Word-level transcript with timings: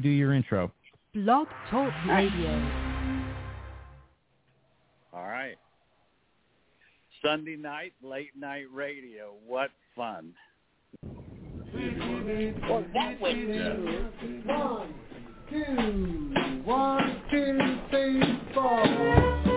do 0.00 0.08
your 0.08 0.34
intro. 0.34 0.72
Blog 1.14 1.46
Talk 1.70 1.92
Radio. 2.08 3.00
All 5.12 5.24
right. 5.24 5.56
Sunday 7.22 7.56
night, 7.56 7.92
late 8.02 8.30
night 8.38 8.64
radio. 8.72 9.34
What 9.46 9.70
fun. 9.94 10.32
Well, 11.02 12.84
that 12.94 13.20
went 13.20 13.38
smooth. 13.38 14.46
One, 14.46 14.94
two, 15.50 16.62
one, 16.64 17.22
two, 17.30 17.58
three, 17.90 18.22
four. 18.54 19.49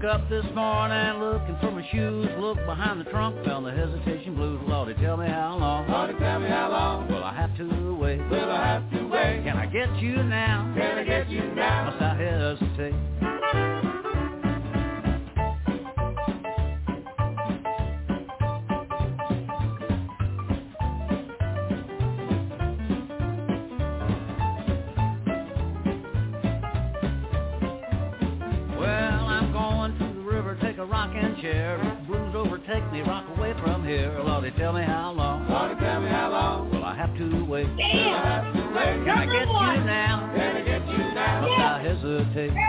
Woke 0.00 0.14
up 0.14 0.30
this 0.30 0.44
morning 0.54 1.18
looking 1.18 1.56
for 1.60 1.72
my 1.72 1.84
shoes. 1.90 2.28
Looked 2.38 2.64
behind 2.66 3.00
the 3.00 3.10
trunk, 3.10 3.44
found 3.44 3.66
the 3.66 3.72
hesitation 3.72 4.36
blues. 4.36 4.60
Lordy, 4.64 4.94
tell 5.02 5.16
me 5.16 5.26
how 5.26 5.56
long. 5.58 5.90
Lordy, 5.90 6.16
tell 6.20 6.38
me 6.38 6.48
how 6.48 6.70
long. 6.70 7.08
Will 7.08 7.24
I 7.24 7.34
have 7.34 7.56
to 7.56 7.96
wait? 7.96 8.20
Will 8.30 8.48
I 8.48 8.64
have 8.64 8.88
to 8.92 9.08
wait? 9.08 9.42
Can 9.42 9.56
I 9.56 9.66
get 9.66 9.92
you 9.96 10.22
now? 10.22 10.72
Can 10.76 10.98
I 10.98 11.02
get 11.02 11.28
you 11.28 11.42
now? 11.52 11.90
Must 11.90 12.00
I 12.00 12.14
hesitate? 12.14 13.17
Chair. 31.40 31.78
Blues 32.06 32.34
overtake 32.34 32.90
me, 32.92 33.02
rock 33.02 33.24
away 33.36 33.54
from 33.62 33.84
here. 33.86 34.18
Lordy, 34.24 34.50
tell 34.52 34.72
me 34.72 34.82
how 34.82 35.12
long. 35.12 35.48
Lordy, 35.48 35.74
tell 35.80 36.00
me 36.00 36.08
how 36.08 36.30
long. 36.30 36.70
Will 36.70 36.84
I 36.84 36.94
have 36.94 37.16
to 37.18 37.44
wait? 37.44 37.66
Will 37.66 37.82
I 37.82 38.42
have 38.42 38.52
to 38.54 38.60
wait? 38.74 39.04
Can 39.04 39.18
I 39.18 39.26
get 39.26 39.48
you 39.48 39.84
now? 39.84 40.32
Can 40.34 40.56
I 40.56 40.62
get 40.62 40.86
you 40.88 40.98
now? 41.14 41.40
Must 41.42 41.60
I 41.60 41.82
hesitate? 41.82 42.67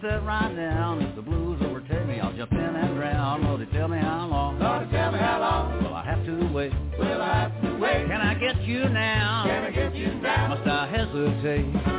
Sit 0.00 0.22
right 0.22 0.54
down. 0.54 1.02
If 1.02 1.16
the 1.16 1.22
blues 1.22 1.60
overtake 1.62 2.06
me, 2.06 2.20
I'll 2.20 2.32
jump 2.32 2.52
in 2.52 2.58
and 2.58 2.96
drown. 2.96 3.44
Lordy, 3.44 3.66
tell 3.72 3.88
me 3.88 3.98
how 3.98 4.26
long. 4.26 4.58
Lordy, 4.58 4.90
tell 4.90 5.12
me 5.12 5.18
how 5.18 5.40
long. 5.40 5.82
Will 5.82 5.94
I 5.94 6.04
have 6.04 6.24
to 6.26 6.52
wait? 6.52 6.72
Will 6.98 7.22
I 7.22 7.48
have 7.48 7.62
to 7.62 7.76
wait? 7.78 8.06
Can 8.06 8.20
I 8.20 8.34
get 8.34 8.60
you 8.62 8.88
now? 8.88 9.44
Can 9.46 9.64
I 9.64 9.70
get 9.70 9.94
you 9.94 10.14
now? 10.14 10.48
Must 10.48 10.66
I 10.66 10.86
hesitate? 10.88 11.97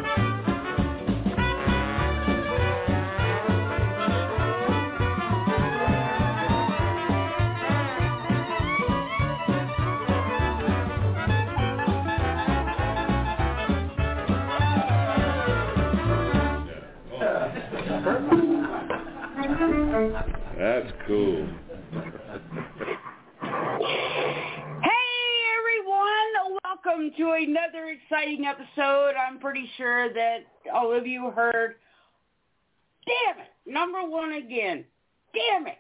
That's 19.69 20.91
cool. 21.06 21.47
Hey 23.40 23.69
everyone, 25.59 26.57
welcome 26.63 27.12
to 27.16 27.31
another 27.34 27.90
exciting 27.90 28.46
episode. 28.46 29.13
I'm 29.16 29.38
pretty 29.40 29.69
sure 29.78 30.12
that 30.12 30.40
all 30.74 30.91
of 30.91 31.06
you 31.06 31.29
heard. 31.29 31.75
Damn 33.06 33.41
it, 33.41 33.72
number 33.72 34.00
one 34.00 34.31
again. 34.34 34.85
Damn 35.35 35.68
it. 35.68 35.78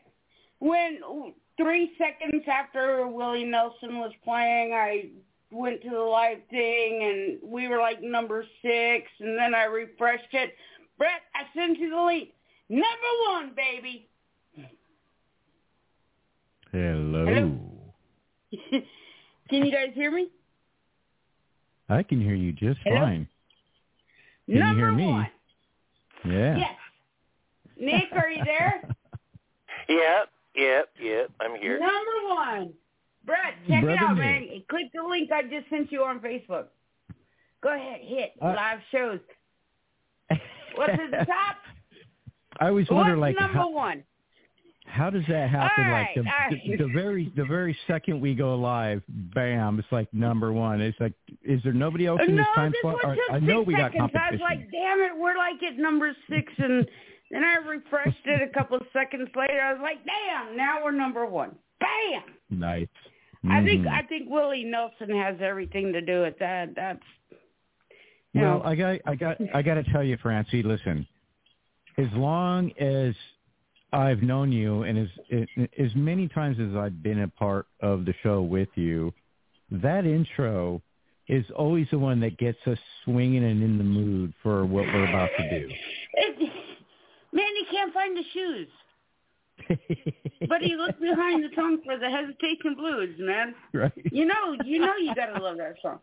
When 0.59 0.99
three 1.57 1.93
seconds 1.97 2.43
after 2.47 3.07
Willie 3.07 3.43
Nelson 3.43 3.97
was 3.97 4.11
playing, 4.23 4.71
I 4.71 5.09
went 5.51 5.81
to 5.81 5.89
the 5.89 5.97
live 5.99 6.37
thing 6.51 7.39
and 7.41 7.51
we 7.51 7.67
were 7.67 7.79
like 7.79 8.03
number 8.03 8.45
six 8.61 9.09
and 9.19 9.35
then 9.35 9.55
I 9.55 9.63
refreshed 9.63 10.33
it. 10.33 10.53
Brett, 10.99 11.21
I 11.33 11.45
sent 11.57 11.79
you 11.79 11.89
the 11.89 12.01
link. 12.01 12.29
Number 12.69 12.85
one, 13.31 13.51
baby. 13.55 14.07
Hello. 16.71 17.25
Hello. 17.25 17.59
Can 19.49 19.65
you 19.65 19.71
guys 19.71 19.89
hear 19.95 20.11
me? 20.11 20.29
I 21.91 22.03
can 22.03 22.21
hear 22.21 22.35
you 22.35 22.51
just 22.51 22.79
Hello? 22.83 22.99
fine. 22.99 23.27
Can 24.45 24.55
you 24.55 24.59
Number 24.59 24.81
hear 24.81 24.91
me? 24.91 25.07
one. 25.07 25.27
Yeah. 26.25 26.57
Yes. 26.57 26.75
Nick, 27.79 28.11
are 28.11 28.29
you 28.29 28.43
there? 28.45 28.83
Yep, 29.89 30.29
yep, 30.55 30.89
yep. 31.01 31.31
I'm 31.39 31.55
here. 31.59 31.79
Number 31.79 32.27
one. 32.35 32.73
Brett, 33.25 33.55
check 33.67 33.81
Brother 33.81 33.89
it 33.97 34.03
out, 34.03 34.15
Nick. 34.17 34.23
man. 34.49 34.63
Click 34.69 34.85
the 34.93 35.01
link 35.01 35.31
I 35.31 35.41
just 35.41 35.67
sent 35.71 35.91
you 35.91 36.03
on 36.03 36.19
Facebook. 36.19 36.65
Go 37.63 37.73
ahead, 37.73 38.01
hit 38.03 38.33
Uh, 38.39 38.53
live 38.55 38.79
shows. 38.91 39.19
What's 40.75 40.93
at 40.93 41.09
the 41.09 41.25
top? 41.25 41.55
I 42.59 42.67
always 42.67 42.89
wonder, 42.89 43.17
What's 43.17 43.21
like, 43.35 43.39
number 43.39 43.57
how, 43.59 43.69
one? 43.71 44.03
how 44.85 45.09
does 45.09 45.23
that 45.29 45.49
happen? 45.49 45.85
All 45.85 45.91
like 45.91 46.07
the, 46.15 46.21
right, 46.23 46.49
the, 46.51 46.69
right. 46.69 46.77
the 46.79 46.87
very 46.93 47.31
the 47.35 47.45
very 47.45 47.77
second 47.87 48.19
we 48.21 48.33
go 48.35 48.55
live, 48.55 49.01
bam! 49.07 49.79
It's 49.79 49.87
like 49.91 50.11
number 50.13 50.51
one. 50.51 50.81
It's 50.81 50.99
like, 50.99 51.13
is 51.43 51.61
there 51.63 51.73
nobody 51.73 52.05
else 52.07 52.19
in 52.27 52.35
no, 52.35 52.41
this 52.41 52.47
time 52.55 52.71
this 52.71 52.81
slot? 52.81 52.95
one 53.03 53.05
Or- 53.05 53.15
took 53.15 53.23
I 53.31 53.39
know 53.39 53.61
we 53.61 53.75
got 53.75 53.91
seconds. 53.91 54.11
I 54.13 54.31
was 54.31 54.39
competition. 54.39 54.41
like, 54.41 54.71
damn 54.71 54.99
it, 54.99 55.11
we're 55.17 55.37
like 55.37 55.61
at 55.63 55.77
number 55.77 56.15
six, 56.29 56.51
and 56.57 56.87
then 57.31 57.43
I 57.43 57.55
refreshed 57.67 58.25
it 58.25 58.41
a 58.41 58.51
couple 58.57 58.77
of 58.77 58.83
seconds 58.91 59.29
later. 59.35 59.61
I 59.61 59.73
was 59.73 59.81
like, 59.81 59.99
damn, 60.05 60.57
now 60.57 60.83
we're 60.83 60.91
number 60.91 61.25
one. 61.25 61.55
Bam. 61.79 62.23
nice. 62.49 62.87
I 63.49 63.63
think 63.63 63.85
Mhm. 63.85 63.91
I 63.91 64.01
think 64.01 64.29
Willie 64.29 64.65
Nelson 64.65 65.11
has 65.15 65.37
everything 65.39 65.93
to 65.93 66.01
do 66.01 66.21
with 66.23 66.37
that. 66.39 66.75
That's 66.75 66.99
you 68.33 68.41
Well, 68.41 68.59
know. 68.59 68.63
I 68.65 68.75
got, 68.75 68.99
I 69.05 69.15
got, 69.15 69.37
I 69.55 69.61
got 69.61 69.75
to 69.75 69.83
tell 69.91 70.03
you, 70.03 70.17
Francie. 70.17 70.61
Listen, 70.61 71.07
as 71.99 72.07
long 72.13 72.71
as 72.79 73.13
I've 73.91 74.21
known 74.21 74.51
you, 74.51 74.83
and 74.83 74.97
as 74.99 75.47
as 75.77 75.95
many 75.95 76.27
times 76.27 76.57
as 76.59 76.75
I've 76.75 77.01
been 77.01 77.21
a 77.21 77.27
part 77.27 77.67
of 77.81 78.05
the 78.05 78.13
show 78.23 78.41
with 78.41 78.69
you, 78.75 79.13
that 79.71 80.05
intro 80.05 80.81
is 81.27 81.45
always 81.55 81.87
the 81.91 81.99
one 81.99 82.19
that 82.21 82.37
gets 82.37 82.57
us 82.67 82.77
swinging 83.03 83.43
and 83.43 83.61
in 83.61 83.77
the 83.77 83.83
mood 83.83 84.33
for 84.41 84.65
what 84.65 84.85
we're 84.85 85.07
about 85.07 85.29
to 85.37 85.59
do. 85.59 85.69
It, 86.13 86.39
man, 87.33 87.47
he 87.55 87.65
can't 87.75 87.93
find 87.93 88.17
the 88.17 88.23
shoes. 88.33 88.67
But 90.47 90.61
he 90.61 90.75
looked 90.75 91.01
behind 91.01 91.43
the 91.43 91.49
song 91.55 91.79
for 91.83 91.97
the 91.97 92.09
Hesitation 92.09 92.75
Blues, 92.75 93.15
man. 93.19 93.53
right? 93.73 93.91
You 94.11 94.25
know, 94.25 94.55
you 94.63 94.79
know, 94.79 94.95
you 94.95 95.13
gotta 95.13 95.41
love 95.41 95.57
that 95.57 95.75
song. 95.81 95.99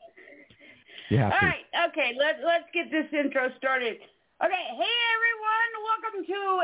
Have 1.10 1.32
All 1.32 1.38
to. 1.40 1.46
right, 1.46 1.64
Okay, 1.88 2.12
Let's 2.18 2.38
let's 2.44 2.64
get 2.74 2.90
this 2.90 3.06
intro 3.12 3.50
started. 3.56 3.96
Okay, 4.44 4.52
hey 4.52 4.96
everyone, 5.16 5.72
welcome 6.12 6.26
to 6.26 6.60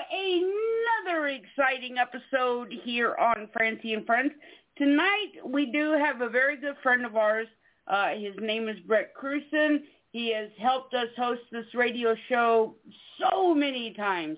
another 1.09 1.29
exciting 1.29 1.97
episode 1.97 2.71
here 2.85 3.17
on 3.17 3.49
Francie 3.51 3.95
and 3.95 4.05
Friends. 4.05 4.31
Tonight 4.77 5.33
we 5.43 5.73
do 5.73 5.93
have 5.93 6.21
a 6.21 6.29
very 6.29 6.59
good 6.59 6.75
friend 6.83 7.07
of 7.07 7.17
ours. 7.17 7.47
Uh, 7.89 8.11
his 8.11 8.35
name 8.43 8.69
is 8.69 8.77
Brett 8.87 9.15
Krusen. 9.17 9.85
He 10.11 10.35
has 10.35 10.51
helped 10.61 10.93
us 10.93 11.07
host 11.17 11.41
this 11.51 11.65
radio 11.73 12.15
show 12.29 12.75
so 13.19 13.55
many 13.55 13.95
times. 13.95 14.37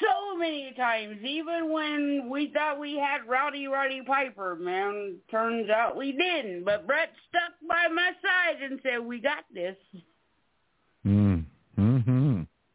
So 0.00 0.38
many 0.38 0.72
times, 0.74 1.18
even 1.22 1.70
when 1.70 2.30
we 2.30 2.50
thought 2.54 2.80
we 2.80 2.96
had 2.96 3.28
Rowdy 3.28 3.66
Roddy 3.66 4.00
Piper, 4.00 4.56
man, 4.56 5.16
turns 5.30 5.68
out 5.68 5.94
we 5.94 6.12
didn't. 6.12 6.64
But 6.64 6.86
Brett 6.86 7.10
stuck 7.28 7.52
by 7.68 7.88
my 7.88 8.12
side 8.22 8.62
and 8.62 8.80
said, 8.82 9.04
we 9.04 9.20
got 9.20 9.44
this. 9.52 9.76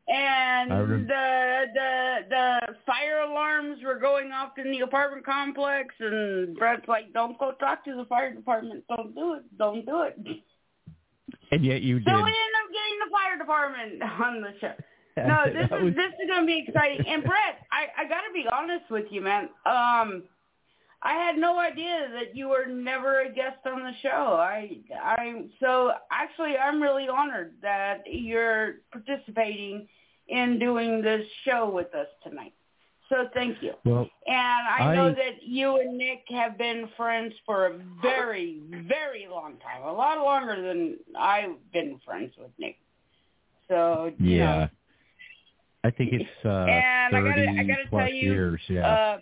And 0.10 0.72
the 0.72 1.66
the 1.74 2.18
the 2.30 2.60
fire 2.86 3.20
alarms 3.30 3.80
were 3.84 4.00
going 4.00 4.32
off 4.32 4.58
in 4.58 4.72
the 4.72 4.80
apartment 4.80 5.26
complex, 5.26 5.94
and 6.00 6.56
Brett's 6.56 6.88
like, 6.88 7.12
"Don't 7.14 7.38
go 7.38 7.52
talk 7.54 7.84
to 7.86 7.96
the 7.96 8.06
fire 8.06 8.34
department. 8.34 8.86
Don't 8.88 9.14
do 9.14 9.34
it. 9.34 9.58
Don't 9.58 9.86
do 9.86 10.04
it." 10.04 10.18
And 11.52 11.64
yet 11.66 11.82
you 11.82 12.00
So 12.00 12.06
did. 12.12 12.16
we 12.16 12.20
ended 12.20 12.58
up 12.64 12.70
getting 12.72 13.00
the 13.06 13.12
fire 13.12 13.38
department 13.38 14.04
on 14.24 14.42
the 14.42 14.54
show. 14.62 14.74
No, 15.18 15.46
this 15.52 15.68
That 15.72 15.78
is 15.80 15.84
was- 15.84 15.96
this 15.96 16.14
is 16.24 16.30
gonna 16.30 16.46
be 16.46 16.64
exciting. 16.68 17.06
And 17.08 17.24
Brett, 17.24 17.66
I 17.72 17.88
I 18.04 18.08
gotta 18.08 18.32
be 18.34 18.46
honest 18.52 18.90
with 18.92 19.06
you, 19.10 19.20
man. 19.22 19.46
Um, 19.66 20.24
I 21.02 21.14
had 21.14 21.38
no 21.38 21.58
idea 21.60 22.08
that 22.14 22.36
you 22.36 22.50
were 22.50 22.66
never 22.68 23.22
a 23.22 23.30
guest 23.32 23.58
on 23.66 23.82
the 23.84 23.94
show. 24.04 24.38
I 24.40 24.78
I 24.96 25.46
so 25.60 25.92
actually 26.12 26.56
I'm 26.58 26.80
really 26.82 27.08
honored 27.10 27.56
that 27.64 28.04
you're 28.06 28.76
participating 28.92 29.88
in 30.30 30.60
doing 30.60 31.02
this 31.02 31.26
show 31.46 31.70
with 31.70 31.94
us 31.96 32.08
tonight. 32.24 32.54
So 33.10 33.30
thank 33.34 33.62
you. 33.62 33.74
well, 33.86 34.10
And 34.28 34.68
I, 34.68 34.94
know 34.94 35.10
that 35.10 35.42
you 35.42 35.80
and 35.80 35.98
Nick 35.98 36.24
have 36.30 36.58
been 36.58 36.90
friends 36.98 37.34
for 37.46 37.68
a 37.68 37.80
very, 38.02 38.60
very 38.88 39.28
long 39.32 39.54
time. 39.60 39.84
A 39.84 39.94
lot 39.94 40.18
longer 40.18 40.62
than 40.62 40.98
I've 41.18 41.56
been 41.72 42.02
friends 42.06 42.34
with 42.38 42.52
Nick. 42.60 42.78
So 43.70 44.12
yeah. 44.20 44.46
know, 44.46 44.68
I 45.86 45.92
think 45.92 46.12
it's 46.14 46.30
uh, 46.46 46.50
And 46.50 47.16
I 47.16 47.22
30 47.22 47.46
gotta- 47.46 47.60
I 47.60 47.64
gotta 47.64 47.90
plus 47.90 48.08
tell 48.10 48.14
you, 48.14 48.32
years. 48.32 48.62
Yeah. 48.68 48.88
Uh, 48.88 49.18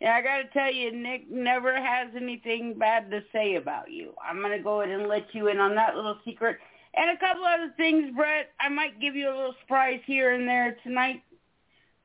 yeah, 0.00 0.16
I 0.16 0.22
got 0.22 0.38
to 0.38 0.48
tell 0.52 0.70
you, 0.72 0.92
Nick 0.94 1.30
never 1.30 1.74
has 1.74 2.08
anything 2.14 2.74
bad 2.78 3.10
to 3.10 3.22
say 3.32 3.54
about 3.54 3.90
you. 3.90 4.12
I'm 4.22 4.40
going 4.40 4.56
to 4.56 4.62
go 4.62 4.82
ahead 4.82 4.92
and 4.92 5.08
let 5.08 5.32
you 5.34 5.48
in 5.48 5.58
on 5.60 5.74
that 5.76 5.94
little 5.96 6.18
secret. 6.24 6.58
And 6.96 7.10
a 7.10 7.16
couple 7.18 7.44
other 7.44 7.72
things, 7.76 8.14
Brett. 8.14 8.50
I 8.60 8.68
might 8.68 9.00
give 9.00 9.16
you 9.16 9.28
a 9.28 9.34
little 9.34 9.54
surprise 9.60 10.00
here 10.06 10.32
and 10.32 10.46
there 10.46 10.76
tonight. 10.84 11.22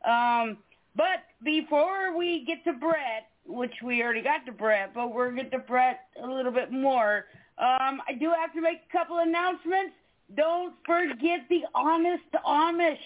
Um, 0.03 0.57
but 0.95 1.23
before 1.43 2.17
we 2.17 2.43
get 2.45 2.63
to 2.63 2.73
Brett, 2.73 3.29
which 3.45 3.73
we 3.83 4.01
already 4.01 4.21
got 4.21 4.45
to 4.45 4.51
Brett, 4.51 4.93
but 4.93 5.13
we're 5.13 5.31
going 5.31 5.37
to 5.37 5.43
get 5.43 5.51
to 5.51 5.59
Brett 5.59 6.01
a 6.23 6.27
little 6.27 6.51
bit 6.51 6.71
more, 6.71 7.25
um, 7.57 8.01
I 8.07 8.13
do 8.19 8.31
have 8.31 8.53
to 8.53 8.61
make 8.61 8.79
a 8.89 8.97
couple 8.97 9.19
announcements. 9.19 9.93
Don't 10.35 10.73
forget 10.85 11.41
the 11.49 11.63
Honest 11.75 12.23
Amish. 12.45 12.97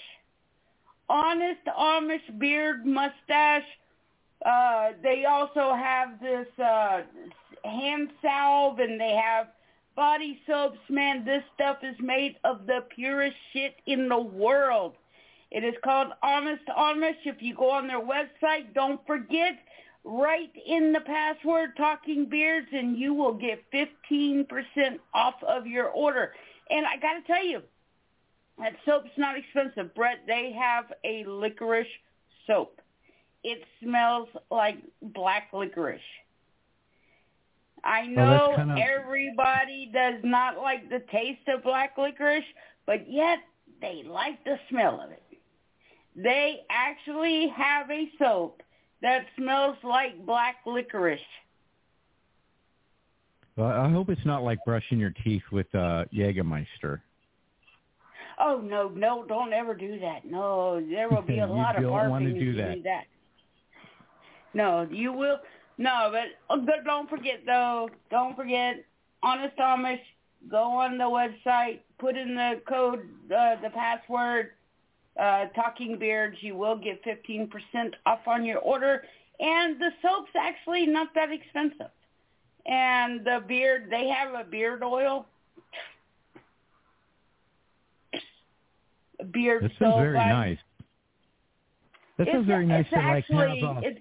Honest 1.09 1.65
Amish 1.67 2.39
beard 2.39 2.85
mustache. 2.85 3.63
Uh, 4.45 4.91
they 5.01 5.25
also 5.25 5.73
have 5.73 6.19
this 6.21 6.47
uh, 6.59 7.01
hand 7.63 8.09
salve 8.21 8.79
and 8.79 8.99
they 8.99 9.13
have 9.13 9.47
body 9.95 10.39
soaps. 10.47 10.79
Man, 10.89 11.25
this 11.25 11.43
stuff 11.55 11.77
is 11.83 11.95
made 11.99 12.37
of 12.43 12.65
the 12.65 12.85
purest 12.95 13.35
shit 13.51 13.75
in 13.85 14.09
the 14.09 14.19
world. 14.19 14.95
It 15.51 15.63
is 15.63 15.75
called 15.83 16.07
Honest 16.23 16.65
Amish. 16.67 17.25
If 17.25 17.41
you 17.41 17.55
go 17.55 17.69
on 17.69 17.87
their 17.87 18.01
website, 18.01 18.73
don't 18.73 19.05
forget, 19.05 19.59
write 20.03 20.51
in 20.65 20.93
the 20.93 21.01
password 21.01 21.77
Talking 21.77 22.25
Beards 22.25 22.67
and 22.71 22.97
you 22.97 23.13
will 23.13 23.33
get 23.33 23.63
15% 23.71 24.47
off 25.13 25.35
of 25.47 25.67
your 25.67 25.89
order. 25.89 26.33
And 26.69 26.85
I 26.85 26.97
got 26.97 27.13
to 27.13 27.21
tell 27.27 27.45
you, 27.45 27.61
that 28.59 28.73
soap's 28.85 29.11
not 29.17 29.37
expensive. 29.37 29.93
Brett, 29.95 30.19
they 30.27 30.51
have 30.57 30.85
a 31.03 31.23
licorice 31.25 31.87
soap. 32.47 32.81
It 33.43 33.63
smells 33.81 34.29
like 34.49 34.77
black 35.01 35.49
licorice. 35.53 36.01
I 37.83 38.11
Well, 38.15 38.49
know 38.49 38.55
kind 38.55 38.71
of- 38.71 38.77
everybody 38.77 39.87
does 39.93 40.23
not 40.23 40.57
like 40.57 40.89
the 40.89 40.99
taste 41.11 41.47
of 41.49 41.63
black 41.63 41.97
licorice, 41.97 42.45
but 42.85 43.09
yet 43.09 43.39
they 43.81 44.03
like 44.03 44.41
the 44.45 44.57
smell 44.69 45.01
of 45.01 45.11
it. 45.11 45.21
They 46.15 46.65
actually 46.69 47.47
have 47.49 47.89
a 47.91 48.09
soap 48.17 48.61
that 49.01 49.25
smells 49.35 49.77
like 49.83 50.25
black 50.25 50.57
licorice. 50.65 51.19
well, 53.55 53.67
I 53.69 53.89
hope 53.89 54.09
it's 54.09 54.25
not 54.25 54.43
like 54.43 54.59
brushing 54.65 54.99
your 54.99 55.11
teeth 55.23 55.43
with 55.51 55.67
uh, 55.75 56.05
Jägermeister. 56.13 57.01
Oh 58.39 58.59
no, 58.61 58.87
no, 58.89 59.23
don't 59.25 59.53
ever 59.53 59.75
do 59.75 59.99
that. 59.99 60.25
No, 60.25 60.81
there 60.81 61.09
will 61.09 61.21
be 61.21 61.39
a 61.39 61.45
lot 61.61 61.75
of 61.75 61.83
barfing 61.83 62.29
if 62.31 62.33
do 62.39 62.45
you 62.45 62.53
that. 62.55 62.75
do 62.75 62.81
that. 62.83 63.03
No, 64.55 64.87
you 64.89 65.11
will. 65.13 65.37
No, 65.77 66.09
but, 66.11 66.25
oh, 66.49 66.61
but 66.61 66.83
don't 66.85 67.09
forget 67.09 67.41
though. 67.45 67.89
Don't 68.11 68.35
forget, 68.35 68.83
Honest 69.21 69.57
Amish. 69.57 69.99
Go 70.49 70.63
on 70.63 70.97
the 70.97 71.05
website. 71.05 71.79
Put 71.99 72.17
in 72.17 72.35
the 72.35 72.61
code, 72.67 73.07
uh, 73.33 73.55
the 73.61 73.69
password, 73.73 74.51
uh, 75.17 75.45
Talking 75.55 75.97
Beards. 75.97 76.37
You 76.41 76.55
will 76.55 76.75
get 76.75 77.01
fifteen 77.03 77.47
percent 77.47 77.95
off 78.05 78.19
on 78.27 78.43
your 78.45 78.59
order. 78.59 79.03
And 79.39 79.79
the 79.79 79.91
soap's 80.01 80.31
actually 80.37 80.85
not 80.85 81.13
that 81.15 81.31
expensive. 81.31 81.91
And 82.65 83.25
the 83.25 83.43
beard, 83.47 83.87
they 83.89 84.07
have 84.07 84.33
a 84.33 84.43
beard 84.43 84.83
oil. 84.83 85.25
Beard 89.31 89.61
sounds 89.61 89.73
soap. 89.79 89.99
very 89.99 90.17
I- 90.17 90.29
nice. 90.29 90.57
Sounds 92.17 92.29
it's, 92.31 92.47
very 92.47 92.65
nice 92.65 92.85
to 92.89 92.95
like 92.95 93.05
actually, 93.05 93.61
have. 93.61 93.83
It's, 93.83 93.99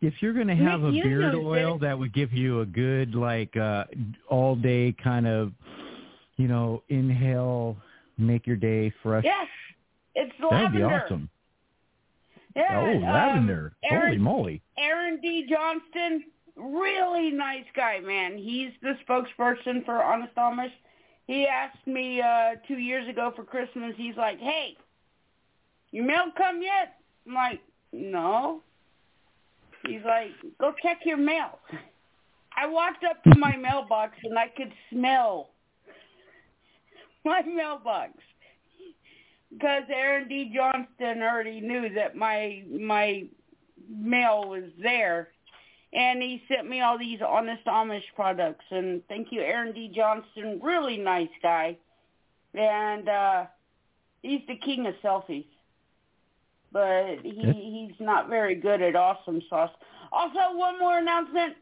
if 0.00 0.14
you're 0.20 0.32
going 0.32 0.48
to 0.48 0.54
have 0.56 0.82
a 0.82 0.90
beard 0.90 1.34
oil 1.34 1.78
that 1.78 1.98
would 1.98 2.12
give 2.14 2.32
you 2.32 2.60
a 2.60 2.66
good 2.66 3.14
like 3.14 3.56
uh 3.56 3.84
all 4.28 4.56
day 4.56 4.94
kind 5.02 5.26
of 5.26 5.52
you 6.36 6.48
know 6.48 6.82
inhale 6.88 7.76
make 8.18 8.46
your 8.46 8.56
day 8.56 8.92
fresh 9.02 9.24
yes, 9.24 9.46
it's 10.14 10.32
that'd 10.50 10.72
be 10.72 10.82
awesome 10.82 11.28
Yeah, 12.56 12.80
oh 12.80 12.96
um, 12.96 13.02
lavender 13.02 13.72
holy 13.84 14.02
Aaron, 14.02 14.20
moly 14.20 14.62
Aaron 14.78 15.20
D. 15.20 15.46
Johnston, 15.48 16.24
really 16.56 17.30
nice 17.30 17.64
guy, 17.76 18.00
man. 18.00 18.36
He's 18.38 18.70
the 18.82 18.94
spokesperson 19.08 19.84
for 19.84 20.02
Honest 20.02 20.34
Amish. 20.36 20.72
He 21.26 21.46
asked 21.46 21.86
me 21.86 22.20
uh 22.20 22.56
two 22.66 22.78
years 22.78 23.08
ago 23.08 23.32
for 23.36 23.44
Christmas. 23.44 23.92
He's 23.96 24.16
like, 24.16 24.38
"Hey, 24.38 24.76
your 25.90 26.04
mail 26.04 26.26
come 26.36 26.62
yet?" 26.62 26.96
I'm 27.26 27.34
like, 27.34 27.60
"No." 27.92 28.62
He's 29.86 30.04
like, 30.04 30.32
"Go 30.58 30.74
check 30.82 31.00
your 31.04 31.16
mail." 31.16 31.58
I 32.56 32.66
walked 32.66 33.04
up 33.04 33.22
to 33.24 33.38
my 33.38 33.56
mailbox 33.56 34.16
and 34.24 34.38
I 34.38 34.48
could 34.48 34.72
smell 34.90 35.50
my 37.24 37.42
mailbox 37.42 38.12
because 39.50 39.84
Aaron 39.88 40.28
D. 40.28 40.52
Johnston 40.54 41.22
already 41.22 41.60
knew 41.60 41.92
that 41.94 42.16
my 42.16 42.62
my 42.70 43.24
mail 43.88 44.48
was 44.48 44.64
there, 44.80 45.28
and 45.92 46.22
he 46.22 46.42
sent 46.48 46.68
me 46.68 46.80
all 46.80 46.98
these 46.98 47.20
Honest 47.26 47.64
Amish 47.66 48.04
products. 48.14 48.64
And 48.70 49.02
thank 49.08 49.28
you, 49.32 49.40
Aaron 49.40 49.72
D. 49.72 49.90
Johnston, 49.94 50.60
really 50.62 50.96
nice 50.96 51.28
guy, 51.42 51.76
and 52.54 53.08
uh, 53.08 53.44
he's 54.22 54.42
the 54.46 54.56
king 54.56 54.86
of 54.86 54.94
selfies. 55.02 55.46
But 56.72 57.18
he 57.22 57.88
he's 57.88 58.00
not 58.00 58.28
very 58.28 58.54
good 58.54 58.80
at 58.80 58.94
awesome 58.96 59.42
sauce. 59.48 59.70
Also, 60.12 60.56
one 60.56 60.78
more 60.78 60.98
announcement. 60.98 61.56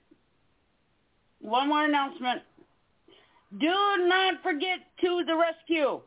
One 1.40 1.68
more 1.68 1.84
announcement. 1.84 2.42
Do 3.58 3.74
not 3.98 4.42
forget 4.42 4.80
to 5.00 5.24
the 5.26 5.34
rescue. 5.34 6.00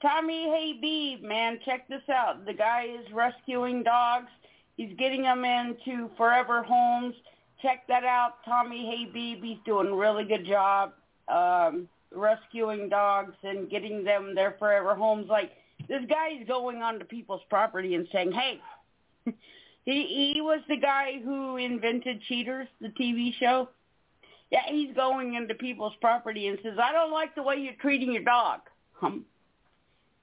Tommy 0.00 0.46
Habeeb, 0.46 1.22
man, 1.22 1.58
check 1.64 1.88
this 1.88 2.02
out. 2.08 2.44
The 2.44 2.52
guy 2.52 2.86
is 3.00 3.12
rescuing 3.12 3.82
dogs. 3.82 4.28
He's 4.76 4.94
getting 4.98 5.22
them 5.22 5.44
into 5.44 6.10
forever 6.16 6.62
homes. 6.62 7.14
Check 7.62 7.86
that 7.88 8.04
out. 8.04 8.44
Tommy 8.44 8.84
Habeeb, 8.84 9.42
he's 9.42 9.58
doing 9.64 9.88
a 9.88 9.94
really 9.94 10.24
good 10.24 10.44
job 10.46 10.92
um, 11.28 11.88
rescuing 12.12 12.88
dogs 12.88 13.34
and 13.42 13.70
getting 13.70 14.04
them 14.04 14.34
their 14.34 14.56
forever 14.58 14.94
homes. 14.94 15.26
Like, 15.28 15.52
this 15.88 16.02
guy 16.08 16.30
is 16.40 16.46
going 16.46 16.82
onto 16.82 17.04
people's 17.04 17.42
property 17.48 17.94
and 17.94 18.06
saying, 18.12 18.32
hey, 18.32 18.60
he, 19.84 20.32
he 20.34 20.40
was 20.40 20.60
the 20.68 20.76
guy 20.76 21.20
who 21.22 21.56
invented 21.56 22.22
Cheaters, 22.28 22.68
the 22.80 22.88
TV 22.88 23.32
show. 23.38 23.68
Yeah, 24.50 24.62
he's 24.68 24.94
going 24.94 25.34
into 25.34 25.54
people's 25.54 25.94
property 26.00 26.46
and 26.46 26.58
says, 26.62 26.78
"I 26.80 26.92
don't 26.92 27.10
like 27.10 27.34
the 27.34 27.42
way 27.42 27.56
you're 27.56 27.74
treating 27.80 28.12
your 28.12 28.22
dog." 28.22 28.60
Um, 29.02 29.24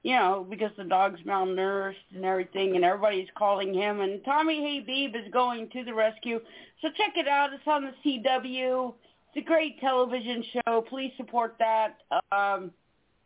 you 0.03 0.15
know, 0.15 0.46
because 0.50 0.72
the 0.77 0.84
dog's 0.84 1.20
malnourished 1.22 2.15
and 2.15 2.24
everything, 2.24 2.75
and 2.75 2.86
everybody's 2.86 3.27
calling 3.38 3.74
him. 3.74 4.00
And 4.00 4.24
Tommy 4.24 4.60
Habeeb 4.60 5.15
is 5.15 5.32
going 5.32 5.70
to 5.72 5.84
the 5.84 5.94
rescue. 5.94 6.39
So 6.82 6.89
check 6.96 7.18
it 7.18 7.27
out. 7.27 7.53
It's 7.53 7.63
on 7.68 7.84
the 7.84 7.94
CW. 8.03 8.94
It's 9.34 9.46
a 9.46 9.48
great 9.48 9.80
television 9.80 10.44
show. 10.53 10.82
Please 10.89 11.12
support 11.18 11.56
that. 11.60 11.98
Um, 12.32 12.72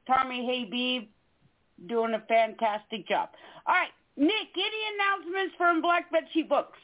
Tommy 0.08 0.42
Habeeb 0.42 1.08
doing 1.88 2.14
a 2.14 2.20
fantastic 2.28 3.08
job. 3.08 3.30
All 3.68 3.76
right, 3.76 3.90
Nick, 4.18 4.50
any 4.56 4.82
announcements 4.96 5.56
from 5.58 5.82
Black 5.82 6.12
Betsy 6.12 6.44
Books? 6.44 6.78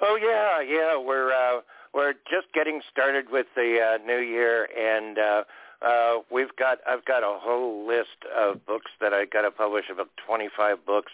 Oh 0.00 0.18
yeah, 0.20 0.60
yeah. 0.60 0.98
We're 0.98 1.32
uh, 1.32 1.60
we're 1.94 2.12
just 2.30 2.52
getting 2.52 2.80
started 2.90 3.30
with 3.30 3.46
the 3.54 3.80
uh, 3.80 4.04
new 4.04 4.18
year, 4.18 4.68
and 4.76 5.18
uh, 5.18 5.44
uh, 5.80 6.18
we've 6.30 6.54
got 6.58 6.78
I've 6.88 7.04
got 7.04 7.22
a 7.22 7.38
whole 7.38 7.86
list 7.86 8.24
of 8.36 8.64
books 8.66 8.90
that 9.00 9.12
I 9.14 9.24
got 9.24 9.42
to 9.42 9.50
publish 9.50 9.86
about 9.90 10.10
25 10.26 10.84
books 10.84 11.12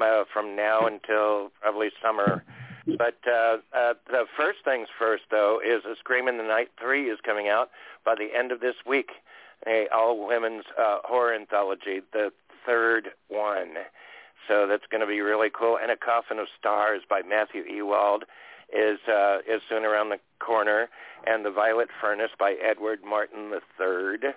uh, 0.00 0.24
from 0.32 0.54
now 0.54 0.86
until 0.86 1.50
probably 1.60 1.90
summer. 2.02 2.44
But 2.86 3.18
uh, 3.26 3.58
uh, 3.76 3.94
the 4.08 4.26
first 4.36 4.58
things 4.64 4.86
first, 4.96 5.24
though, 5.30 5.60
is 5.64 5.84
a 5.84 5.96
Scream 5.98 6.28
in 6.28 6.38
the 6.38 6.44
Night 6.44 6.68
3 6.80 7.10
is 7.10 7.18
coming 7.24 7.48
out 7.48 7.70
by 8.04 8.14
the 8.14 8.28
end 8.36 8.52
of 8.52 8.60
this 8.60 8.76
week. 8.86 9.10
A 9.66 9.86
all-women's 9.94 10.64
uh, 10.78 10.98
horror 11.04 11.34
anthology, 11.34 12.00
the 12.12 12.30
third 12.64 13.08
one. 13.28 13.74
So 14.48 14.66
that's 14.66 14.84
going 14.90 15.00
to 15.00 15.06
be 15.06 15.20
really 15.20 15.50
cool. 15.50 15.78
And 15.80 15.90
A 15.90 15.96
Coffin 15.96 16.38
of 16.38 16.46
Stars 16.58 17.02
by 17.08 17.22
Matthew 17.22 17.62
Ewald 17.62 18.24
is 18.72 18.98
uh, 19.08 19.38
is 19.48 19.62
soon 19.68 19.84
around 19.84 20.10
the 20.10 20.18
corner, 20.38 20.88
and 21.26 21.44
The 21.44 21.50
Violet 21.50 21.88
Furnace 22.00 22.30
by 22.38 22.54
Edward 22.62 23.00
Martin 23.04 23.52
III. 23.52 24.32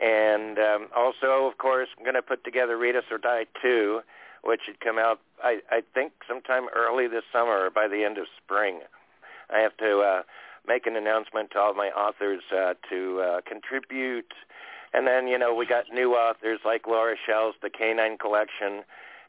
And 0.00 0.58
um, 0.58 0.88
also, 0.96 1.46
of 1.46 1.58
course, 1.58 1.88
I'm 1.96 2.04
going 2.04 2.14
to 2.14 2.22
put 2.22 2.42
together 2.44 2.76
Read 2.78 2.96
Us 2.96 3.04
or 3.10 3.18
Die 3.18 3.44
2, 3.60 4.00
which 4.42 4.60
should 4.64 4.80
come 4.80 4.98
out, 4.98 5.20
I, 5.42 5.58
I 5.70 5.82
think, 5.92 6.12
sometime 6.26 6.68
early 6.74 7.06
this 7.06 7.24
summer 7.30 7.66
or 7.66 7.70
by 7.70 7.86
the 7.86 8.04
end 8.04 8.16
of 8.16 8.24
spring. 8.42 8.80
I 9.50 9.58
have 9.58 9.76
to 9.78 10.00
uh, 10.00 10.22
make 10.70 10.86
an 10.86 10.94
announcement 10.94 11.50
to 11.50 11.58
all 11.58 11.74
my 11.74 11.88
authors 11.88 12.42
uh, 12.52 12.74
to 12.88 13.20
uh, 13.20 13.40
contribute. 13.44 14.32
And 14.94 15.06
then, 15.06 15.26
you 15.26 15.36
know, 15.36 15.52
we 15.52 15.66
got 15.66 15.84
new 15.92 16.14
authors 16.14 16.60
like 16.64 16.86
Laura 16.86 17.16
Shell's 17.26 17.56
The 17.60 17.70
Canine 17.70 18.18
Collection 18.18 18.82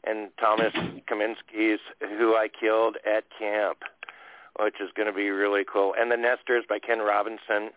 and 0.04 0.30
Thomas 0.38 0.72
Kaminsky's 1.08 1.80
Who 2.00 2.36
I 2.36 2.48
Killed 2.48 2.96
at 3.04 3.24
Camp 3.36 3.78
which 4.58 4.80
is 4.80 4.90
going 4.94 5.06
to 5.06 5.14
be 5.14 5.30
really 5.30 5.64
cool. 5.64 5.94
And 5.98 6.10
The 6.10 6.16
Nesters 6.16 6.64
by 6.68 6.78
Ken 6.78 6.98
Robinson. 6.98 7.70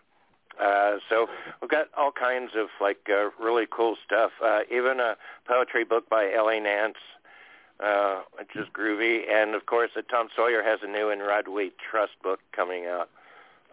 Uh, 0.60 0.96
so 1.08 1.26
we've 1.60 1.70
got 1.70 1.86
all 1.96 2.12
kinds 2.12 2.52
of 2.56 2.68
like 2.80 3.08
uh, 3.10 3.30
really 3.42 3.66
cool 3.70 3.96
stuff. 4.04 4.32
Uh, 4.44 4.60
even 4.70 5.00
a 5.00 5.16
poetry 5.46 5.84
book 5.84 6.08
by 6.08 6.30
L.A. 6.32 6.60
Nance, 6.60 6.96
uh, 7.80 8.22
which 8.38 8.54
is 8.54 8.66
groovy. 8.72 9.30
And 9.30 9.54
of 9.54 9.66
course, 9.66 9.90
uh, 9.96 10.02
Tom 10.10 10.28
Sawyer 10.34 10.62
has 10.62 10.80
a 10.82 10.86
new 10.86 11.10
and 11.10 11.20
Rod 11.20 11.48
Wheat 11.48 11.74
Trust 11.78 12.12
book 12.22 12.40
coming 12.52 12.86
out 12.86 13.10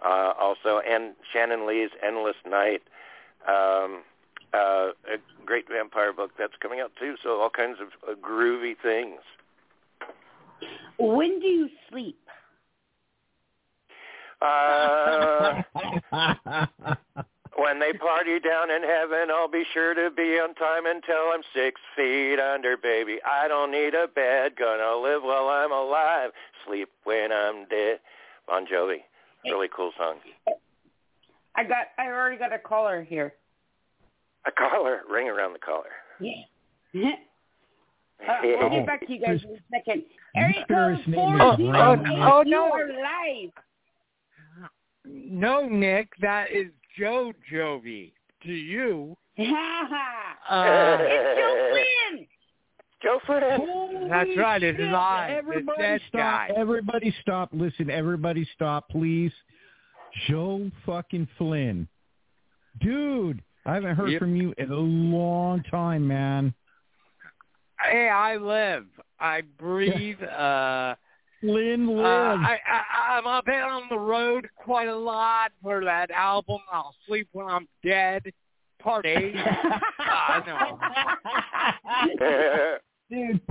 uh, 0.04 0.34
also. 0.40 0.82
And 0.88 1.14
Shannon 1.32 1.68
Lee's 1.68 1.92
Endless 2.06 2.36
Night, 2.50 2.82
um, 3.48 4.04
uh, 4.54 4.92
a 5.12 5.18
great 5.46 5.68
vampire 5.70 6.14
book 6.14 6.32
that's 6.38 6.54
coming 6.62 6.80
out 6.80 6.92
too. 7.00 7.16
So 7.24 7.42
all 7.42 7.50
kinds 7.50 7.78
of 7.82 7.88
uh, 8.08 8.16
groovy 8.20 8.76
things. 8.82 9.20
When 11.00 11.40
do 11.40 11.48
you 11.48 11.70
sleep? 11.90 12.18
Uh, 14.42 15.64
when 17.56 17.80
they 17.80 17.94
party 17.94 18.40
down 18.40 18.70
in 18.70 18.84
heaven, 18.84 19.32
I'll 19.32 19.48
be 19.48 19.64
sure 19.74 19.94
to 19.94 20.12
be 20.12 20.38
on 20.38 20.54
time 20.56 20.86
until 20.86 21.32
I'm 21.34 21.44
six 21.56 21.80
feet 21.96 22.40
under, 22.40 22.76
baby. 22.76 23.20
I 23.26 23.48
don't 23.48 23.72
need 23.72 23.94
a 23.94 24.08
bed, 24.08 24.58
gonna 24.58 24.98
live 24.98 25.24
while 25.24 25.48
I'm 25.48 25.72
alive, 25.72 26.32
sleep 26.66 26.90
when 27.06 27.32
I'm 27.32 27.66
dead. 27.70 28.00
Bon 28.48 28.66
Jovi, 28.66 29.04
really 29.46 29.68
cool 29.76 29.92
song. 29.98 30.16
I 31.56 31.64
got, 31.64 31.88
I 31.98 32.08
already 32.08 32.38
got 32.38 32.52
a 32.54 32.60
caller 32.60 33.04
here. 33.04 33.34
A 34.46 34.52
caller, 34.52 35.02
ring 35.10 35.28
around 35.28 35.54
the 35.54 35.60
collar. 35.60 35.92
Yeah. 36.20 37.12
Uh, 38.26 38.36
we'll 38.44 38.70
get 38.70 38.86
back 38.86 39.06
to 39.06 39.12
you 39.12 39.20
guys 39.20 39.42
in 39.44 39.50
a 39.56 39.60
second. 39.70 40.04
Area 40.34 40.64
sure 40.70 40.92
code 40.96 40.98
his 41.00 41.08
name 41.08 41.16
four 41.16 41.52
is 41.52 41.58
zero 41.58 41.72
Ron? 41.74 42.00
eight. 42.08 42.20
Oh, 42.22 42.42
no. 42.44 42.68
You 42.68 42.72
are 42.72 42.88
live. 42.88 43.52
No, 45.06 45.68
Nick, 45.68 46.10
that 46.22 46.50
is 46.52 46.68
Joe 46.98 47.34
Jovi. 47.52 48.14
To 48.44 48.52
you, 48.54 49.18
Ha 49.38 49.88
ha. 49.90 50.38
uh, 50.50 50.98
It's 51.02 51.40
Joe 51.40 52.16
Flynn. 53.04 53.12
Joe 53.12 53.20
Flynn. 53.26 53.68
Holy 53.68 54.10
That's 54.10 54.30
right, 54.38 54.64
it's 54.64 54.78
shit. 54.80 54.90
live. 54.92 55.32
Everybody 55.38 55.82
dead 55.82 56.02
stop. 56.10 56.20
guy. 56.50 56.50
Everybody 56.56 57.16
stop. 57.22 57.50
Listen, 57.54 57.90
everybody 57.90 58.48
stop, 58.56 58.90
please. 58.90 59.32
Joe 60.28 60.70
fucking 60.86 61.28
Flynn. 61.38 61.88
Dude, 62.82 63.42
I 63.66 63.76
haven't 63.76 63.96
heard 63.96 64.12
Yep. 64.12 64.20
from 64.20 64.36
you 64.36 64.54
in 64.58 64.72
a 64.72 64.76
long 64.76 65.64
time, 65.64 66.08
man. 66.08 66.54
hey, 67.84 68.10
I 68.10 68.38
live, 68.38 68.86
I 69.20 69.42
breathe. 69.60 70.22
Uh, 70.24 70.96
Flynn 71.42 71.88
uh, 71.90 71.92
lives. 71.92 72.42
I, 72.46 72.60
I, 72.68 73.18
I'm 73.18 73.28
up 73.28 73.48
and 73.48 73.64
on 73.64 73.84
the 73.90 74.00
road 74.00 74.48
quite 74.56 74.88
a 74.88 74.96
lot 74.96 75.52
for 75.62 75.84
that 75.84 76.10
album. 76.12 76.60
I'll 76.72 76.96
sleep 77.08 77.28
when 77.34 77.48
I'm 77.48 77.68
dead. 77.84 78.24
Part 78.80 79.06
eight. 79.06 79.36
Ah, 80.06 80.44
Dude, 83.14 83.42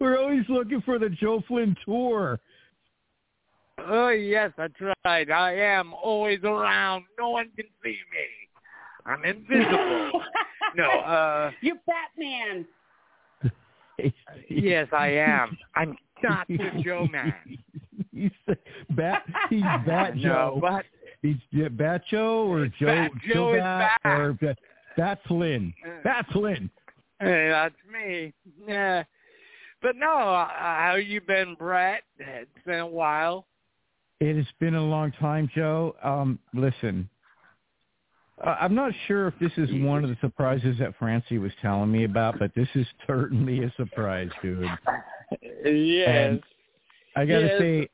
we're 0.00 0.18
always 0.18 0.44
looking 0.50 0.82
for 0.82 0.98
the 0.98 1.08
Joe 1.08 1.42
Flynn 1.48 1.74
tour. 1.84 2.38
Oh 3.78 4.10
yes, 4.10 4.52
that's 4.58 4.74
right. 5.04 5.30
I 5.30 5.56
am 5.56 5.94
always 5.94 6.40
around. 6.44 7.04
No 7.18 7.30
one 7.30 7.48
can 7.56 7.64
see 7.82 7.90
me. 7.90 9.06
I'm 9.06 9.24
invisible. 9.24 10.20
no, 10.76 10.84
uh 10.90 11.50
You're 11.62 11.76
Batman. 11.86 12.66
yes 14.50 14.88
I 14.92 15.08
am. 15.08 15.56
I'm 15.74 15.96
not 16.22 16.46
the 16.48 16.82
Joe 16.84 17.08
man. 17.10 17.34
he's 18.12 18.30
Bat. 18.90 19.22
He's 19.48 19.62
Bat 19.86 20.16
no, 20.16 20.22
Joe. 20.22 20.58
but 20.60 20.84
He's 21.22 21.36
yeah, 21.50 21.68
Bat 21.68 22.02
Joe 22.10 22.46
or 22.46 22.66
Joe 22.66 22.86
Bat 22.86 23.10
Joe 23.32 23.54
is 23.54 23.60
Bat 23.60 24.00
back. 24.02 24.18
or 24.18 24.32
Bat, 24.34 24.58
Bat 24.96 25.18
Flynn. 25.26 25.72
Bat 26.04 26.26
Flynn. 26.32 26.70
hey, 27.26 27.48
that's 27.50 27.74
me. 27.92 28.32
Yeah. 28.66 29.04
But 29.80 29.96
no, 29.96 30.10
uh, 30.10 30.48
how 30.48 30.96
you 30.96 31.20
been, 31.20 31.54
Brett? 31.56 32.02
It's 32.18 32.50
been 32.66 32.80
a 32.80 32.86
while. 32.86 33.46
It 34.20 34.36
has 34.36 34.46
been 34.58 34.74
a 34.74 34.82
long 34.82 35.12
time, 35.12 35.48
Joe. 35.54 35.94
Um, 36.02 36.38
listen, 36.52 37.08
uh, 38.44 38.56
I'm 38.60 38.74
not 38.74 38.92
sure 39.06 39.28
if 39.28 39.34
this 39.40 39.52
is 39.56 39.68
one 39.84 40.02
of 40.02 40.10
the 40.10 40.16
surprises 40.20 40.76
that 40.80 40.94
Francie 40.98 41.38
was 41.38 41.52
telling 41.60 41.92
me 41.92 42.04
about, 42.04 42.40
but 42.40 42.52
this 42.54 42.68
is 42.74 42.86
certainly 43.06 43.62
a 43.64 43.72
surprise, 43.76 44.30
dude. 44.42 44.66
Yes. 45.64 46.40
I 47.14 47.24
got 47.26 47.40
to 47.40 47.46
Yes. 47.46 47.60
say, 47.60 47.88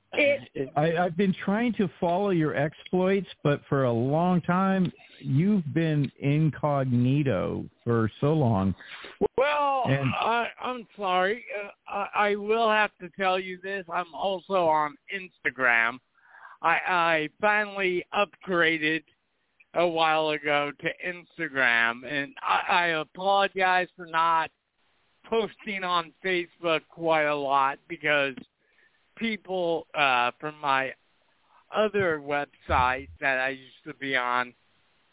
It, 0.54 0.68
I, 0.76 0.96
I've 0.96 1.16
been 1.16 1.34
trying 1.44 1.72
to 1.74 1.88
follow 2.00 2.30
your 2.30 2.54
exploits, 2.54 3.26
but 3.42 3.60
for 3.68 3.84
a 3.84 3.92
long 3.92 4.40
time, 4.42 4.92
you've 5.20 5.72
been 5.74 6.10
incognito 6.20 7.64
for 7.84 8.10
so 8.20 8.32
long. 8.32 8.74
Well, 9.36 9.84
And- 9.86 10.12
I, 10.14 10.48
I'm 10.62 10.86
sorry. 10.96 11.44
Uh, 11.58 11.70
I, 12.14 12.30
I 12.30 12.34
will 12.36 12.68
have 12.70 12.90
to 13.00 13.08
tell 13.18 13.38
you 13.38 13.58
this. 13.62 13.84
I'm 13.92 14.14
also 14.14 14.66
on 14.66 14.96
Instagram. 15.14 15.98
I, 16.62 16.78
I 16.86 17.28
finally 17.40 18.04
upgraded 18.14 19.02
a 19.74 19.86
while 19.86 20.30
ago 20.30 20.72
to 20.80 20.88
Instagram, 21.06 22.00
and 22.10 22.32
I, 22.42 22.60
I 22.68 22.86
apologize 23.00 23.88
for 23.96 24.06
not 24.06 24.50
posting 25.28 25.84
on 25.84 26.12
Facebook 26.24 26.80
quite 26.88 27.24
a 27.26 27.34
lot 27.34 27.78
because 27.88 28.34
people 29.18 29.86
uh, 29.94 30.30
from 30.40 30.54
my 30.60 30.92
other 31.74 32.20
website 32.24 33.08
that 33.20 33.38
I 33.38 33.50
used 33.50 33.84
to 33.86 33.94
be 33.94 34.16
on 34.16 34.54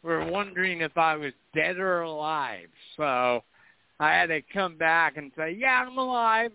were 0.03 0.25
wondering 0.25 0.81
if 0.81 0.97
I 0.97 1.15
was 1.15 1.33
dead 1.53 1.77
or 1.77 2.01
alive. 2.01 2.67
So 2.95 3.43
I 3.99 4.11
had 4.11 4.27
to 4.27 4.41
come 4.53 4.77
back 4.77 5.17
and 5.17 5.31
say, 5.35 5.51
"Yeah, 5.51 5.85
I'm 5.87 5.97
alive. 5.97 6.51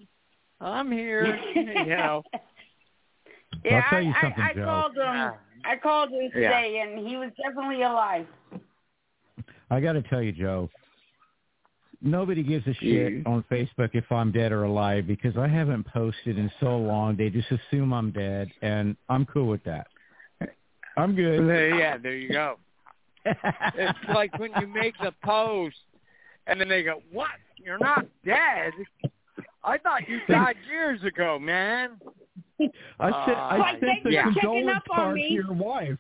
I'm 0.61 0.91
here." 0.91 1.39
you 1.55 1.87
know. 1.87 2.23
yeah, 3.65 3.77
I'll 3.77 3.91
tell 3.91 4.03
you 4.03 4.13
I, 4.17 4.23
something, 4.23 4.43
I, 4.43 4.51
I 4.51 4.55
Joe. 4.55 4.65
called 4.65 4.97
him. 4.97 5.33
I 5.65 5.77
called 5.77 6.11
him 6.11 6.31
Yeah. 6.35 6.49
today, 6.49 6.83
and 6.83 7.07
he 7.07 7.17
was 7.17 7.31
definitely 7.43 7.83
alive. 7.83 8.27
I 9.71 9.81
got 9.81 9.93
to 9.93 10.03
tell 10.03 10.23
you, 10.23 10.33
Joe, 10.33 10.71
nobody 12.03 12.43
gives 12.43 12.67
a 12.67 12.75
shit 12.75 13.27
on 13.27 13.45
Facebook 13.51 13.91
if 13.95 14.11
I'm 14.11 14.33
dead 14.33 14.53
or 14.53 14.65
alive 14.65 15.07
because 15.07 15.37
I 15.37 15.49
haven't 15.49 15.87
posted 15.87 16.39
in 16.39 16.51
so 16.61 16.77
long. 16.77 17.17
They 17.17 17.31
just 17.31 17.49
assume 17.51 17.93
I'm 17.93 18.11
dead, 18.11 18.51
and 18.63 18.97
I'm 19.09 19.27
cool 19.27 19.47
with 19.47 19.63
that. 19.65 19.87
I'm 20.97 21.15
good. 21.15 21.47
Yeah, 21.79 21.97
there 21.99 22.17
you 22.17 22.31
go. 22.31 22.59
It's 23.25 23.99
like 24.15 24.37
when 24.39 24.51
you 24.61 24.67
make 24.67 24.95
the 25.03 25.13
post, 25.23 25.77
and 26.47 26.61
then 26.61 26.69
they 26.69 26.83
go, 26.83 27.03
"What? 27.13 27.31
You're 27.57 27.79
not 27.79 28.07
dead? 28.25 28.73
I 29.63 29.77
thought 29.79 30.09
you 30.09 30.21
died 30.27 30.57
years 30.69 31.03
ago, 31.05 31.39
man." 31.39 32.01
I 32.59 32.65
sent 32.65 32.73
Uh, 33.01 33.41
I 33.41 33.57
Like, 33.59 33.71
sent 33.73 33.81
thanks 33.83 34.05
the 34.05 34.11
for 34.11 34.17
checking 34.17 34.41
condolence 34.41 34.77
up 34.77 34.83
on 34.91 34.97
card 34.97 35.15
me. 35.15 35.29
to 35.29 35.35
your 35.35 35.53
wife. 35.53 35.99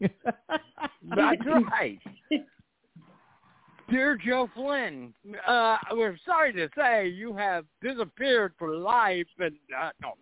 That's 0.00 1.46
right. 1.46 1.98
Dear 3.90 4.16
Joe 4.16 4.48
Flynn, 4.54 5.12
uh, 5.48 5.76
we're 5.92 6.16
sorry 6.24 6.52
to 6.52 6.68
say 6.76 7.08
you 7.08 7.34
have 7.34 7.64
disappeared 7.82 8.52
for 8.56 8.76
life, 8.76 9.26
and 9.40 9.56
uh, 9.76 9.90
no, 10.00 10.14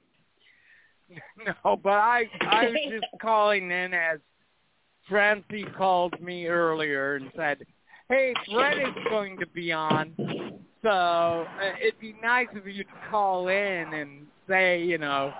no, 1.65 1.77
but 1.77 1.93
I 1.93 2.25
I 2.41 2.65
was 2.69 2.77
just 2.91 3.07
calling 3.21 3.71
in 3.71 3.93
as 3.93 4.21
Francie 5.07 5.67
called 5.77 6.19
me 6.21 6.47
earlier 6.47 7.17
and 7.17 7.31
said, 7.37 7.59
"Hey, 8.09 8.33
Fred 8.51 8.79
is 8.79 9.05
going 9.11 9.39
to 9.39 9.47
be 9.49 9.71
on, 9.71 10.15
so 10.83 10.89
uh, 10.89 11.47
it'd 11.83 12.01
be 12.01 12.15
nice 12.23 12.49
if 12.55 12.65
you'd 12.65 12.87
call 13.11 13.49
in 13.49 13.93
and 13.93 14.27
say, 14.49 14.83
you 14.83 14.97
know, 14.97 15.35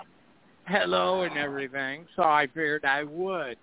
hello 0.67 1.23
and 1.23 1.35
everything." 1.35 2.05
So 2.15 2.21
I 2.21 2.45
figured 2.45 2.85
I 2.85 3.03
would. 3.05 3.57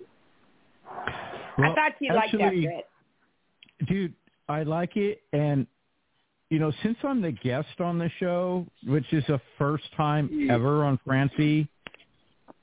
I 0.89 1.75
thought 1.75 1.93
you 2.01 2.13
liked 2.13 2.33
that 2.33 2.41
actually, 2.43 2.67
bit. 2.67 3.89
dude, 3.89 4.15
I 4.49 4.63
like 4.63 4.97
it, 4.97 5.23
and 5.33 5.67
you 6.51 6.59
know, 6.61 6.73
since 6.83 6.97
I'm 7.03 7.21
the 7.21 7.33
guest 7.33 7.81
on 7.81 7.99
the 7.99 8.11
show, 8.21 8.67
which 8.87 9.13
is 9.13 9.25
the 9.27 9.41
first 9.59 9.85
time 9.97 10.49
ever 10.51 10.85
on 10.85 10.99
Francie 11.05 11.69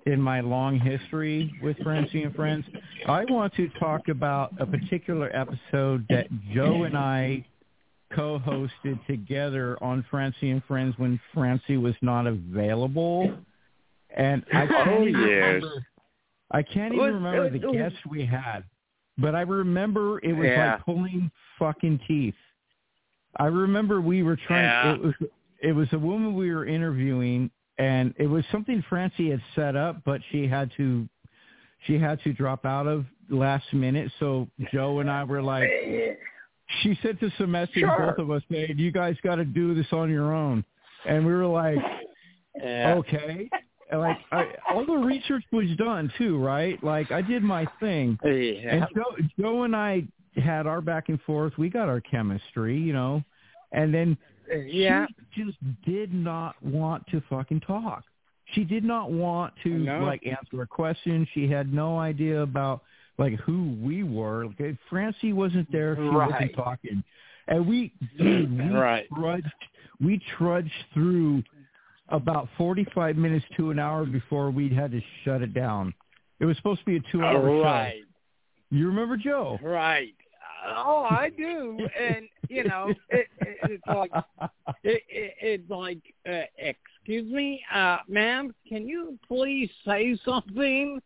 in 0.05 0.21
my 0.21 0.39
long 0.39 0.79
history 0.79 1.53
with 1.61 1.77
Francie 1.83 2.23
and 2.23 2.33
Friends, 2.33 2.65
I 3.07 3.25
want 3.29 3.53
to 3.55 3.67
talk 3.79 4.07
about 4.07 4.53
a 4.59 4.65
particular 4.65 5.29
episode 5.35 6.05
that 6.09 6.27
Joe 6.53 6.83
and 6.83 6.97
I 6.97 7.45
co-hosted 8.15 9.05
together 9.07 9.77
on 9.81 10.05
Francie 10.09 10.51
and 10.51 10.63
Friends 10.65 10.93
when 10.97 11.19
Francie 11.33 11.77
was 11.77 11.95
not 12.01 12.27
available. 12.27 13.33
And 14.15 14.45
I 14.53 14.67
can't 14.67 14.89
Oh, 14.89 15.07
even 15.07 15.21
yes. 15.21 15.29
remember 15.29 15.85
I 16.51 16.61
can't 16.61 16.93
even 16.93 17.15
remember 17.15 17.45
uh, 17.45 17.49
the 17.49 17.65
oh. 17.65 17.73
guest 17.73 17.95
we 18.09 18.25
had, 18.25 18.63
but 19.17 19.35
I 19.35 19.41
remember 19.41 20.19
it 20.23 20.33
was 20.33 20.47
Yeah. 20.47 20.73
like 20.73 20.85
pulling 20.85 21.31
fucking 21.59 21.99
teeth. 22.07 22.35
I 23.37 23.45
remember 23.47 24.01
we 24.01 24.23
were 24.23 24.35
trying. 24.35 24.63
Yeah. 24.65 24.93
It 24.93 25.01
was 25.01 25.13
it 25.61 25.71
was 25.71 25.87
a 25.93 25.99
woman 25.99 26.35
we 26.35 26.53
were 26.53 26.65
interviewing, 26.65 27.49
and 27.77 28.13
it 28.17 28.27
was 28.27 28.43
something 28.51 28.83
Francie 28.89 29.29
had 29.31 29.41
set 29.55 29.75
up, 29.75 30.03
but 30.05 30.21
she 30.31 30.47
had 30.47 30.71
to 30.77 31.07
she 31.87 31.97
had 31.97 32.21
to 32.23 32.33
drop 32.33 32.65
out 32.65 32.85
of 32.87 33.05
last 33.29 33.73
minute. 33.73 34.11
So 34.19 34.47
Joe 34.71 34.99
and 34.99 35.09
I 35.09 35.23
were 35.23 35.41
like, 35.41 35.69
she 36.81 36.97
sent 37.01 37.21
us 37.23 37.31
a 37.39 37.47
message, 37.47 37.73
Sure. 37.79 37.97
both 38.15 38.19
of 38.19 38.31
us 38.31 38.41
saying, 38.51 38.77
"You 38.77 38.91
guys 38.91 39.15
got 39.23 39.35
to 39.35 39.45
do 39.45 39.73
this 39.73 39.91
on 39.91 40.09
your 40.09 40.33
own," 40.33 40.63
and 41.05 41.25
we 41.25 41.33
were 41.33 41.45
like, 41.47 41.77
Yeah. 42.61 42.95
okay. 42.97 43.49
Like 43.95 44.17
I, 44.31 44.47
all 44.69 44.85
the 44.85 44.93
research 44.93 45.43
was 45.51 45.67
done 45.77 46.11
too, 46.17 46.37
right? 46.39 46.81
Like 46.83 47.11
I 47.11 47.21
did 47.21 47.43
my 47.43 47.65
thing, 47.79 48.17
Yeah. 48.23 48.29
and 48.75 48.87
Joe, 48.95 49.15
Joe 49.39 49.63
and 49.63 49.75
I 49.75 50.03
had 50.35 50.65
our 50.67 50.81
back 50.81 51.09
and 51.09 51.21
forth. 51.21 51.53
We 51.57 51.69
got 51.69 51.87
our 51.89 52.01
chemistry, 52.01 52.77
you 52.77 52.93
know, 52.93 53.23
and 53.71 53.93
then 53.93 54.17
Yeah. 54.65 55.05
she 55.31 55.43
just 55.43 55.57
did 55.85 56.13
not 56.13 56.55
want 56.63 57.05
to 57.07 57.21
fucking 57.29 57.61
talk. 57.61 58.03
She 58.53 58.63
did 58.63 58.83
not 58.83 59.11
want 59.11 59.53
to 59.63 59.69
No. 59.69 60.03
like 60.03 60.25
answer 60.25 60.61
a 60.61 60.67
question. 60.67 61.27
She 61.33 61.47
had 61.47 61.73
no 61.73 61.97
idea 61.99 62.41
about 62.41 62.81
like 63.17 63.33
who 63.41 63.77
we 63.81 64.03
were. 64.03 64.47
Like, 64.59 64.75
Francie 64.89 65.33
wasn't 65.33 65.71
there. 65.71 65.95
She 65.95 66.01
Right. 66.01 66.31
wasn't 66.31 66.53
talking, 66.55 67.03
and 67.47 67.65
we, 67.67 67.91
dude, 68.17 68.51
we 68.57 68.69
Right. 68.75 69.07
trudged. 69.15 69.47
We 70.01 70.17
trudged 70.35 70.73
through 70.93 71.43
about 72.09 72.47
forty-five 72.57 73.15
minutes 73.15 73.45
to 73.57 73.71
an 73.71 73.79
hour 73.79 74.05
before 74.05 74.51
we 74.51 74.69
had 74.69 74.91
to 74.91 75.01
shut 75.23 75.41
it 75.41 75.53
down. 75.53 75.93
It 76.39 76.45
was 76.45 76.57
supposed 76.57 76.79
to 76.81 76.85
be 76.85 76.97
a 76.97 77.11
two-hour 77.11 77.41
show. 77.41 77.61
Right. 77.61 78.01
You 78.69 78.87
remember 78.87 79.17
Joe? 79.17 79.59
Right. 79.61 80.15
Oh, 80.65 81.05
I 81.09 81.29
do, 81.35 81.77
and 81.99 82.27
you 82.49 82.63
know, 82.63 82.93
it, 83.09 83.27
it, 83.41 83.57
it's 83.63 83.83
like 83.85 84.11
it, 84.83 85.03
it, 85.09 85.33
it's 85.41 85.69
like, 85.69 85.99
uh, 86.27 86.43
excuse 86.57 87.31
me, 87.31 87.61
uh, 87.73 87.97
ma'am, 88.07 88.53
can 88.67 88.87
you 88.87 89.17
please 89.27 89.69
say 89.85 90.17
something? 90.23 91.01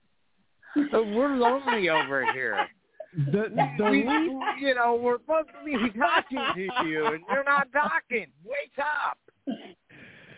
Uh, 0.76 1.02
we're 1.02 1.36
lonely 1.36 1.90
over 1.90 2.32
here. 2.34 2.68
The 3.32 3.50
the 3.78 3.84
We, 3.84 4.08
lead 4.08 4.40
you 4.60 4.76
know, 4.76 4.96
we're 5.02 5.18
supposed 5.20 5.50
to 5.50 5.66
be 5.66 6.00
talking 6.00 6.40
to 6.54 6.88
you, 6.88 7.08
and 7.08 7.24
you're 7.32 7.44
not 7.44 7.68
talking. 7.72 8.28
Wake 8.46 8.78
up. 8.80 9.18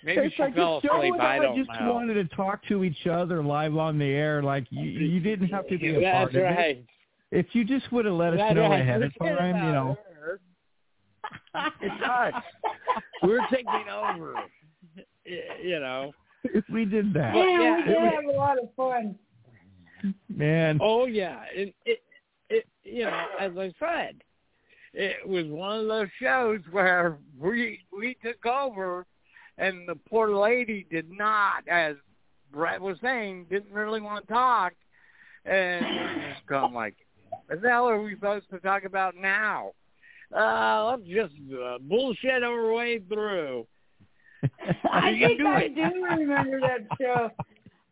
Maybe 0.03 0.21
it's 0.21 0.35
she 0.35 0.41
like 0.43 0.55
fell 0.55 0.77
asleep. 0.77 1.13
and 1.13 1.21
I 1.21 1.35
I 1.35 1.39
don't 1.39 1.57
just 1.57 1.69
know. 1.79 1.93
wanted 1.93 2.13
to 2.15 2.35
talk 2.35 2.65
to 2.67 2.83
each 2.83 3.07
other 3.07 3.43
live 3.43 3.75
on 3.77 3.97
the 3.97 4.05
air. 4.05 4.41
Like 4.43 4.65
you, 4.69 4.83
you 4.83 5.19
didn't 5.19 5.49
have 5.49 5.67
to 5.67 5.77
be 5.77 5.89
a 5.95 6.11
part 6.11 6.31
That's 6.33 6.35
of 6.35 6.41
it. 6.41 6.43
right. 6.43 6.85
If 7.31 7.47
you 7.53 7.63
just 7.63 7.91
would 7.91 8.05
have 8.05 8.15
let 8.15 8.33
us 8.33 8.39
That's 8.39 8.55
know 8.55 8.69
right. 8.69 8.81
ahead 8.81 9.03
of 9.03 9.11
time, 9.19 9.55
you 9.65 9.71
know. 9.71 9.97
her. 10.21 10.39
It's 11.81 12.03
us. 12.03 12.33
We're 13.23 13.45
taking 13.51 13.85
over. 13.91 14.33
You 15.63 15.79
know. 15.79 16.11
If 16.45 16.63
we 16.71 16.85
did 16.85 17.13
that, 17.13 17.35
Yeah, 17.35 17.43
yeah, 17.59 17.75
we 17.75 17.81
it 17.81 17.85
did 17.85 18.13
have 18.13 18.25
a 18.33 18.37
lot 18.37 18.57
of 18.57 18.69
fun. 18.75 19.15
man. 20.29 20.79
Oh 20.81 21.05
yeah. 21.05 21.41
It, 21.53 21.75
it 21.85 21.99
it 22.49 22.65
you 22.83 23.03
know, 23.03 23.25
as 23.39 23.51
I 23.57 23.71
said, 23.79 24.21
it 24.93 25.27
was 25.27 25.45
one 25.47 25.79
of 25.81 25.87
those 25.87 26.07
shows 26.19 26.61
where 26.71 27.17
we 27.37 27.79
we 27.95 28.15
took 28.23 28.43
over 28.45 29.05
and 29.59 29.87
the 29.87 29.95
poor 29.95 30.35
lady 30.35 30.87
did 30.89 31.11
not, 31.11 31.67
as 31.67 31.95
Brett 32.51 32.81
was 32.81 32.97
saying, 33.01 33.45
didn't 33.49 33.71
really 33.71 34.01
want 34.01 34.27
to 34.27 34.33
talk 34.33 34.73
and 35.45 35.85
we're 35.85 36.33
just 36.33 36.45
going 36.47 36.73
like 36.73 36.95
what 37.47 37.61
the 37.61 37.69
hell 37.69 37.87
are 37.89 38.01
we 38.01 38.15
supposed 38.15 38.49
to 38.51 38.59
talk 38.59 38.83
about 38.83 39.15
now? 39.15 39.71
Uh, 40.35 40.91
let's 40.91 41.09
just 41.09 41.33
uh, 41.53 41.77
bullshit 41.81 42.43
our 42.43 42.73
way 42.73 42.99
through. 43.07 43.65
I 44.91 45.11
think 45.19 45.41
I 45.41 45.67
do 45.67 46.03
remember 46.03 46.59
that 46.59 46.87
show. 46.99 47.31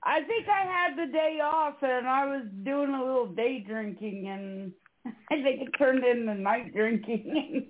I 0.03 0.21
think 0.21 0.47
I 0.47 0.63
had 0.63 0.97
the 0.97 1.11
day 1.11 1.39
off 1.43 1.75
and 1.81 2.07
I 2.07 2.25
was 2.25 2.45
doing 2.63 2.91
a 2.91 3.03
little 3.03 3.27
day 3.27 3.59
drinking 3.67 4.27
and 4.29 4.71
I 5.31 5.41
think 5.41 5.67
it 5.67 5.77
turned 5.77 6.03
into 6.03 6.35
night 6.35 6.73
drinking. 6.73 7.67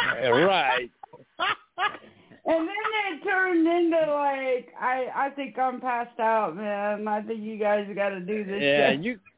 right. 0.00 0.90
And 2.46 2.68
then 2.68 2.74
it 3.12 3.24
turned 3.24 3.66
into 3.66 4.12
like 4.12 4.68
I 4.80 5.06
I 5.14 5.30
think 5.30 5.58
I'm 5.58 5.80
passed 5.80 6.18
out, 6.20 6.56
man. 6.56 7.08
I 7.08 7.22
think 7.22 7.40
you 7.40 7.58
guys 7.58 7.86
got 7.94 8.10
to 8.10 8.20
do 8.20 8.44
this. 8.44 8.60
Yeah, 8.62 8.90
shit. 8.92 9.00
you. 9.04 9.18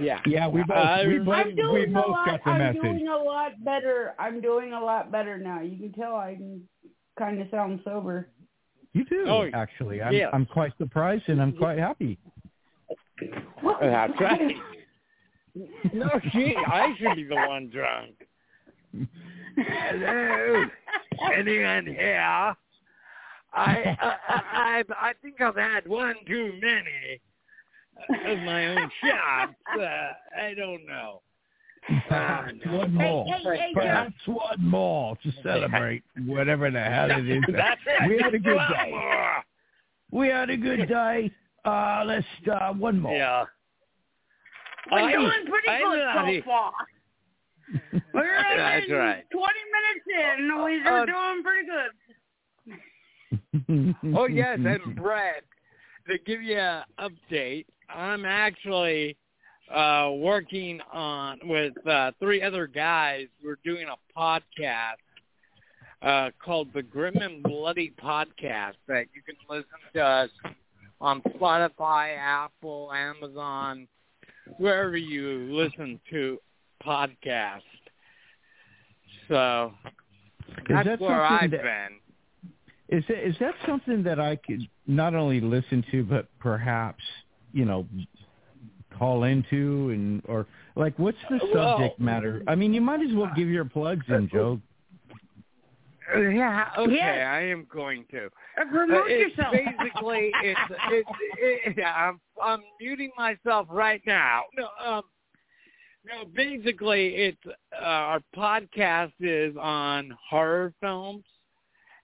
Yeah. 0.00 0.20
Yeah, 0.26 0.46
we 0.46 0.62
both 0.62 0.76
I 0.76 1.02
we 1.06 1.14
remember- 1.18 1.24
both, 1.24 1.34
I'm 1.40 1.46
we 1.48 1.54
doing 1.56 1.90
a 1.90 1.92
both 2.00 2.08
lot. 2.08 2.26
got 2.26 2.44
the 2.44 2.50
I'm 2.50 2.58
message. 2.58 2.82
doing 2.82 3.08
a 3.08 3.16
lot 3.16 3.64
better. 3.64 4.14
I'm 4.18 4.40
doing 4.40 4.72
a 4.72 4.80
lot 4.80 5.10
better 5.10 5.38
now. 5.38 5.60
You 5.60 5.76
can 5.76 5.92
tell 5.92 6.14
I 6.14 6.36
can 6.36 6.62
kind 7.18 7.42
of 7.42 7.48
sound 7.50 7.80
sober. 7.84 8.28
You 8.92 9.04
do 9.04 9.24
Oh, 9.28 9.48
actually. 9.52 10.00
I'm 10.00 10.12
yeah. 10.14 10.30
I'm 10.32 10.46
quite 10.46 10.72
surprised 10.78 11.24
and 11.26 11.42
I'm 11.42 11.52
quite 11.52 11.78
happy. 11.78 12.16
That's 13.80 14.12
right. 14.20 14.54
No, 15.94 16.08
she. 16.32 16.54
I 16.54 16.94
should 16.98 17.16
be 17.16 17.24
the 17.24 17.34
one 17.34 17.68
drunk. 17.70 18.14
Hello, 19.56 20.64
anyone 21.34 21.86
here? 21.86 22.54
I, 23.54 23.96
I 24.00 24.16
I 24.30 24.84
I 25.00 25.12
think 25.22 25.40
I've 25.40 25.56
had 25.56 25.86
one 25.86 26.14
too 26.26 26.52
many 26.60 27.20
of 28.32 28.38
my 28.40 28.66
own 28.68 28.90
shots. 29.02 29.54
Uh, 29.78 30.40
I 30.40 30.54
don't 30.54 30.84
know. 30.86 31.22
Uh, 32.10 32.42
One 32.66 32.94
more. 32.94 33.24
hey, 33.26 33.42
hey, 33.44 33.70
Perhaps 33.72 34.14
one 34.26 34.58
more 34.64 35.16
to 35.22 35.32
celebrate 35.42 36.02
whatever 36.26 36.68
the 36.70 36.80
hell 36.80 37.10
it 37.12 37.28
is. 37.28 37.42
That's 37.52 37.80
it. 37.86 38.08
We 38.10 38.20
had 38.20 38.34
a 38.34 38.38
good 38.40 38.58
day. 38.58 38.92
We 40.10 40.28
had 40.28 40.50
a 40.50 40.56
good 40.56 40.88
day. 40.88 41.30
Uh, 41.64 42.02
let's 42.04 42.26
uh, 42.52 42.72
one 42.72 43.00
more. 43.00 43.14
Yeah. 43.16 43.44
We're 44.90 44.98
I- 44.98 45.12
doing 45.12 45.30
pretty 45.48 45.68
I'm 45.68 45.82
good 45.90 45.98
not 45.98 46.26
so 46.26 46.42
far. 46.44 46.72
We're 48.14 48.42
That's 48.56 48.90
right. 48.90 49.24
20 49.30 49.52
minutes 49.74 50.06
in. 50.38 50.48
We're 50.56 51.02
Uh, 51.02 51.06
doing 51.06 51.42
pretty 51.42 51.66
good. 51.68 51.90
Oh 54.16 54.26
yes, 54.26 54.58
and 54.64 54.94
Brett, 54.96 55.42
to 56.08 56.18
give 56.24 56.42
you 56.42 56.56
an 56.58 56.84
update, 56.98 57.66
I'm 57.88 58.24
actually 58.24 59.16
uh 59.74 60.12
working 60.14 60.80
on 60.92 61.40
with 61.44 61.74
uh 61.86 62.12
three 62.20 62.40
other 62.42 62.66
guys. 62.68 63.26
We're 63.44 63.58
doing 63.64 63.86
a 63.88 63.96
podcast 64.18 65.02
uh 66.02 66.30
called 66.44 66.68
the 66.72 66.82
Grim 66.82 67.16
and 67.16 67.42
Bloody 67.42 67.92
Podcast 68.00 68.74
that 68.86 69.06
you 69.14 69.22
can 69.26 69.34
listen 69.50 69.66
to 69.94 70.00
us 70.04 70.30
on 71.00 71.20
Spotify, 71.22 72.16
Apple, 72.16 72.92
Amazon, 72.94 73.88
wherever 74.58 74.96
you 74.96 75.48
listen 75.52 75.98
to 76.10 76.38
podcasts. 76.86 77.62
So 79.28 79.72
that's 80.68 80.86
that 80.86 81.00
where 81.00 81.22
I've 81.22 81.50
that- 81.50 81.62
been. 81.62 81.98
Is 82.88 83.02
that, 83.08 83.26
is 83.26 83.34
that 83.40 83.54
something 83.66 84.04
that 84.04 84.20
I 84.20 84.36
could 84.36 84.60
not 84.86 85.16
only 85.16 85.40
listen 85.40 85.84
to, 85.90 86.04
but 86.04 86.28
perhaps 86.38 87.02
you 87.52 87.64
know 87.64 87.84
call 88.96 89.24
into 89.24 89.90
and 89.92 90.22
or 90.26 90.46
like 90.76 90.96
what's 90.96 91.18
the 91.28 91.40
Well- 91.52 91.78
subject 91.78 91.98
matter? 92.00 92.42
I 92.46 92.54
mean, 92.54 92.72
you 92.72 92.80
might 92.80 93.00
as 93.00 93.12
well 93.12 93.30
give 93.34 93.48
your 93.48 93.64
plugs 93.64 94.04
in, 94.08 94.28
Joe. 94.32 94.60
Yeah, 96.16 96.68
okay, 96.78 96.94
Yes. 96.94 97.26
I 97.26 97.40
am 97.40 97.66
going 97.68 98.04
to. 98.12 98.26
Uh, 98.26 98.60
Uh, 98.60 99.02
it's 99.08 99.36
yourself. 99.36 99.52
basically 99.52 100.30
it's 100.44 100.60
it's 100.92 101.10
it, 101.38 101.74
yeah, 101.76 101.92
I'm 101.96 102.20
I'm 102.40 102.62
muting 102.80 103.10
myself 103.18 103.66
right 103.68 104.00
now. 104.06 104.42
No, 104.56 104.68
um, 104.84 105.02
no, 106.06 106.24
basically 106.34 107.08
it's 107.16 107.46
uh, 107.46 107.84
our 107.84 108.20
podcast 108.36 109.12
is 109.20 109.56
on 109.60 110.16
horror 110.30 110.72
films, 110.80 111.24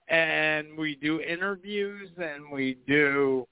and 0.08 0.76
we 0.76 0.96
do 0.96 1.20
interviews 1.20 2.10
and 2.18 2.50
we 2.52 2.78
do. 2.86 3.46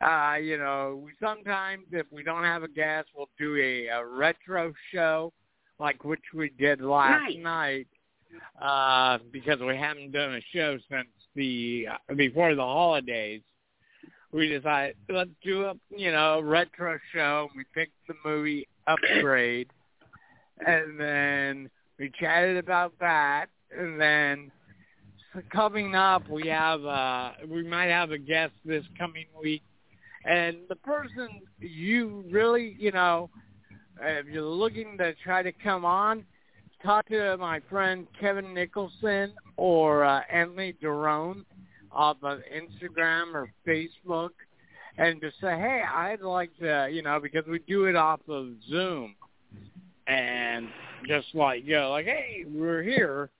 Uh, 0.00 0.36
you 0.42 0.58
know, 0.58 1.00
we 1.04 1.12
sometimes 1.22 1.84
if 1.92 2.06
we 2.10 2.22
don't 2.22 2.44
have 2.44 2.62
a 2.62 2.68
guest, 2.68 3.08
we'll 3.14 3.28
do 3.38 3.56
a, 3.56 3.86
a 3.88 4.04
retro 4.04 4.72
show, 4.92 5.32
like 5.78 6.04
which 6.04 6.22
we 6.34 6.50
did 6.58 6.80
last 6.80 7.34
Nice. 7.34 7.36
night 7.42 7.88
uh, 8.60 9.18
because 9.30 9.60
we 9.60 9.76
haven't 9.76 10.12
done 10.12 10.34
a 10.34 10.40
show 10.52 10.78
since 10.90 11.08
the 11.34 11.86
uh, 11.90 12.14
before 12.14 12.54
the 12.54 12.62
holidays. 12.62 13.42
We 14.32 14.48
decided 14.48 14.96
let's 15.08 15.30
do 15.44 15.64
a 15.66 15.74
you 15.96 16.10
know 16.10 16.40
retro 16.40 16.98
show. 17.14 17.48
And 17.50 17.58
we 17.58 17.64
picked 17.74 17.94
the 18.08 18.14
movie 18.24 18.66
Upgrade, 18.86 19.70
and 20.66 20.98
then 20.98 21.70
we 21.98 22.10
chatted 22.18 22.56
about 22.56 22.92
that, 23.00 23.46
and 23.76 24.00
then 24.00 24.50
coming 25.50 25.94
up 25.94 26.28
we 26.28 26.46
have 26.46 26.84
uh 26.84 27.32
we 27.48 27.62
might 27.62 27.86
have 27.86 28.10
a 28.10 28.18
guest 28.18 28.52
this 28.64 28.84
coming 28.98 29.26
week, 29.40 29.62
and 30.24 30.58
the 30.68 30.76
person 30.76 31.28
you 31.58 32.24
really 32.30 32.76
you 32.78 32.92
know 32.92 33.30
if 34.00 34.26
you're 34.26 34.42
looking 34.42 34.96
to 34.98 35.14
try 35.24 35.42
to 35.42 35.52
come 35.52 35.84
on 35.84 36.24
talk 36.82 37.08
to 37.08 37.36
my 37.38 37.60
friend 37.70 38.06
Kevin 38.18 38.52
Nicholson 38.52 39.32
or 39.56 40.04
uh, 40.04 40.20
Anthony 40.30 40.74
Derone 40.82 41.44
off 41.92 42.16
of 42.22 42.40
Instagram 42.52 43.34
or 43.34 43.52
Facebook 43.66 44.30
and 44.98 45.20
just 45.20 45.36
say, 45.40 45.56
hey, 45.56 45.82
I'd 45.92 46.20
like 46.20 46.50
to, 46.58 46.88
you 46.90 47.02
know, 47.02 47.20
because 47.20 47.46
we 47.46 47.60
do 47.60 47.84
it 47.84 47.96
off 47.96 48.20
of 48.28 48.48
Zoom 48.68 49.14
and 50.06 50.68
just 51.06 51.28
like, 51.34 51.64
you 51.64 51.74
know, 51.74 51.90
like, 51.90 52.06
hey, 52.06 52.44
we're 52.46 52.82
here. 52.82 53.30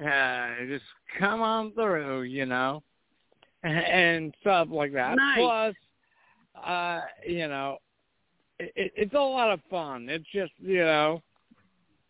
Uh, 0.00 0.48
just 0.66 0.84
come 1.18 1.42
on 1.42 1.72
through, 1.72 2.22
you 2.22 2.46
know, 2.46 2.82
and 3.62 4.34
stuff 4.40 4.68
like 4.70 4.92
that. 4.92 5.16
Nice. 5.16 5.38
Plus, 5.38 5.74
uh, 6.64 7.00
you 7.26 7.48
know, 7.48 7.78
it, 8.58 8.72
it, 8.76 8.92
it's 8.96 9.14
a 9.14 9.18
lot 9.18 9.50
of 9.50 9.60
fun. 9.70 10.08
It's 10.08 10.24
just, 10.32 10.52
you 10.58 10.84
know, 10.84 11.22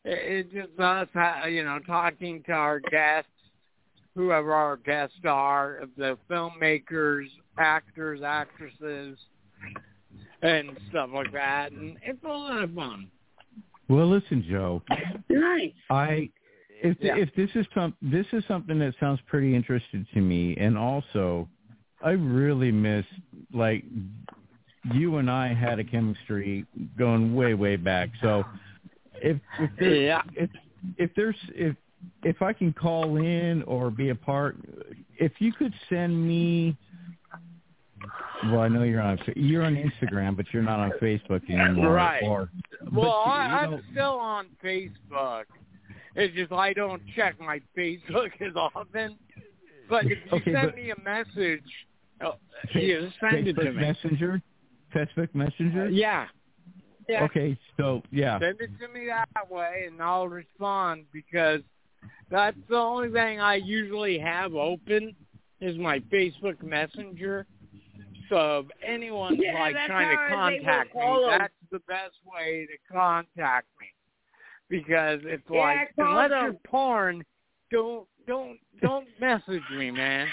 it, 0.05 0.47
it 0.47 0.53
just 0.53 0.79
us, 0.79 1.09
you 1.49 1.65
know, 1.65 1.79
talking 1.87 2.43
to 2.45 2.53
our 2.53 2.81
guests, 2.81 3.31
whoever 4.15 4.53
our 4.53 4.77
guests 4.77 5.19
are, 5.25 5.83
the 5.97 6.17
filmmakers, 6.31 7.27
actors, 7.59 8.21
actresses, 8.25 9.19
and 10.43 10.71
stuff 10.89 11.11
like 11.13 11.33
that, 11.33 11.73
and 11.73 11.97
it's 12.03 12.23
a 12.25 12.29
lot 12.29 12.63
of 12.63 12.73
fun. 12.75 13.09
Well, 13.91 14.07
listen, 14.07 14.45
Joe. 14.49 14.83
Nice. 15.29 15.73
I 15.91 16.31
if 16.83 16.97
Yeah. 17.01 17.17
if 17.17 17.33
this 17.35 17.51
is 17.55 17.67
some 17.75 17.95
this 18.01 18.27
is 18.33 18.45
something 18.47 18.79
that 18.79 18.95
sounds 18.99 19.21
pretty 19.27 19.55
interesting 19.55 20.07
to 20.15 20.21
me, 20.21 20.57
and 20.57 20.77
also 20.79 21.49
I 22.03 22.13
really 22.13 22.73
miss 22.73 23.05
like 23.53 23.85
you 24.85 25.17
and 25.19 25.31
I 25.31 25.53
had 25.55 25.79
a 25.79 25.85
chemistry 25.85 26.65
going 26.97 27.35
way 27.35 27.55
way 27.55 27.77
back. 27.77 28.11
So 28.23 28.45
if 29.23 29.39
if 29.59 29.71
there, 29.79 29.95
Yeah. 29.95 30.23
if 30.35 30.51
if 30.97 31.11
there's 31.15 31.37
if 31.55 31.77
if 32.25 32.43
I 32.43 32.53
can 32.53 32.73
call 32.73 33.17
in 33.17 33.63
or 33.65 33.91
be 33.91 34.09
a 34.11 34.15
part, 34.15 34.57
if 35.19 35.33
you 35.41 35.53
could 35.53 35.75
send 35.89 36.27
me. 36.27 36.77
Well, 38.45 38.61
I 38.61 38.69
know 38.69 38.83
you're 38.85 39.01
on 39.03 39.19
you're 39.37 39.63
on 39.65 39.77
Instagram, 39.77 40.37
but 40.37 40.47
you're 40.53 40.63
not 40.63 40.81
on 40.81 40.93
Facebook 41.03 41.49
anymore. 41.51 41.93
Right. 41.93 42.23
Or, 42.23 42.49
Well, 42.93 43.23
but, 43.25 43.31
I, 43.31 43.67
you 43.67 43.75
I'm 43.77 43.83
still 43.93 44.19
on 44.19 44.47
Facebook. 44.65 45.45
It's 46.17 46.35
just 46.35 46.51
I 46.53 46.73
don't 46.73 47.03
check 47.15 47.39
my 47.41 47.61
Facebook 47.77 48.31
as 48.41 48.55
often. 48.57 49.17
But 49.89 50.07
if 50.07 50.19
you 50.25 50.39
Okay, 50.39 50.53
send 50.53 50.69
but- 50.69 50.77
me 50.77 50.91
a 50.91 51.01
message, 51.03 51.63
uh, 52.21 52.29
oh, 52.29 52.35
just 52.73 53.17
send 53.21 53.47
it 53.49 53.55
to 53.57 53.65
me. 53.73 53.81
Messenger, 53.81 54.41
Facebook 54.95 55.35
Messenger. 55.35 55.87
Uh, 55.87 55.89
yeah. 55.89 56.27
Yeah. 57.09 57.25
Okay, 57.25 57.59
so 57.77 58.03
yeah, 58.13 58.39
Send 58.39 58.61
it 58.61 58.71
to 58.81 58.87
me 58.89 59.07
that 59.09 59.51
way, 59.51 59.85
and 59.89 60.01
I'll 60.01 60.29
respond 60.29 61.07
because 61.13 61.61
that's 62.31 62.57
the 62.69 62.77
only 62.77 63.11
thing 63.11 63.41
I 63.41 63.57
usually 63.57 64.17
have 64.19 64.55
open 64.55 65.17
is 65.61 65.77
my 65.77 65.99
Facebook 66.13 66.63
Messenger. 66.63 67.47
So 68.31 68.67
anyone 68.87 69.37
Yeah, 69.39 69.53
like 69.61 69.77
trying 69.87 70.09
to 70.09 70.17
how 70.17 70.23
I 70.23 70.45
was 70.47 70.53
able 70.55 70.65
to 70.65 70.65
contact 70.65 70.95
me, 70.95 71.01
call 71.03 71.31
'em. 71.31 71.39
that's 71.41 71.55
the 71.71 71.79
best 71.81 72.15
way 72.25 72.67
to 72.67 72.95
contact 72.95 73.67
me 73.81 73.89
because 74.69 75.21
it's 75.25 75.43
Yeah, 75.51 75.59
like 75.61 75.97
call 75.97 76.07
unless 76.11 76.31
them. 76.31 76.45
you're 76.45 76.53
porn, 76.65 77.25
don't 77.71 78.07
don't 78.27 78.59
don't 78.81 79.09
message 79.21 79.63
me, 79.77 79.91
man. 79.91 80.29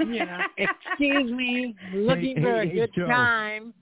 You 0.00 0.24
know, 0.26 0.40
excuse 0.56 1.30
me, 1.30 1.76
looking 1.92 2.36
Hey, 2.36 2.42
for 2.42 2.52
hey, 2.56 2.62
a 2.62 2.66
hey, 2.70 2.74
good 2.74 2.94
Joe. 2.94 3.06
time. 3.06 3.74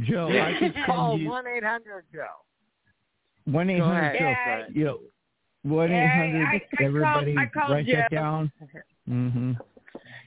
Joe, 0.00 0.28
I 0.28 0.52
can 0.58 0.74
Call 0.86 1.18
one 1.18 1.46
eight 1.46 1.64
hundred 1.64 2.04
Joe. 2.12 2.24
one 3.46 3.70
eight 3.70 3.80
hundred 3.80 4.12
Go. 4.12 4.18
Joe. 4.18 4.34
Yeah. 4.46 4.66
You 4.72 5.10
one 5.62 5.90
eight 5.90 5.94
Yeah, 5.96 6.48
I- 6.50 6.54
I 6.54 6.76
call- 6.76 6.86
Everybody, 6.86 7.36
I 7.38 7.46
call 7.46 7.70
write 7.74 7.86
that 7.86 8.10
Joe. 8.10 8.16
down. 8.16 8.52
hmm 9.06 9.52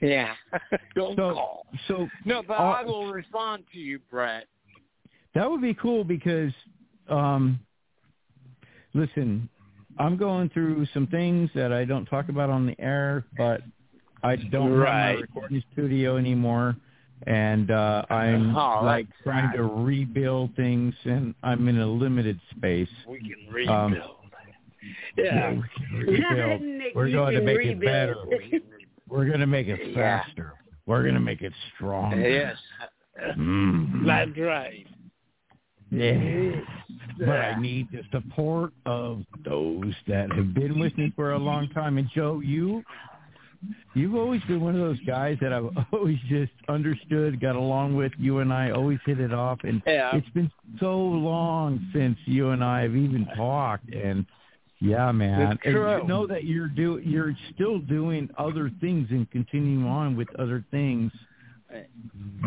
Yeah. 0.03 0.33
Don't 0.95 1.15
So, 1.15 1.33
call. 1.33 1.65
so 1.87 2.07
No, 2.25 2.43
but 2.43 2.55
uh, 2.59 2.63
I 2.63 2.83
will 2.83 3.11
respond 3.11 3.63
to 3.73 3.79
you, 3.79 3.99
Brett. 4.11 4.45
that 5.33 5.49
would 5.49 5.61
be 5.61 5.73
cool 5.73 6.03
because, 6.03 6.51
um, 7.09 7.59
listen, 8.93 9.49
I'm 9.97 10.17
going 10.17 10.49
through 10.49 10.85
some 10.93 11.07
things 11.07 11.49
that 11.55 11.71
I 11.71 11.85
don't 11.85 12.05
talk 12.05 12.29
about 12.29 12.49
on 12.49 12.65
the 12.65 12.75
air, 12.79 13.23
but 13.37 13.61
I 14.23 14.35
don't 14.35 14.71
have 14.71 14.79
Right. 14.79 15.15
my 15.15 15.21
recording 15.21 15.63
studio 15.73 16.17
anymore, 16.17 16.75
and 17.27 17.71
uh, 17.71 18.03
I'm 18.09 18.55
Oh, 18.55 18.81
like 18.83 19.07
that's 19.07 19.23
trying 19.23 19.53
to 19.55 19.63
rebuild 19.63 20.55
things, 20.55 20.93
and 21.05 21.33
I'm 21.43 21.67
in 21.67 21.79
a 21.79 21.87
limited 21.87 22.39
space. 22.55 22.89
We 23.07 23.19
can 23.19 23.69
Um, 23.69 23.93
rebuild. 23.93 24.15
yeah. 25.17 25.51
we 25.51 25.63
can 25.77 25.97
rebuild. 26.61 26.95
We're 26.95 27.11
going 27.11 27.33
to 27.35 27.39
can 27.39 27.45
make 27.45 27.57
rebuild. 27.57 27.83
it 27.83 27.85
better. 27.85 28.15
We're 29.09 29.25
going 29.25 29.39
to 29.39 29.47
make 29.47 29.67
it 29.67 29.79
Yeah. 29.89 30.21
faster. 30.23 30.53
We're 30.85 31.03
going 31.03 31.13
to 31.15 31.19
make 31.19 31.41
it 31.41 31.53
stronger. 31.75 32.17
Yes. 32.19 32.57
Mhm. 33.37 34.05
That's 34.05 34.37
right. 34.37 34.87
Yeah. 35.91 36.61
But 37.19 37.29
I 37.29 37.59
need 37.59 37.87
the 37.91 38.01
support 38.11 38.73
of 38.85 39.23
those 39.45 39.93
that 40.07 40.31
have 40.31 40.53
been 40.53 40.79
with 40.79 40.97
me 40.97 41.11
for 41.15 41.33
a 41.33 41.37
long 41.37 41.69
time. 41.69 41.97
And 41.99 42.09
Joe, 42.09 42.39
you 42.39 42.83
you've 43.93 44.15
always 44.15 44.41
been 44.43 44.59
one 44.59 44.73
of 44.73 44.81
those 44.81 44.99
guys 45.05 45.37
that 45.39 45.53
I've 45.53 45.69
always 45.93 46.17
just 46.27 46.51
understood, 46.67 47.39
got 47.39 47.55
along 47.55 47.95
with. 47.95 48.11
You 48.17 48.39
and 48.39 48.51
I 48.51 48.71
always 48.71 48.99
hit 49.05 49.19
it 49.19 49.31
off 49.33 49.59
and 49.63 49.81
Yeah. 49.85 50.15
it's 50.15 50.29
been 50.29 50.51
so 50.79 50.97
long 50.99 51.79
since 51.93 52.17
you 52.25 52.49
and 52.49 52.63
I 52.63 52.81
have 52.81 52.95
even 52.95 53.25
talked 53.37 53.93
and 53.93 54.25
yeah, 54.83 55.11
man. 55.11 55.53
It's 55.53 55.61
And 55.65 55.73
you 55.75 56.07
know 56.07 56.27
that 56.27 56.43
you're 56.43 56.67
do 56.67 56.99
you're 57.03 57.33
still 57.55 57.79
doing 57.79 58.29
other 58.37 58.69
things 58.81 59.07
and 59.11 59.29
continuing 59.31 59.85
on 59.85 60.15
with 60.17 60.27
other 60.39 60.63
things 60.71 61.11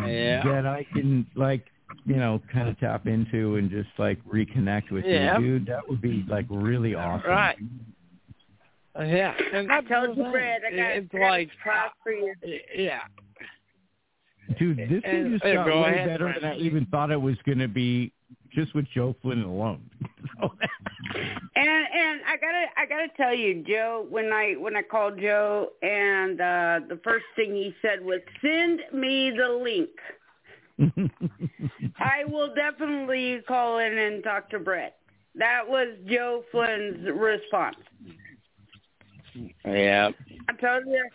Yeah. 0.06 0.42
that 0.44 0.66
I 0.66 0.84
can 0.92 1.26
like 1.34 1.64
you 2.04 2.16
know 2.16 2.40
kind 2.52 2.68
of 2.68 2.78
tap 2.78 3.06
into 3.06 3.56
and 3.56 3.70
just 3.70 3.88
like 3.98 4.18
reconnect 4.26 4.90
with 4.90 5.04
Yeah. 5.04 5.38
you, 5.38 5.58
dude. 5.58 5.68
That 5.68 5.88
would 5.88 6.00
be 6.02 6.24
like 6.28 6.46
really 6.50 6.94
awesome. 6.94 7.30
Right. 7.30 7.56
Uh, 8.98 9.02
Yeah. 9.04 9.34
And 9.52 9.70
I 9.72 9.80
that's 9.80 9.88
told 9.88 10.10
the 10.10 10.20
you, 10.20 10.22
thing. 10.24 10.32
Brad, 10.32 10.62
I 10.70 10.76
got 10.76 10.90
it's 10.96 11.14
like 11.14 11.48
a 11.48 11.60
spot 11.62 11.92
for 12.02 12.12
you. 12.12 12.34
yeah. 12.76 13.00
Dude, 14.58 14.78
this 14.78 15.02
thing 15.02 15.32
just 15.32 15.44
uh, 15.44 15.54
got 15.54 15.66
go 15.66 15.82
way 15.82 15.88
ahead, 15.94 16.08
better 16.08 16.24
Brent. 16.26 16.40
than 16.42 16.50
I 16.52 16.56
even 16.58 16.86
thought 16.86 17.10
it 17.10 17.20
was 17.20 17.36
going 17.44 17.58
to 17.58 17.66
be 17.68 18.12
just 18.52 18.74
with 18.74 18.86
Joe 18.94 19.14
Flynn 19.22 19.42
alone. 19.42 19.82
So, 20.40 20.50
And 21.54 21.68
and 21.68 22.20
I 22.26 22.36
gotta 22.36 22.66
I 22.76 22.84
gotta 22.86 23.08
tell 23.16 23.32
you, 23.32 23.62
Joe, 23.66 24.06
when 24.10 24.32
I 24.32 24.54
when 24.58 24.76
I 24.76 24.82
called 24.82 25.20
Joe 25.20 25.68
and 25.82 26.40
uh 26.40 26.80
the 26.88 26.98
first 27.04 27.24
thing 27.36 27.54
he 27.54 27.74
said 27.80 28.04
was 28.04 28.20
send 28.42 28.80
me 28.92 29.30
the 29.30 29.48
link. 29.48 29.90
I 31.98 32.24
will 32.24 32.52
definitely 32.54 33.40
call 33.46 33.78
in 33.78 33.96
and 33.96 34.24
talk 34.24 34.50
to 34.50 34.58
Brett. 34.58 34.96
That 35.36 35.62
was 35.66 35.88
Joe 36.08 36.42
Flynn's 36.50 37.08
response. 37.14 37.76
Yeah. 39.64 40.10
I 40.48 40.52
told 40.54 40.86
you. 40.86 41.08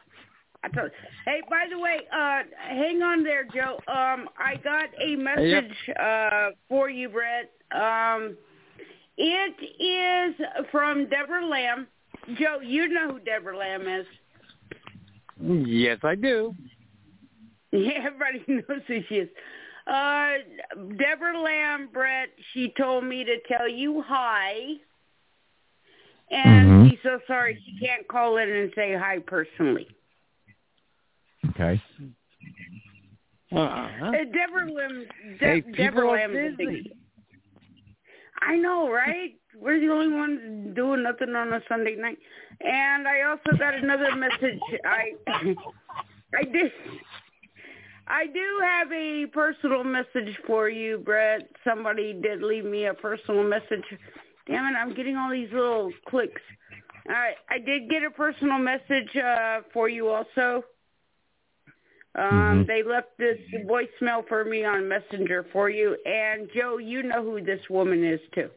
I 0.63 0.69
told. 0.69 0.91
Hey, 1.25 1.41
by 1.49 1.65
the 1.69 1.79
way, 1.79 2.01
uh, 2.13 2.43
hang 2.57 3.01
on 3.01 3.23
there, 3.23 3.45
Joe. 3.45 3.77
Um, 3.87 4.29
I 4.37 4.55
got 4.63 4.89
a 5.01 5.15
message 5.15 5.71
uh, 5.99 6.49
for 6.69 6.89
you, 6.89 7.09
Brett. 7.09 7.51
Um, 7.71 8.37
it 9.17 9.55
is 9.81 10.45
from 10.71 11.09
Deborah 11.09 11.45
Lamb. 11.45 11.87
Joe, 12.39 12.59
you 12.61 12.87
know 12.87 13.13
who 13.13 13.19
Deborah 13.19 13.57
Lamb 13.57 13.87
is. 13.87 14.05
Yes, 15.41 15.97
I 16.03 16.15
do. 16.15 16.55
Yeah, 17.71 17.91
everybody 18.05 18.43
knows 18.47 18.81
who 18.87 18.99
she 19.09 19.15
is. 19.15 19.29
Uh, 19.87 20.33
Deborah 20.97 21.41
Lamb, 21.41 21.89
Brett, 21.91 22.29
she 22.53 22.73
told 22.77 23.03
me 23.03 23.23
to 23.23 23.37
tell 23.47 23.67
you 23.67 24.03
hi. 24.05 24.75
And 26.29 26.69
Mhm. 26.69 26.89
she's 26.89 26.99
so 27.03 27.19
sorry 27.27 27.61
she 27.65 27.85
can't 27.85 28.07
call 28.07 28.37
in 28.37 28.49
and 28.49 28.71
say 28.75 28.93
hi 28.93 29.19
personally. 29.19 29.89
Okay. 31.61 31.81
Uh-huh. 33.51 34.05
Uh, 34.05 34.11
Deborah 34.11 34.71
Lamb, 34.71 35.05
De- 35.39 35.45
Hey, 35.45 35.61
people 35.61 35.75
Deborah 35.75 36.07
are 36.07 36.15
Lamb 36.15 36.31
is 36.31 36.53
a 36.53 36.57
busy. 36.57 36.91
I 38.41 38.55
know, 38.55 38.89
right? 38.89 39.33
We're 39.59 39.79
the 39.79 39.91
only 39.91 40.07
ones 40.07 40.75
doing 40.75 41.03
nothing 41.03 41.35
on 41.35 41.53
a 41.53 41.61
Sunday 41.67 41.95
night. 41.95 42.17
And 42.61 43.07
I 43.07 43.23
also 43.23 43.57
got 43.57 43.75
another 43.75 44.15
message. 44.15 44.59
I, 44.85 45.11
I 46.35 46.43
did. 46.45 46.71
I 48.07 48.25
do 48.27 48.59
have 48.63 48.91
a 48.91 49.25
personal 49.27 49.83
message 49.83 50.37
for 50.47 50.69
you, 50.69 50.97
Brett. 50.97 51.47
Somebody 51.63 52.13
did 52.13 52.41
leave 52.41 52.65
me 52.65 52.85
a 52.85 52.93
personal 52.93 53.43
message. 53.43 53.83
Damn 54.47 54.65
it, 54.73 54.77
I'm 54.77 54.93
getting 54.95 55.17
all 55.17 55.29
these 55.29 55.51
little 55.51 55.91
clicks. 56.07 56.41
I 57.07 57.33
I 57.49 57.59
did 57.59 57.89
get 57.89 58.03
a 58.03 58.11
personal 58.11 58.57
message 58.57 59.15
uh 59.15 59.61
for 59.73 59.87
you 59.87 60.09
also. 60.09 60.63
Um, 62.13 62.23
Mhm. 62.23 62.67
they 62.67 62.83
left 62.83 63.17
this 63.17 63.39
voicemail 63.65 64.27
for 64.27 64.43
me 64.43 64.65
on 64.65 64.87
Messenger 64.87 65.43
for 65.51 65.69
you, 65.69 65.95
and 66.05 66.51
Joe, 66.51 66.77
you 66.77 67.03
know 67.03 67.23
who 67.23 67.39
this 67.41 67.69
woman 67.69 68.03
is 68.03 68.19
too. 68.31 68.51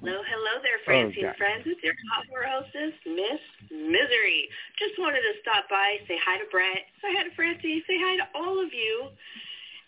Hello, 0.00 0.22
hello 0.22 0.60
there, 0.62 0.78
Francie 0.80 1.20
Okay. 1.20 1.26
and 1.28 1.36
friends. 1.36 1.66
It's 1.66 1.82
your 1.82 1.94
hot 2.12 2.28
war 2.28 2.44
hostess, 2.44 2.94
Miss 3.06 3.40
Misery. 3.70 4.50
Just 4.76 4.98
wanted 4.98 5.20
to 5.22 5.38
stop 5.40 5.68
by, 5.68 6.00
say 6.08 6.16
hi 6.18 6.38
to 6.38 6.44
Brett, 6.46 6.88
say 7.00 7.14
hi 7.14 7.22
to 7.24 7.30
Francie, 7.32 7.82
say 7.86 7.98
hi 7.98 8.16
to 8.16 8.28
all 8.34 8.58
of 8.60 8.72
you. 8.72 9.10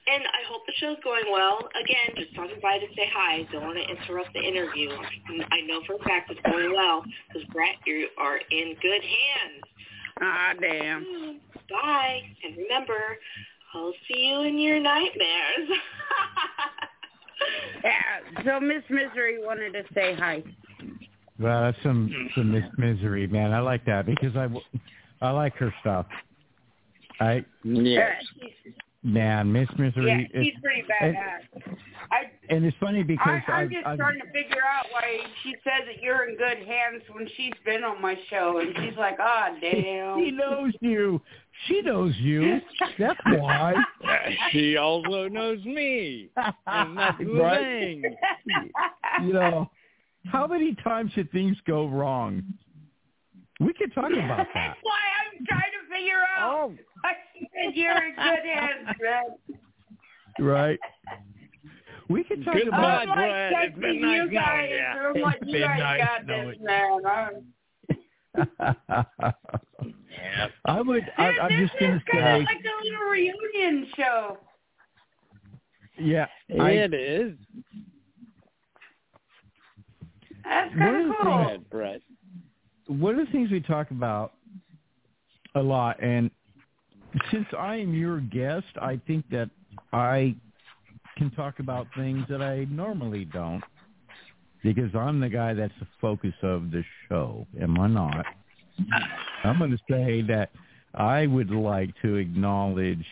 And 0.09 0.27
I 0.27 0.42
hope 0.48 0.66
the 0.66 0.72
show's 0.75 0.98
going 1.01 1.31
well. 1.31 1.70
Again, 1.81 2.16
just 2.16 2.33
stopping 2.33 2.61
by 2.61 2.79
to 2.79 2.87
say 2.94 3.07
hi. 3.12 3.44
Don't 3.53 3.62
want 3.62 3.79
to 3.79 3.88
interrupt 3.88 4.33
the 4.33 4.42
interview. 4.42 4.90
I 5.53 5.61
know 5.61 5.83
for 5.87 5.94
a 5.94 5.98
fact 6.01 6.31
it's 6.31 6.40
going 6.42 6.72
well 6.72 7.05
because 7.29 7.46
Brett, 7.48 7.77
you 7.87 8.09
are 8.18 8.38
in 8.51 8.75
good 8.83 9.03
hands. 9.03 9.62
Ah, 10.22 10.52
damn. 10.61 11.40
Bye. 11.68 12.20
And 12.44 12.56
remember, 12.56 13.18
I'll 13.74 13.92
see 14.08 14.20
you 14.20 14.40
in 14.42 14.58
your 14.58 14.78
nightmares. 14.80 15.68
Yeah. 17.82 18.44
So 18.44 18.61
Miss 18.61 18.85
Misery 18.88 19.44
wanted 19.44 19.72
to 19.72 19.82
say 19.94 20.14
hi. 20.14 20.44
Well, 21.40 21.62
that's 21.62 21.76
some 21.82 22.30
some 22.37 22.52
mis- 22.52 22.70
misery, 22.78 23.26
man. 23.26 23.52
I 23.52 23.58
like 23.58 23.85
that 23.87 24.06
because 24.06 24.37
I, 24.37 24.42
w- 24.42 24.64
I 25.20 25.30
like 25.30 25.54
her 25.56 25.74
stuff. 25.80 26.06
I 27.18 27.44
Yes. 27.64 28.22
She's, 29.05 29.12
man, 29.12 29.53
Miss 29.53 29.69
yeah, 29.77 29.85
Misery. 29.85 30.31
she's 30.33 30.41
it's- 30.49 30.61
pretty 30.62 30.85
and, 31.01 31.17
badass. 31.17 31.77
I 32.11 32.31
and 32.51 32.65
it's 32.65 32.77
funny 32.79 33.03
because 33.03 33.41
I, 33.47 33.53
I'm 33.53 33.65
I've, 33.65 33.71
just 33.71 33.87
I've, 33.87 33.99
trying 33.99 34.19
to 34.21 34.27
figure 34.27 34.61
out 34.71 34.87
why 34.91 35.19
she 35.43 35.55
says 35.65 35.87
that 35.87 36.03
you're 36.03 36.29
in 36.29 36.37
good 36.37 36.59
hands 36.59 37.03
when 37.12 37.27
she's 37.37 37.53
been 37.65 37.85
on 37.85 38.03
my 38.03 38.17
show, 38.29 38.59
and 38.59 38.75
she's 38.77 38.97
like, 38.99 39.17
"Ah, 39.19 39.49
she 39.61 39.71
damn." 39.83 40.19
She 40.19 40.31
knows 40.31 40.73
you. 40.81 41.21
She 41.67 41.81
knows 41.81 42.15
you. 42.19 42.61
That's 42.99 43.19
why. 43.25 43.75
she 44.51 44.77
also 44.77 45.29
knows 45.29 45.65
me. 45.65 46.29
And 46.67 46.99
that's 46.99 47.19
the 47.19 47.25
Right? 47.27 47.61
thing. 47.61 48.03
You 49.23 49.33
know, 49.33 49.71
how 50.27 50.47
many 50.47 50.75
times 50.85 51.12
did 51.15 51.31
things 51.33 51.57
go 51.67 51.87
wrong? 51.88 52.43
We 53.61 53.73
could 53.75 53.95
talk 53.95 54.11
about 54.11 54.38
that. 54.38 54.49
That's 54.55 54.79
why 54.83 55.01
I'm 55.38 55.47
trying 55.47 55.71
to 55.73 55.82
figure 55.92 56.22
out. 56.38 56.52
Oh, 56.52 56.74
why 57.02 57.12
she 57.38 57.48
said 57.55 57.74
you're 57.74 57.96
in 57.96 58.14
good 58.14 58.44
hands, 58.55 58.96
Brett. 58.98 59.26
right? 60.38 60.78
We 62.09 62.24
could 62.24 62.44
talk 62.44 62.55
Goodbye, 62.55 63.05
about 63.05 63.09
I'm 63.09 63.09
like 63.09 63.16
Brett. 63.16 63.52
It's 63.64 63.78
been 63.78 63.94
texting 63.96 64.00
nice 64.00 64.16
you 64.16 64.18
knowing 64.18 64.33
guys. 64.35 64.70
ya. 64.72 64.78
I'm 65.00 65.16
It's 65.16 65.46
you 65.46 65.52
been 65.52 65.62
guys 65.62 65.78
nice 65.81 66.00
got 66.05 66.26
knowing 66.26 66.48
this, 66.50 66.59
man. 66.61 67.00
I'm, 67.07 67.33
yeah. 70.11 70.46
I 70.64 70.81
would. 70.81 71.05
I, 71.18 71.22
I'm 71.24 71.61
this 71.61 71.70
just 71.70 71.81
gonna 71.81 71.96
is 71.96 72.02
kind 72.11 72.37
of 72.42 72.42
like 72.44 72.59
a 72.59 72.85
little 72.85 73.07
reunion 73.11 73.87
show. 73.96 74.38
yeah. 75.98 76.26
I, 76.61 76.70
It 76.70 76.94
is. 76.94 77.37
That's 80.44 80.74
kind 80.76 80.96
of 80.96 81.11
of 81.11 81.16
cool. 81.22 81.38
things- 81.38 81.50
Good, 81.59 81.70
Brett. 81.70 82.00
one 82.88 83.18
of 83.18 83.26
the 83.26 83.33
things 83.33 83.50
we 83.50 83.61
talk 83.61 83.90
about 83.90 84.33
a 85.55 85.61
lot, 85.61 86.03
and 86.03 86.31
since 87.31 87.47
I 87.59 87.77
am 87.77 87.95
your 87.95 88.21
guest, 88.21 88.67
I 88.81 89.01
think 89.07 89.29
that 89.31 89.51
I 89.93 90.35
can 91.17 91.31
talk 91.31 91.59
about 91.59 91.87
things 91.97 92.25
that 92.31 92.41
I 92.41 92.67
normally 92.71 93.27
don't, 93.27 93.62
because 94.62 94.95
I'm 94.95 95.21
the 95.21 95.29
guy 95.29 95.53
that's 95.55 95.75
the 95.79 95.87
focus 96.01 96.35
of 96.43 96.71
the 96.71 96.83
show. 97.09 97.47
Am 97.61 97.79
I 97.79 97.88
not? 97.88 98.25
I'm 99.45 99.59
going 99.59 99.71
to 99.71 99.79
say 99.91 100.23
that 100.23 100.51
I 100.95 101.27
would 101.27 101.51
like 101.51 101.91
to 102.03 102.17
acknowledge 102.17 103.05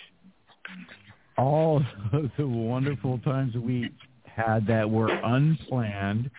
all 1.37 1.83
of 2.13 2.31
the 2.39 2.47
wonderful 2.47 3.19
times 3.19 3.55
we 3.55 3.91
had 4.25 4.67
that 4.67 4.89
were 4.89 5.09
unplanned 5.09 6.31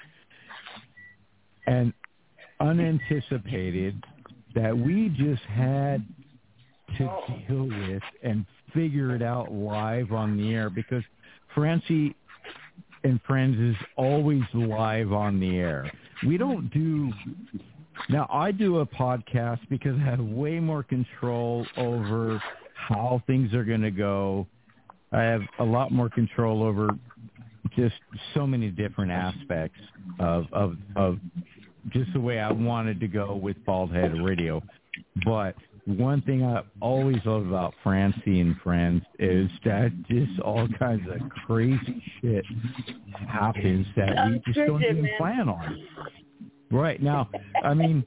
and 1.68 1.94
unanticipated 2.60 4.04
that 4.56 4.78
we 4.78 5.10
just 5.10 5.44
had 5.44 6.06
to 6.98 7.10
deal 7.48 7.66
with 7.66 8.04
and 8.24 8.46
figure 8.74 9.16
it 9.16 9.22
out 9.22 9.52
live 9.52 10.12
on 10.12 10.38
the 10.38 10.54
air 10.54 10.70
because 10.70 11.04
Francie 11.54 12.16
and 13.04 13.20
Friends 13.28 13.58
is 13.60 13.76
always 13.98 14.44
live 14.54 15.12
on 15.12 15.40
the 15.40 15.58
air. 15.58 15.92
We 16.26 16.38
don't 16.38 16.72
do 16.72 17.12
now 18.10 18.28
I 18.32 18.52
do 18.52 18.80
a 18.80 18.86
podcast 18.86 19.60
because 19.70 19.96
I 20.00 20.04
have 20.04 20.20
way 20.20 20.60
more 20.60 20.84
control 20.84 21.66
over 21.78 22.42
how 22.76 23.22
things 23.28 23.54
are 23.54 23.64
going 23.64 23.82
to 23.82 23.92
go. 23.92 24.48
I 25.12 25.22
have 25.22 25.42
a 25.60 25.64
lot 25.64 25.92
more 25.92 26.10
control 26.10 26.64
over 26.64 26.90
just 27.76 27.96
so 28.34 28.46
many 28.48 28.70
different 28.70 29.12
aspects 29.12 29.80
of 30.20 30.46
of 30.52 30.76
of 30.96 31.20
just 31.89 32.13
the 32.13 32.20
way 32.20 32.39
I 32.39 32.52
wanted 32.52 33.00
to 33.00 33.08
go 33.08 33.36
with 33.36 33.63
Bald 33.65 33.91
Head 33.91 34.13
Radio. 34.24 34.62
But 35.26 35.56
one 35.86 36.22
thing 36.22 36.44
I 36.44 36.62
always 36.80 37.17
love 37.26 37.48
about 37.48 37.74
Francie 37.84 38.39
and 38.39 38.56
Friends 38.63 39.04
is 39.20 39.50
that 39.65 39.91
just 40.10 40.39
all 40.41 40.67
kinds 40.80 41.02
of 41.10 41.30
crazy 41.46 42.04
shit 42.22 42.46
happens 43.28 43.88
that 43.96 44.28
we 44.28 44.41
just 44.54 44.67
don't 44.67 44.84
even 44.84 45.04
man. 45.04 45.17
plan 45.17 45.50
on. 45.50 45.88
Right 46.72 47.02
now, 47.02 47.30
I 47.63 47.74
mean, 47.74 48.06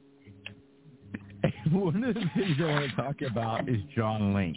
one 1.71 2.03
of 2.05 2.15
the 2.15 2.25
things 2.35 2.57
I 2.61 2.65
want 2.65 2.91
to 2.91 2.97
talk 2.97 3.17
about 3.31 3.69
is 3.69 3.81
John 3.95 4.33
Link. 4.35 4.57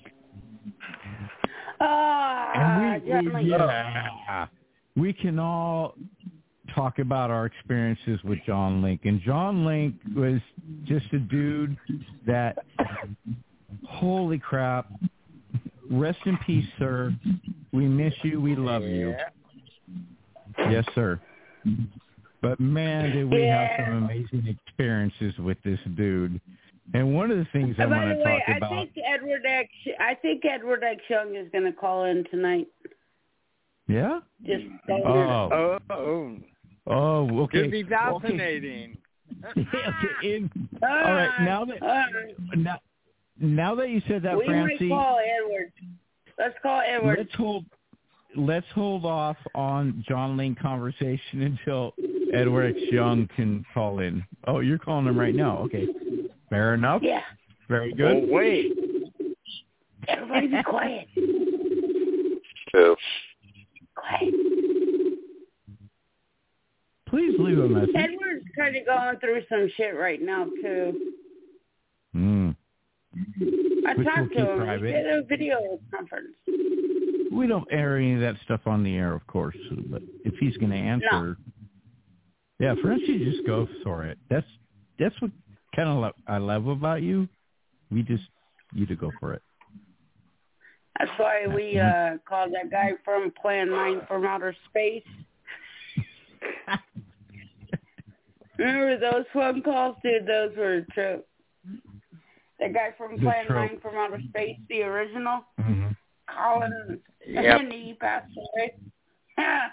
Ah, 1.80 2.52
And 2.54 3.34
we, 3.34 3.44
we 3.44 3.50
yeah, 3.50 4.48
we 4.96 5.14
can 5.14 5.40
all 5.40 5.96
talk 6.78 7.00
about 7.00 7.32
our 7.32 7.46
experiences 7.48 8.20
with 8.24 8.40
John 8.46 8.82
Link. 8.84 9.02
And 9.06 9.20
John 9.22 9.66
Link 9.66 9.96
was 10.16 10.40
just 10.86 11.08
a 11.12 11.20
dude 11.20 11.76
that, 12.28 12.60
holy 13.88 14.38
crap, 14.38 14.88
rest 15.90 16.20
in 16.26 16.38
peace, 16.46 16.68
sir. 16.78 17.14
We 17.74 17.86
miss 17.88 18.14
you. 18.22 18.40
We 18.40 18.56
love 18.56 18.84
you. 18.84 19.16
Yes, 20.70 20.86
sir. 20.94 21.20
But 22.42 22.60
man, 22.60 23.12
did 23.12 23.30
we 23.30 23.42
have 23.48 23.70
some 23.84 24.04
amazing 24.04 24.48
experiences 24.48 25.34
with 25.40 25.58
this 25.64 25.80
dude. 25.96 26.40
And 26.94 27.14
one 27.14 27.32
of 27.32 27.38
the 27.38 27.48
things 27.52 27.76
I 27.80 27.84
And 27.84 27.92
by 27.92 27.98
want 28.06 28.18
to 28.20 28.24
way, 28.24 28.40
talk 28.40 28.42
I 28.48 28.58
about. 28.58 28.70
think 28.70 28.92
Edward 29.06 29.46
X. 29.46 29.70
I 30.00 30.14
think 30.16 30.44
Edward 30.46 30.84
X. 30.84 31.02
Young 31.10 31.36
is 31.36 31.48
going 31.52 31.66
to 31.66 31.74
call 31.74 32.06
in 32.06 32.24
tonight. 32.32 32.68
yeah? 33.88 34.20
Just 34.46 34.64
Oh. 34.90 35.80
Oh, 35.90 36.38
oh. 36.88 37.28
Oh, 37.30 37.40
okay. 37.44 37.64
Should 37.64 37.72
be 37.72 37.84
Okay. 37.84 37.90
fascinating. 37.90 38.98
okay. 39.46 39.66
In, 40.24 40.50
all 40.82 40.90
right. 40.90 41.30
Now 41.42 41.66
that 41.66 41.80
now, 42.56 42.80
now 43.40 43.76
that 43.76 43.90
you 43.90 44.02
said 44.08 44.24
that, 44.24 44.38
we 44.38 44.48
might 44.48 44.64
Francie, 44.66 44.90
call 44.90 45.20
Edward. 45.20 45.72
Let's 46.40 46.56
call 46.64 46.82
Edward. 46.88 47.18
let's 47.20 47.36
hold 47.36 47.66
let's 48.36 48.66
hold 48.74 49.06
off 49.06 49.38
on 49.56 50.04
John 50.08 50.38
Lane 50.38 50.56
conversation 50.56 51.42
until 51.42 51.94
Edward 52.34 52.76
X. 52.76 52.80
Young 52.92 53.28
can 53.36 53.66
call 53.74 54.00
in. 54.00 54.24
Oh, 54.48 54.60
you're 54.60 54.78
calling 54.80 55.08
him 55.08 55.20
right 55.20 55.36
now. 55.36 55.58
Okay. 55.60 55.88
Fair 56.50 56.74
enough. 56.74 57.02
Yeah. 57.04 57.22
Very 57.68 57.92
Oh, 57.94 57.98
good. 57.98 58.30
wait. 58.30 58.72
Everybody 60.08 60.48
be 60.48 60.64
quiet. 60.64 61.08
True. 62.70 62.96
Quiet. 63.96 64.34
Please 67.18 67.36
leave 67.40 67.58
a 67.58 67.68
message. 67.68 67.96
Edward's 67.96 68.46
kind 68.56 68.76
of 68.76 68.86
going 68.86 69.18
through 69.20 69.42
some 69.50 69.68
shit 69.76 69.98
right 69.98 70.22
now 70.22 70.46
too. 70.46 71.14
Mm. 72.16 72.56
I 73.88 73.96
Which 73.96 74.08
talked 74.08 74.34
to 74.34 74.52
him. 74.52 74.60
private. 74.60 74.82
We 74.84 74.92
did 74.92 75.08
a 75.08 75.24
video 75.24 75.80
conference. 75.92 76.36
We 77.32 77.48
don't 77.48 77.68
air 77.72 77.98
any 77.98 78.14
of 78.14 78.20
that 78.22 78.36
stuff 78.44 78.62
on 78.68 78.84
the 78.84 78.96
air, 78.96 79.16
of 79.16 79.26
course. 79.26 79.58
But 79.88 80.04
if 80.26 80.36
he's 80.40 80.56
going 80.58 80.70
to 80.70 80.78
answer, 80.78 81.38
yeah, 82.60 82.76
for 82.84 82.92
instance, 82.92 83.20
you 83.20 83.32
just 83.32 83.48
go 83.48 83.68
for 83.84 84.06
it. 84.06 84.20
That's 84.30 84.46
that's 85.00 85.20
what 85.20 85.32
kind 85.76 85.90
of 85.90 85.98
lo- 85.98 86.12
I 86.28 86.38
love 86.38 86.68
about 86.68 87.02
you. 87.02 87.28
We 87.92 88.04
just 88.04 88.26
you 88.74 88.86
to 88.86 88.96
go 88.96 89.10
for 89.20 89.34
it. 89.34 89.42
That's 91.00 91.12
why 91.18 91.48
we 91.48 91.80
uh 91.80 92.18
called 92.30 92.54
that 92.54 92.70
guy 92.70 92.92
from 93.04 93.34
Plan 93.42 93.72
9 93.72 94.02
from 94.08 94.24
Outer 94.24 94.56
Space. 94.70 95.04
Remember 98.58 98.98
those 99.00 99.26
phone 99.34 99.62
calls, 99.62 99.96
dude? 100.04 100.26
Those 100.28 100.56
were 100.58 100.86
true. 100.94 101.24
That 102.60 102.74
guy 102.74 102.94
from 102.98 103.16
The 103.16 103.22
Plan 103.22 103.46
9 103.50 103.80
from 103.82 103.96
Outer 103.96 104.20
Space, 104.30 104.58
the 104.70 104.82
original, 104.84 105.42
Mm-hmm. 105.60 105.88
Colin, 106.28 107.00
Yep. 107.26 107.62
and 107.62 107.72
he 107.74 107.94
passed 107.94 108.32
away. 108.36 108.76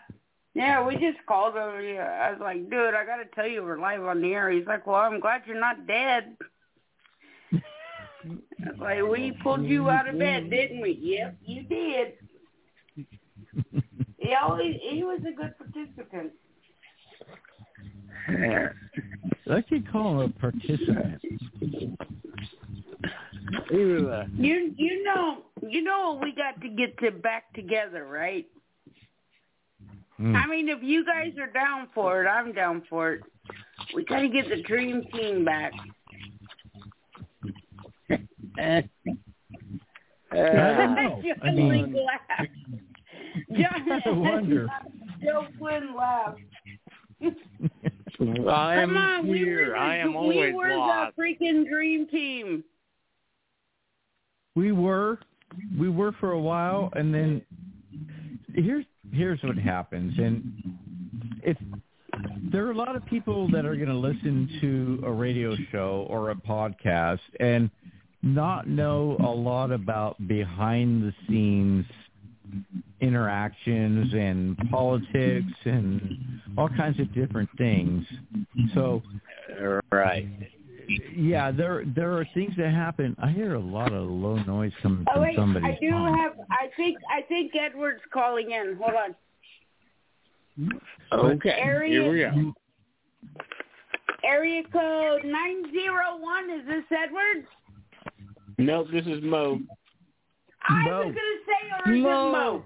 yeah, 0.55 0.87
we 0.87 0.95
just 0.97 1.25
called 1.27 1.55
him. 1.57 1.83
Yeah, 1.85 2.05
I 2.23 2.31
was 2.33 2.41
like, 2.41 2.69
dude, 2.71 2.95
I 2.95 3.05
got 3.07 3.17
to 3.17 3.27
tell 3.35 3.47
you, 3.47 3.63
we're 3.63 3.79
live 3.79 4.03
on 4.03 4.21
the 4.21 4.33
air. 4.33 4.51
He's 4.51 4.67
like, 4.67 4.87
well, 4.87 4.97
I'm 4.97 5.21
glad 5.21 5.43
you're 5.47 5.59
not 5.59 5.87
dead. 5.87 6.37
I 7.53 8.71
was 8.71 8.79
like, 8.79 9.03
we 9.03 9.33
pulled 9.43 9.65
you 9.65 9.89
out 9.91 10.09
of 10.09 10.19
bed, 10.19 10.51
didn't 10.51 10.81
we? 10.81 10.99
Yep, 11.01 11.37
you 11.45 11.63
did. 11.65 12.13
He 14.19 14.35
always 14.35 14.77
he 14.81 15.05
was 15.05 15.21
a 15.29 15.33
good 15.33 15.53
participant. 15.59 16.33
I 19.51 19.61
could 19.69 19.91
call 19.91 20.21
him 20.21 20.35
a 20.37 20.41
participant. 20.41 21.21
You 23.71 24.75
you 24.77 25.05
know 25.05 25.43
you 25.69 25.83
know 25.83 26.19
we 26.23 26.33
got 26.35 26.61
to 26.63 26.69
get 26.69 26.99
to 26.99 27.11
back 27.11 27.53
together, 27.55 28.07
right? 28.07 28.47
Mm. 30.21 30.37
I 30.37 30.47
mean, 30.47 30.69
if 30.69 30.83
you 30.83 31.05
guys 31.05 31.33
are 31.41 31.51
down 31.51 31.89
for 31.95 32.25
it, 32.25 32.29
I'm 32.29 32.53
down 32.53 32.83
for 32.89 33.15
it. 33.15 33.23
We 33.95 34.05
gotta 34.05 34.29
get 34.29 34.49
the 34.49 34.63
dream 34.63 35.05
team 35.13 35.45
back. 35.45 35.73
I 38.59 38.85
don't 40.31 40.95
know. 40.95 41.23
I 41.43 41.51
mean, 41.51 41.95
laughed. 41.95 42.51
John 43.53 44.03
I 44.07 44.11
wonder. 44.11 44.69
Joe 45.23 45.47
Flynn 45.59 45.95
laughed. 45.97 46.41
I 48.21 48.77
am 48.77 48.91
Come 48.91 48.97
on, 48.97 49.29
we 49.29 49.39
here. 49.39 49.69
were 49.69 49.75
the, 49.75 49.79
I 49.79 49.97
am 49.97 50.27
we 50.27 50.53
were 50.53 50.77
lost. 50.77 51.17
the 51.17 51.23
freaking 51.23 51.69
dream 51.69 52.07
team. 52.07 52.63
We 54.55 54.71
were, 54.73 55.19
we 55.79 55.89
were 55.89 56.13
for 56.21 56.33
a 56.33 56.41
while, 56.41 56.91
and 56.95 57.13
then 57.13 57.43
here's 58.55 58.85
here's 59.13 59.41
what 59.43 59.57
happens, 59.59 60.15
and 60.19 60.53
if 61.43 61.57
there 62.53 62.67
are 62.67 62.71
a 62.71 62.77
lot 62.77 62.95
of 62.95 63.05
people 63.07 63.51
that 63.51 63.67
are 63.67 63.75
going 63.75 63.89
to 63.89 63.95
listen 63.95 64.49
to 64.61 65.03
a 65.07 65.11
radio 65.13 65.57
show 65.73 66.07
or 66.09 66.31
a 66.31 66.35
podcast 66.35 67.19
and 67.41 67.69
not 68.23 68.69
know 68.69 69.17
a 69.21 69.29
lot 69.29 69.73
about 69.73 70.27
behind 70.29 71.03
the 71.03 71.13
scenes 71.29 71.85
interactions 73.05 74.13
and 74.15 74.57
politics 74.71 75.53
and 75.65 76.41
all 76.57 76.69
kinds 76.69 76.99
of 77.01 77.13
different 77.15 77.49
things. 77.59 78.05
So 78.75 79.03
Right. 79.93 80.27
yeah, 81.15 81.51
there 81.51 81.85
there 81.87 82.13
are 82.19 82.25
things 82.35 82.55
that 82.57 82.71
happen. 82.73 83.15
I 83.21 83.31
hear 83.31 83.55
a 83.55 83.59
lot 83.61 83.93
of 83.93 84.09
low 84.09 84.37
noise 84.37 84.73
coming 84.83 85.05
Oh 85.11 85.15
from 85.15 85.23
wait, 85.23 85.37
somebody. 85.37 85.67
I 85.67 85.79
do 85.81 85.91
have. 85.93 86.33
I 86.51 86.69
think 86.77 86.99
I 87.11 87.23
think 87.23 87.53
Edward's 87.55 88.03
calling 88.13 88.51
in. 88.51 88.77
Hold 88.81 88.97
on. 89.05 89.15
Okay. 91.13 91.51
Area- 91.51 91.91
Here 92.03 92.11
we 92.13 92.19
go. 92.21 92.55
Area 94.25 94.63
code 94.73 95.25
nine 95.25 95.71
zero 95.73 96.17
one. 96.19 96.49
Is 96.51 96.67
this 96.67 96.85
Edward? 96.91 97.47
Nope, 98.59 98.89
this 98.93 99.07
is 99.07 99.23
Mo. 99.23 99.61
I 100.67 100.85
Mo. 100.85 101.07
was 101.07 101.15
gonna 101.15 101.17
say, 101.47 101.93
or 101.93 101.97
Mo. 101.97 102.33
Mo? 102.33 102.65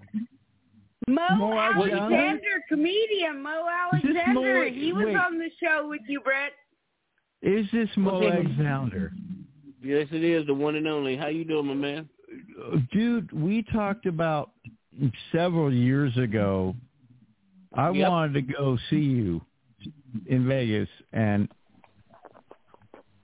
Mo, 1.09 1.37
Mo 1.37 1.59
Alexander, 1.59 1.97
Alexander? 2.17 2.65
comedian 2.69 3.43
Mo 3.43 3.67
Alexander. 3.93 4.33
Mo- 4.35 4.71
he 4.71 4.93
was 4.93 5.07
wait. 5.07 5.17
on 5.17 5.39
the 5.39 5.49
show 5.63 5.89
with 5.89 6.03
you, 6.07 6.21
Brett. 6.21 6.53
Is 7.43 7.67
this 7.73 7.89
Mo 7.97 8.19
What's 8.21 8.27
his- 8.27 8.45
Alexander? 8.47 9.13
Yes, 9.83 10.09
it 10.13 10.23
is 10.25 10.45
the 10.47 10.55
one 10.55 10.75
and 10.75 10.87
only. 10.89 11.17
How 11.17 11.29
you 11.29 11.45
doing, 11.45 11.67
my 11.67 11.75
man? 11.75 12.09
Dude, 12.93 13.31
we 13.33 13.63
talked 13.73 14.07
about 14.07 14.51
several 15.33 15.73
years 15.73 16.17
ago. 16.19 16.75
I 17.75 17.91
Yep. 17.91 18.11
wanted 18.11 18.35
to 18.35 18.43
go 18.43 18.77
see 18.91 18.97
you 19.01 19.41
in 20.27 20.47
Vegas, 20.49 20.89
and 21.13 21.49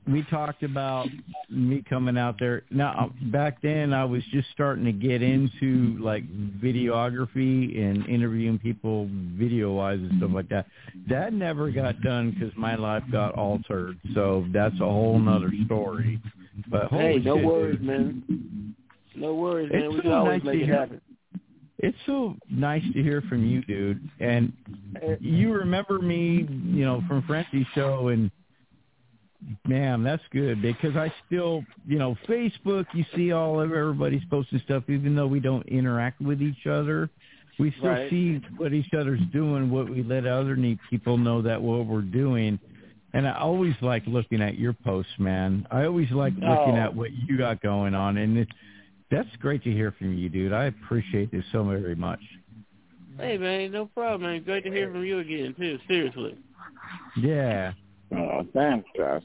we 0.06 0.22
talked 0.24 0.62
about 0.62 1.08
me 1.48 1.82
coming 1.88 2.18
out 2.18 2.36
there. 2.38 2.62
Now, 2.70 3.12
back 3.32 3.62
then, 3.62 3.92
I 3.94 4.04
was 4.04 4.22
just 4.32 4.48
starting 4.52 4.84
to 4.84 4.92
get 4.92 5.22
into 5.22 5.96
like 6.00 6.24
videography 6.60 7.78
and 7.78 8.06
interviewing 8.06 8.58
people 8.58 9.08
video-wise 9.38 9.98
and 9.98 10.10
stuff 10.18 10.28
mm-hmm. 10.28 10.34
like 10.34 10.48
that. 10.50 10.66
That 11.08 11.32
never 11.32 11.70
got 11.70 12.00
done 12.02 12.32
because 12.32 12.54
my 12.56 12.74
life 12.74 13.04
got 13.10 13.34
altered. 13.34 13.98
So 14.14 14.46
that's 14.52 14.74
a 14.76 14.84
whole 14.84 15.18
nother 15.18 15.50
story. 15.66 16.20
But 16.68 16.90
Hey, 16.90 17.18
no 17.18 17.36
shit, 17.36 17.44
worries, 17.44 17.78
dude. 17.78 17.86
man. 17.86 18.74
No 19.16 19.34
worries, 19.34 19.70
man. 19.72 19.82
It's 19.82 19.90
we 19.92 19.96
so 19.98 20.02
can 20.02 20.12
always 20.12 20.42
nice 20.42 20.44
make 20.44 20.54
to 20.54 20.62
it 20.62 20.66
hear. 20.66 20.74
happen. 20.74 21.00
It's 21.78 21.98
so 22.06 22.36
nice 22.48 22.84
to 22.94 23.02
hear 23.02 23.20
from 23.22 23.44
you, 23.44 23.60
dude. 23.62 24.08
And 24.20 24.52
you 25.20 25.52
remember 25.52 25.98
me, 25.98 26.46
you 26.48 26.84
know, 26.84 27.02
from 27.08 27.22
Francie's 27.22 27.66
show, 27.74 28.08
and 28.08 28.30
man, 29.66 30.02
that's 30.02 30.22
good 30.32 30.62
because 30.62 30.96
I 30.96 31.12
still, 31.26 31.64
you 31.86 31.98
know, 31.98 32.16
Facebook. 32.28 32.86
You 32.94 33.04
see 33.14 33.32
all 33.32 33.60
of 33.60 33.72
everybody's 33.72 34.24
posting 34.30 34.60
stuff, 34.64 34.84
even 34.88 35.14
though 35.14 35.26
we 35.26 35.40
don't 35.40 35.66
interact 35.68 36.20
with 36.20 36.42
each 36.42 36.66
other. 36.66 37.10
We 37.58 37.70
still 37.78 37.90
Right. 37.90 38.10
see 38.10 38.36
what 38.56 38.72
each 38.72 38.92
other's 38.94 39.20
doing. 39.32 39.70
What 39.70 39.88
we 39.88 40.02
let 40.02 40.26
other 40.26 40.56
neat 40.56 40.78
people 40.90 41.16
know 41.18 41.40
that 41.42 41.60
what 41.62 41.86
we're 41.86 42.02
doing. 42.02 42.58
And 43.12 43.28
I 43.28 43.32
always 43.38 43.74
like 43.80 44.04
looking 44.08 44.42
at 44.42 44.58
your 44.58 44.72
posts, 44.72 45.12
man. 45.18 45.66
I 45.70 45.84
always 45.84 46.10
like 46.10 46.34
looking 46.34 46.46
Oh. 46.76 46.76
at 46.82 46.94
what 46.94 47.12
you 47.12 47.36
got 47.36 47.60
going 47.62 47.94
on, 47.94 48.16
and 48.16 48.38
it, 48.38 48.48
that's 49.08 49.28
great 49.36 49.62
to 49.62 49.70
hear 49.70 49.92
from 49.92 50.18
you, 50.18 50.28
dude. 50.28 50.52
I 50.52 50.64
appreciate 50.64 51.30
this 51.30 51.44
so 51.52 51.62
very 51.62 51.94
much. 51.94 52.20
Hey, 53.16 53.38
man, 53.38 53.70
no 53.70 53.86
problem, 53.86 54.22
man. 54.32 54.42
Great 54.42 54.64
to 54.64 54.70
hear 54.70 54.90
from 54.90 55.04
you 55.04 55.20
again, 55.20 55.54
too. 55.54 55.78
Seriously. 55.86 56.36
Yeah. 57.16 57.74
Oh, 58.12 58.46
thanks, 58.52 58.88
Josh. 58.96 59.22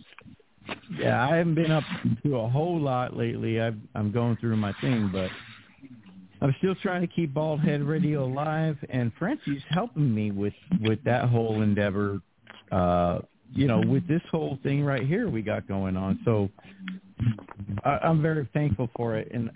Yeah, 0.98 1.28
I 1.28 1.38
haven't 1.38 1.56
been 1.56 1.72
up 1.72 1.84
to 2.24 2.38
a 2.38 2.48
whole 2.48 2.80
lot 2.80 3.16
lately. 3.16 3.60
I've, 3.60 3.78
I'm 3.96 4.12
going 4.12 4.38
through 4.38 4.58
my 4.58 4.74
thing, 4.82 5.10
but 5.12 5.30
I'm 6.42 6.56
still 6.60 6.76
trying 6.76 7.02
to 7.02 7.08
keep 7.08 7.34
Bald 7.34 7.60
Head 7.60 7.84
Radio 7.84 8.26
alive, 8.26 8.78
and 8.90 9.12
Francie's 9.20 9.62
helping 9.70 10.14
me 10.14 10.32
with 10.32 10.54
with 10.82 11.04
that 11.04 11.30
whole 11.30 11.62
endeavor. 11.62 12.22
Uh, 12.72 13.20
you 13.52 13.68
know, 13.68 13.82
with 13.82 14.08
this 14.08 14.22
whole 14.32 14.60
thing 14.62 14.84
right 14.84 15.06
here 15.06 15.28
we 15.28 15.42
got 15.42 15.68
going 15.68 15.98
on. 15.98 16.20
So 16.24 16.50
I, 17.84 17.98
I'm 18.04 18.22
very 18.22 18.48
thankful 18.54 18.90
for 18.96 19.18
it, 19.18 19.30
and 19.34 19.50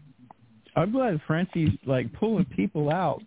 I'm 0.76 0.92
glad 0.92 1.22
Francie's 1.28 1.78
like 1.86 2.12
pulling 2.14 2.46
people 2.46 2.92
out. 2.92 3.22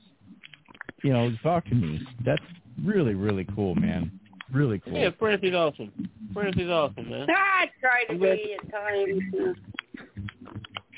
You 1.02 1.12
know, 1.12 1.30
to 1.30 1.36
talk 1.38 1.64
to 1.66 1.74
me. 1.74 2.00
That's 2.24 2.42
really 2.84 3.14
really 3.14 3.46
cool, 3.54 3.74
man. 3.74 4.18
Really 4.52 4.78
cool. 4.80 4.92
Yeah, 4.94 5.10
Francie's 5.18 5.54
awesome. 5.54 6.08
Francie's 6.32 6.68
awesome, 6.68 7.10
man. 7.10 7.26
I 7.30 7.66
try 7.80 8.04
to 8.04 8.12
I'm 8.12 8.20
be 8.20 8.54
at 8.54 8.70
times. 8.70 9.56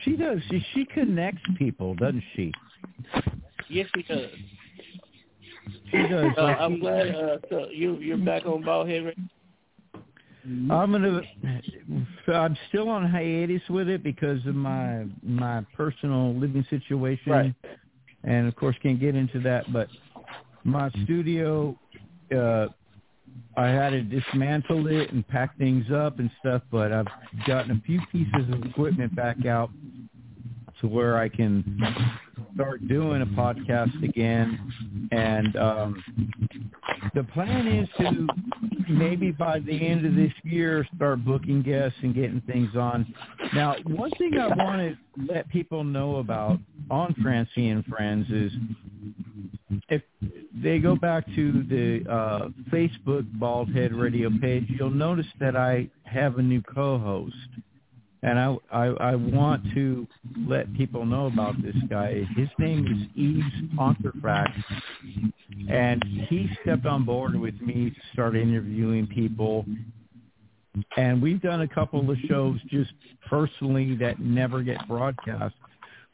She 0.04 0.16
does. 0.16 0.38
She 0.50 0.64
she 0.74 0.84
connects 0.84 1.42
people, 1.56 1.94
doesn't 1.94 2.22
she? 2.36 2.52
Yes, 3.68 3.88
he 3.94 4.02
does. 4.02 4.30
She 5.90 5.96
does. 6.08 6.26
Uh, 6.36 6.42
Like, 6.42 6.60
I'm 6.60 6.78
glad 6.80 7.14
uh, 7.14 7.38
so 7.50 7.68
you 7.70 7.96
you're 7.96 8.18
back 8.18 8.44
on 8.46 8.62
Bald 8.62 8.88
Head. 8.88 9.04
Radio. 9.04 9.24
I'm 10.70 10.92
gonna. 10.92 11.20
I'm 12.28 12.56
still 12.68 12.88
on 12.88 13.08
hiatus 13.08 13.62
with 13.68 13.88
it 13.88 14.02
because 14.02 14.44
of 14.46 14.54
my 14.54 15.04
my 15.22 15.64
personal 15.74 16.34
living 16.34 16.64
situation, 16.70 17.32
Right. 17.32 17.54
and 18.24 18.46
of 18.48 18.56
course 18.56 18.76
can't 18.82 19.00
get 19.00 19.14
into 19.14 19.40
that. 19.40 19.70
But 19.72 19.88
my 20.64 20.90
studio, 21.04 21.78
uh, 22.34 22.68
I 23.56 23.68
had 23.68 23.90
to 23.90 24.02
dismantle 24.02 24.86
it 24.86 25.12
and 25.12 25.26
pack 25.26 25.56
things 25.58 25.86
up 25.92 26.18
and 26.18 26.30
stuff. 26.40 26.62
But 26.70 26.92
I've 26.92 27.06
gotten 27.46 27.72
a 27.72 27.80
few 27.86 28.00
pieces 28.12 28.52
of 28.52 28.62
equipment 28.64 29.14
back 29.16 29.46
out 29.46 29.70
to 30.80 30.86
where 30.86 31.18
I 31.18 31.28
can 31.28 31.80
start 32.54 32.86
doing 32.88 33.22
a 33.22 33.26
podcast 33.26 34.02
again. 34.02 35.08
And 35.10 35.56
um, 35.56 36.04
the 37.14 37.24
plan 37.24 37.66
is 37.66 37.88
to 37.98 38.26
maybe 38.88 39.32
by 39.32 39.58
the 39.58 39.86
end 39.86 40.06
of 40.06 40.14
this 40.14 40.32
year 40.44 40.86
start 40.96 41.24
booking 41.24 41.62
guests 41.62 41.98
and 42.02 42.14
getting 42.14 42.40
things 42.42 42.74
on. 42.76 43.12
Now, 43.54 43.76
one 43.84 44.10
thing 44.12 44.38
I 44.38 44.48
want 44.48 44.80
to 44.80 44.96
let 45.32 45.48
people 45.48 45.84
know 45.84 46.16
about 46.16 46.58
on 46.90 47.14
Francie 47.22 47.68
and 47.68 47.84
Friends 47.86 48.26
is 48.30 48.52
if 49.88 50.02
they 50.62 50.78
go 50.78 50.96
back 50.96 51.24
to 51.34 51.64
the 51.68 52.10
uh, 52.10 52.48
Facebook 52.70 53.26
Bald 53.38 53.72
Head 53.74 53.92
Radio 53.92 54.30
page, 54.40 54.64
you'll 54.68 54.90
notice 54.90 55.26
that 55.40 55.56
I 55.56 55.88
have 56.04 56.38
a 56.38 56.42
new 56.42 56.62
co-host. 56.62 57.34
And 58.20 58.36
I, 58.36 58.56
I 58.72 58.84
I 59.12 59.14
want 59.14 59.62
to 59.74 60.04
let 60.48 60.74
people 60.74 61.06
know 61.06 61.26
about 61.26 61.62
this 61.62 61.76
guy. 61.88 62.24
His 62.36 62.48
name 62.58 62.84
is 62.84 63.06
Yves 63.16 63.78
Ponkerfax, 63.78 64.50
and 65.70 66.04
he 66.28 66.50
stepped 66.62 66.84
on 66.84 67.04
board 67.04 67.38
with 67.38 67.54
me 67.60 67.90
to 67.90 67.96
start 68.12 68.34
interviewing 68.34 69.06
people. 69.06 69.64
And 70.96 71.22
we've 71.22 71.40
done 71.40 71.60
a 71.60 71.68
couple 71.68 72.10
of 72.10 72.18
shows 72.28 72.58
just 72.68 72.90
personally 73.28 73.94
that 73.98 74.18
never 74.18 74.62
get 74.62 74.88
broadcast, 74.88 75.54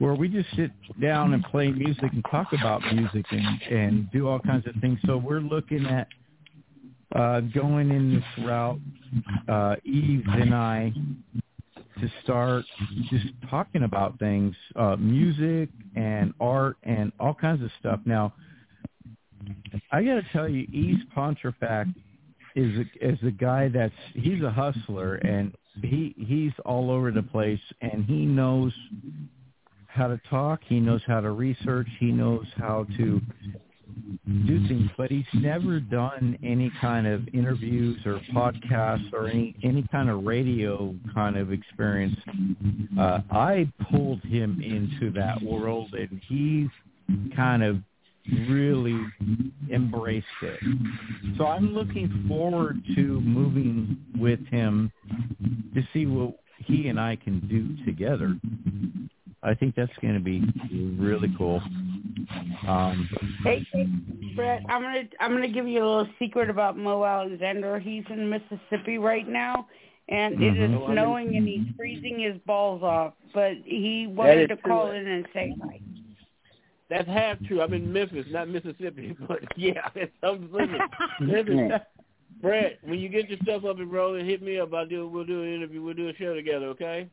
where 0.04 0.14
we 0.14 0.28
just 0.28 0.54
sit 0.54 0.70
down 1.00 1.32
and 1.32 1.42
play 1.44 1.70
music 1.70 2.12
and 2.12 2.22
talk 2.30 2.52
about 2.52 2.82
music 2.92 3.24
and 3.30 3.62
and 3.70 4.12
do 4.12 4.28
all 4.28 4.38
kinds 4.38 4.66
of 4.66 4.74
things. 4.82 4.98
So 5.06 5.16
we're 5.16 5.40
looking 5.40 5.86
at 5.86 6.08
uh, 7.16 7.40
going 7.40 7.90
in 7.90 8.14
this 8.14 8.44
route. 8.44 8.78
Uh, 9.48 9.76
Eve 9.84 10.24
and 10.26 10.54
I 10.54 10.92
to 12.00 12.10
start 12.22 12.66
just 13.08 13.24
talking 13.48 13.84
about 13.84 14.18
things, 14.18 14.54
uh, 14.76 14.96
music 14.96 15.70
and 15.96 16.34
art 16.38 16.76
and 16.82 17.10
all 17.18 17.32
kinds 17.32 17.62
of 17.62 17.70
stuff. 17.80 18.00
Now, 18.04 18.34
I 19.90 20.02
got 20.02 20.16
to 20.16 20.24
tell 20.34 20.48
you, 20.48 20.66
East 20.70 21.04
Pontefract 21.14 21.90
is 22.54 22.78
a, 22.78 23.08
is 23.08 23.18
a 23.26 23.30
guy 23.30 23.68
that's 23.68 23.94
he's 24.12 24.42
a 24.42 24.50
hustler 24.50 25.14
and 25.14 25.54
he 25.82 26.14
he's 26.18 26.52
all 26.66 26.90
over 26.90 27.10
the 27.10 27.22
place 27.22 27.60
and 27.80 28.04
he 28.04 28.26
knows 28.26 28.72
how 29.94 30.08
to 30.08 30.20
talk, 30.28 30.60
he 30.66 30.80
knows 30.80 31.00
how 31.06 31.20
to 31.20 31.30
research, 31.30 31.88
he 32.00 32.10
knows 32.10 32.46
how 32.56 32.86
to 32.96 33.20
do 34.46 34.68
things, 34.68 34.90
but 34.96 35.10
he's 35.10 35.24
never 35.34 35.78
done 35.78 36.36
any 36.42 36.70
kind 36.80 37.06
of 37.06 37.28
interviews 37.32 37.98
or 38.04 38.20
podcasts 38.32 39.12
or 39.12 39.28
any 39.28 39.54
any 39.62 39.86
kind 39.92 40.10
of 40.10 40.24
radio 40.24 40.94
kind 41.14 41.36
of 41.36 41.52
experience. 41.52 42.16
Uh, 42.98 43.20
I 43.30 43.70
pulled 43.90 44.22
him 44.22 44.60
into 44.60 45.12
that 45.12 45.40
world, 45.42 45.94
and 45.94 46.20
he's 46.28 46.68
kind 47.36 47.62
of 47.62 47.78
really 48.48 48.98
embraced 49.70 50.26
it. 50.42 50.60
So 51.36 51.46
I'm 51.46 51.74
looking 51.74 52.24
forward 52.26 52.82
to 52.94 53.20
moving 53.20 53.98
with 54.18 54.44
him 54.46 54.90
to 55.74 55.82
see 55.92 56.06
what 56.06 56.34
he 56.66 56.88
and 56.88 56.98
I 56.98 57.16
can 57.16 57.40
do 57.48 57.84
together. 57.84 58.36
I 59.42 59.54
think 59.54 59.74
that's 59.74 59.92
going 60.00 60.14
to 60.14 60.20
be 60.20 60.42
really 60.98 61.32
cool. 61.36 61.60
Um, 62.66 63.08
Hey, 63.44 63.66
hey, 63.72 63.86
Brett, 64.34 64.62
I'm 64.68 64.82
gonna 64.82 65.02
I'm 65.20 65.32
gonna 65.32 65.48
give 65.48 65.68
you 65.68 65.84
a 65.84 65.86
little 65.86 66.08
secret 66.18 66.48
about 66.48 66.78
Mo 66.78 67.04
Alexander. 67.04 67.78
He's 67.78 68.04
in 68.08 68.28
Mississippi 68.28 68.98
right 68.98 69.28
now, 69.28 69.68
and 70.08 70.42
it 70.42 70.56
is 70.56 70.70
Mhm. 70.70 70.82
Oh, 70.82 70.92
snowing 70.92 71.36
and 71.36 71.46
he's 71.46 71.66
freezing 71.76 72.18
his 72.18 72.36
balls 72.46 72.82
off. 72.82 73.12
But 73.34 73.58
he 73.64 74.06
wanted 74.06 74.48
to 74.48 74.54
is 74.54 74.60
true. 74.60 74.72
call 74.72 74.90
in 74.92 75.06
and 75.06 75.26
say 75.34 75.54
hi. 75.62 75.80
That's 76.88 77.08
half 77.08 77.38
true. 77.46 77.60
I'm 77.62 77.72
in 77.74 77.92
Memphis, 77.92 78.26
not 78.30 78.48
Mississippi, 78.48 79.14
but 79.28 79.40
yeah, 79.56 79.88
it's 79.94 80.12
I'm 80.22 80.50
Memphis. 81.20 81.80
Brett, 82.44 82.78
when 82.82 82.98
you 82.98 83.08
get 83.08 83.30
your 83.30 83.38
stuff 83.42 83.64
up 83.64 83.78
and 83.78 83.90
rolling, 83.90 84.26
hit 84.26 84.42
me 84.42 84.58
up. 84.58 84.74
I'll 84.74 84.86
do. 84.86 85.08
We'll 85.08 85.24
do 85.24 85.42
an 85.42 85.54
interview. 85.54 85.82
We'll 85.82 85.94
do 85.94 86.10
a 86.10 86.14
show 86.16 86.34
together. 86.34 86.66
Okay. 86.66 87.08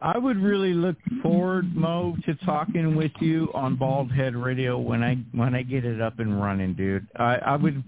I 0.00 0.16
would 0.16 0.36
really 0.36 0.72
look 0.72 0.94
forward, 1.20 1.74
Mo, 1.74 2.16
to 2.26 2.36
talking 2.44 2.94
with 2.94 3.10
you 3.18 3.50
on 3.54 3.74
Bald 3.74 4.12
Head 4.12 4.36
Radio 4.36 4.78
when 4.78 5.02
I 5.02 5.16
when 5.32 5.56
I 5.56 5.62
get 5.62 5.84
it 5.84 6.00
up 6.00 6.20
and 6.20 6.40
running, 6.40 6.74
dude. 6.74 7.08
I, 7.16 7.38
I 7.38 7.56
would. 7.56 7.82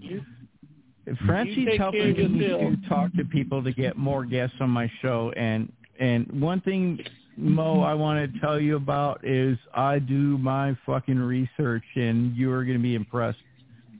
Francie's 1.25 1.77
helping 1.77 2.37
me 2.37 2.47
to 2.47 2.75
talk 2.89 3.13
to 3.13 3.23
people 3.23 3.63
to 3.63 3.71
get 3.71 3.95
more 3.95 4.25
guests 4.25 4.57
on 4.59 4.69
my 4.69 4.91
show, 5.01 5.31
and 5.37 5.71
and 6.01 6.27
one 6.41 6.59
thing, 6.59 6.99
Mo, 7.37 7.83
I 7.83 7.93
want 7.93 8.33
to 8.33 8.39
tell 8.41 8.59
you 8.59 8.75
about 8.75 9.25
is 9.25 9.57
I 9.73 9.99
do 9.99 10.37
my 10.39 10.77
fucking 10.85 11.19
research, 11.19 11.85
and 11.95 12.35
you 12.35 12.51
are 12.51 12.65
going 12.65 12.77
to 12.77 12.83
be 12.83 12.95
impressed 12.95 13.39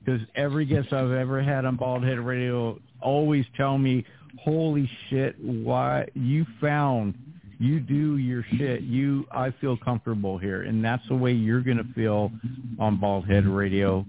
because 0.06 0.22
every 0.36 0.66
guest 0.66 0.94
I've 0.94 1.12
ever 1.12 1.42
had 1.42 1.66
on 1.66 1.76
Bald 1.76 2.04
Head 2.04 2.20
Radio 2.20 2.80
always 3.02 3.46
tell 3.58 3.78
me, 3.78 4.06
"Holy 4.40 4.90
shit, 5.10 5.36
why 5.40 6.08
you 6.14 6.46
found." 6.62 7.16
you 7.60 7.80
do 7.80 8.18
your 8.18 8.44
shit. 8.58 8.82
You, 8.82 9.26
I 9.32 9.52
feel 9.62 9.78
comfortable 9.78 10.38
here, 10.38 10.64
and 10.64 10.84
that's 10.84 11.08
the 11.08 11.16
way 11.16 11.32
you're 11.32 11.62
gonna 11.62 11.88
feel 11.96 12.32
on 12.80 12.98
Bald 13.00 13.26
Head 13.28 13.46
Radio, 13.46 14.06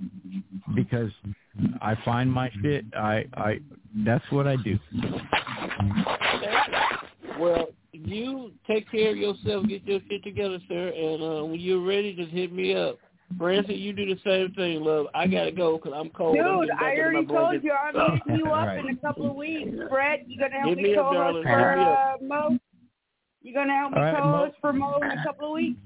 because 0.74 1.11
I 1.80 1.94
find 2.05 2.30
my 2.30 2.51
shit. 2.62 2.84
I, 2.94 3.24
I, 3.34 3.61
that's 4.05 4.24
what 4.30 4.47
I 4.47 4.57
do. 4.57 4.78
Well, 7.38 7.68
you 7.92 8.53
take 8.66 8.90
care 8.90 9.11
of 9.11 9.16
yourself. 9.16 9.66
Get 9.66 9.84
your 9.86 10.01
shit 10.09 10.22
together, 10.24 10.59
sir. 10.68 10.88
And 10.88 11.22
uh, 11.22 11.44
when 11.44 11.61
you're 11.61 11.84
ready, 11.84 12.14
just 12.14 12.30
hit 12.30 12.53
me 12.53 12.74
up. 12.74 12.99
Francie, 13.39 13.74
you 13.74 13.93
do 13.93 14.07
the 14.07 14.20
same 14.24 14.53
thing, 14.55 14.81
love. 14.83 15.07
I 15.14 15.27
gotta 15.27 15.51
go 15.53 15.77
'cause 15.79 15.93
I'm 15.95 16.11
cold. 16.11 16.39
I'm 16.39 16.61
Dude, 16.61 16.70
I 16.70 16.97
already 16.97 17.27
told 17.27 17.62
you 17.62 17.72
I'm 17.72 17.95
hitting 17.95 18.37
you 18.37 18.47
up 18.47 18.61
Alright. 18.61 18.79
in 18.79 18.91
a 18.91 18.97
couple 18.99 19.31
of 19.31 19.37
weeks. 19.37 19.77
Brett, 19.91 20.29
you 20.29 20.39
gonna 20.39 20.55
help 20.61 20.68
Hit 20.70 20.79
me 20.79 20.83
me 20.85 20.97
up, 20.97 21.07
co-host 21.07 21.14
darling. 21.14 21.43
for 21.43 21.79
uh, 21.79 22.16
Mo? 22.22 22.59
You 23.43 23.53
gonna 23.55 23.77
help 23.77 23.93
me 23.93 23.99
Alright, 23.99 24.24
Mo. 24.24 24.33
co-host 24.33 24.57
for 24.61 24.72
Mo 24.72 24.99
in 25.03 25.11
a 25.18 25.22
couple 25.24 25.49
of 25.49 25.55
weeks? 25.55 25.81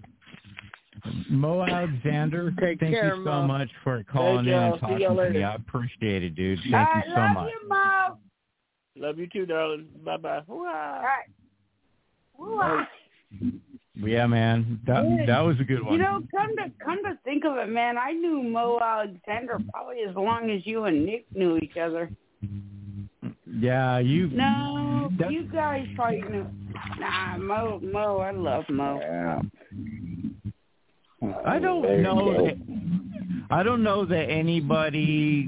Mo 1.31 1.63
Alexander, 1.63 2.51
Take 2.61 2.79
thank 2.81 2.95
care, 2.95 3.17
you 3.17 3.25
so 3.25 3.31
Mo. 3.41 3.47
much 3.47 3.71
for 3.83 4.05
calling 4.05 4.47
in 4.47 4.53
and 4.53 4.79
talking 4.81 5.01
y'all 5.01 5.17
to 5.17 5.31
me. 5.31 5.43
I 5.43 5.55
appreciate 5.55 6.23
it, 6.23 6.35
dude. 6.35 6.59
Thank 6.71 6.75
I 6.75 6.97
you 7.07 7.15
so 7.15 7.21
love 7.21 7.35
much. 7.35 7.51
you, 7.51 7.69
Mo. 7.69 8.19
Love 8.97 9.19
you 9.19 9.27
too, 9.29 9.47
darling. 9.47 9.89
Bye 10.05 10.19
bye. 10.19 10.43
All 10.47 10.63
right. 10.65 11.27
Woo-ah. 12.37 12.87
Yeah, 13.97 14.27
man, 14.27 14.81
that 14.87 15.03
Good. 15.03 15.29
that 15.29 15.41
was 15.41 15.59
a 15.61 15.65
good 15.65 15.83
one. 15.83 15.95
You 15.95 15.99
know, 16.01 16.23
come 16.35 16.57
to 16.57 16.71
come 16.83 17.03
to 17.05 17.19
think 17.25 17.45
of 17.45 17.57
it, 17.59 17.69
man, 17.69 17.99
I 17.99 18.13
knew 18.13 18.43
Mo 18.43 18.79
Alexander 18.81 19.59
probably 19.73 20.03
as 20.09 20.15
long 20.15 20.49
as 20.51 20.65
you 20.67 20.85
and 20.85 21.05
Nick 21.05 21.27
knew 21.35 21.57
each 21.59 21.77
other. 21.77 22.09
yeah, 23.47 23.99
you. 23.99 24.29
No, 24.29 25.11
That- 25.19 25.33
you 25.33 25.43
guys 25.45 25.87
probably 25.97 26.23
knew. 26.23 26.47
Nah, 26.99 27.37
Mo, 27.39 27.81
Mo, 27.83 28.19
I 28.19 28.31
love 28.31 28.65
Mo. 28.71 28.99
Yeah. 29.01 29.43
I 31.45 31.59
don't 31.59 32.03
know. 32.03 32.47
That, 32.47 32.57
I 33.51 33.63
don't 33.63 33.83
know 33.83 34.07
that 34.07 34.31
anybody 34.31 35.47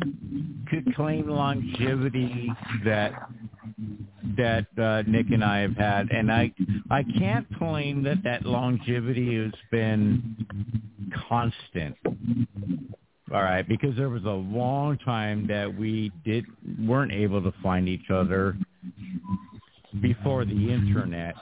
could 0.68 0.94
claim 0.94 1.28
longevity 1.28 2.52
that 2.84 3.12
that 4.36 4.66
uh, 4.78 5.02
Nick 5.10 5.26
and 5.30 5.44
I 5.44 5.60
have 5.60 5.76
had, 5.76 6.10
and 6.10 6.30
I 6.32 6.52
I 6.90 7.02
can't 7.18 7.46
claim 7.58 8.02
that 8.04 8.22
that 8.24 8.44
longevity 8.44 9.42
has 9.42 9.52
been 9.70 10.46
constant. 11.28 11.96
All 13.32 13.42
right, 13.42 13.66
because 13.66 13.96
there 13.96 14.10
was 14.10 14.24
a 14.24 14.28
long 14.28 14.98
time 14.98 15.46
that 15.46 15.74
we 15.74 16.12
did 16.24 16.44
weren't 16.80 17.12
able 17.12 17.42
to 17.42 17.52
find 17.62 17.88
each 17.88 18.10
other 18.10 18.56
before 20.00 20.44
the 20.44 20.72
internet, 20.72 21.34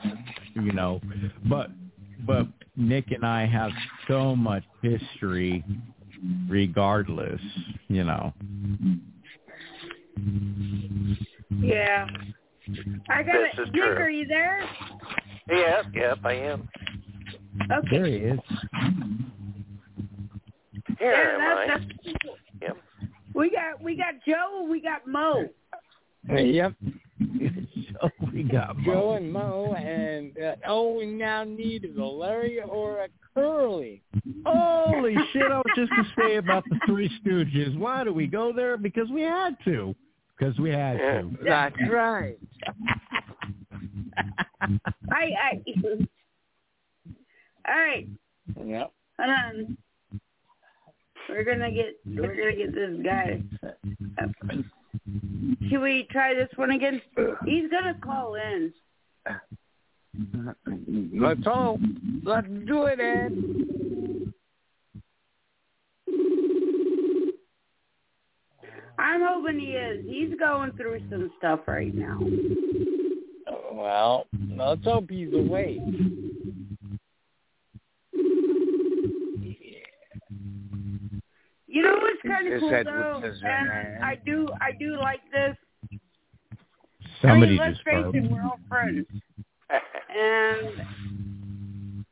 you 0.55 0.73
know. 0.73 1.01
But 1.49 1.71
but 2.27 2.47
Nick 2.77 3.11
and 3.11 3.25
I 3.25 3.47
have 3.47 3.71
so 4.09 4.37
much 4.37 4.65
history 4.83 5.65
regardless, 6.49 7.41
you 7.89 8.05
know. 8.05 8.33
Yeah. 11.61 12.07
I 13.09 13.23
got 13.23 13.33
This 13.33 13.49
it. 13.59 13.61
is 13.63 13.69
Nick, 13.73 13.83
true. 13.83 13.93
are 13.97 14.11
you 14.11 14.27
there? 14.27 14.63
Yeah, 15.49 15.83
yep, 15.95 16.19
I 16.25 16.33
am. 16.35 16.69
Okay. 17.73 17.89
There 17.91 18.07
he 18.07 18.15
is. 18.17 18.39
Here 20.99 21.13
Yeah, 21.13 21.35
am 21.35 21.59
I. 21.59 21.67
that's, 21.69 21.85
that's 22.05 22.17
Yep. 22.63 22.77
We 23.35 23.51
got 23.51 23.83
we 23.83 23.97
got 23.97 24.15
Joe. 24.27 24.67
We 24.71 24.81
got 24.81 25.07
Mo. 25.07 25.47
Yep. 26.29 26.75
so 28.01 28.11
we 28.33 28.43
got 28.45 28.77
Mo. 28.79 28.85
Joe 28.85 29.13
and 29.15 29.33
Mo, 29.33 29.75
and 29.75 30.37
uh, 30.39 30.57
oh, 30.67 30.95
we 30.97 31.07
now 31.07 31.45
need 31.45 31.85
a 31.97 32.05
Larry 32.05 32.61
or 32.61 33.05
a 33.05 33.09
Curly. 33.35 34.03
Holy 34.45 35.15
shit! 35.33 35.43
I 35.51 35.59
was 35.59 35.65
just 35.77 35.91
to 35.93 36.05
say 36.19 36.37
about 36.37 36.65
the 36.69 36.79
Three 36.87 37.11
Stooges. 37.25 37.77
Why 37.79 38.05
do 38.05 38.13
we 38.13 38.27
go 38.27 38.53
there? 38.55 38.77
Because 38.77 39.09
we 39.11 39.23
had 39.23 39.57
to. 39.65 39.95
Because 40.41 40.59
we 40.59 40.71
had 40.71 40.97
to. 40.97 41.31
That's 41.45 41.77
right. 41.91 42.39
I 45.13 45.31
I. 45.37 45.63
All 47.69 47.75
right, 47.77 48.09
Yep. 48.65 48.93
hold 49.19 49.31
on. 49.31 49.77
We're 51.29 51.45
gonna 51.45 51.71
get 51.71 51.95
we're 52.07 52.35
gonna 52.35 52.57
get 52.57 52.75
this 52.75 52.99
guy. 53.05 53.43
Should 55.69 55.81
we 55.83 56.09
try 56.11 56.33
this 56.35 56.49
one 56.57 56.71
again? 56.71 57.03
He's 57.45 57.71
gonna 57.71 57.95
call 58.03 58.37
in. 58.37 58.73
Let's 61.21 61.47
all 61.47 61.79
let's 62.25 62.49
do 62.67 62.87
it, 62.87 62.99
Ed. 62.99 63.37
I'm 69.11 69.23
hoping 69.25 69.59
he 69.59 69.73
is. 69.73 70.05
He's 70.07 70.39
going 70.39 70.71
through 70.77 71.01
some 71.11 71.33
stuff 71.37 71.61
right 71.67 71.93
now. 71.93 72.21
Well, 73.73 74.27
let's 74.57 74.85
hope 74.85 75.11
he's 75.11 75.33
awake. 75.35 75.81
You 81.67 81.83
know 81.83 81.99
what's 82.01 82.23
kind 82.25 82.53
of 82.53 82.61
cool 82.61 82.71
though, 82.71 83.23
and 83.25 83.43
man. 83.43 83.99
I 84.03 84.17
do 84.25 84.49
I 84.61 84.71
do 84.79 84.97
like 84.97 85.21
this. 85.33 85.57
Somebody 87.21 87.47
I 87.47 87.47
mean, 87.47 87.59
let's 87.59 87.73
just 87.79 87.85
face 87.85 88.03
burped. 88.03 88.17
it, 88.17 88.31
we're 88.31 88.43
all 88.43 88.61
friends, 88.69 89.07
and 90.17 92.05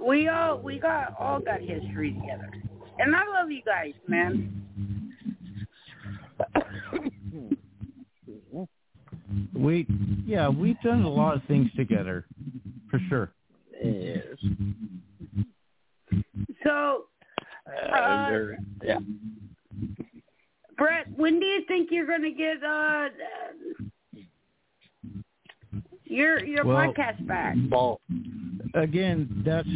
we 0.00 0.28
all 0.28 0.58
we 0.58 0.78
got 0.80 1.14
all 1.20 1.38
got 1.40 1.60
history 1.60 2.14
together. 2.14 2.50
And 2.98 3.14
I 3.14 3.20
love 3.28 3.50
you 3.50 3.62
guys, 3.64 3.92
man. 4.08 4.63
We 9.54 9.86
yeah, 10.26 10.48
we've 10.48 10.80
done 10.82 11.02
a 11.02 11.08
lot 11.10 11.36
of 11.36 11.42
things 11.44 11.68
together, 11.76 12.24
for 12.90 12.98
sure. 13.08 13.32
Yes. 13.82 14.22
So, 16.62 17.04
Uh, 17.66 18.30
there- 18.30 18.58
yeah. 18.82 18.98
Brett, 20.76 21.06
when 21.16 21.38
do 21.40 21.46
you 21.46 21.62
think 21.66 21.90
you're 21.90 22.06
going 22.06 22.22
to 22.22 22.30
get 22.30 22.62
uh, 22.62 23.08
your 26.04 26.44
your 26.44 26.64
Well- 26.64 26.92
podcast 26.92 27.26
back? 27.26 27.56
Well, 27.70 28.00
Again, 28.74 29.42
that's 29.46 29.68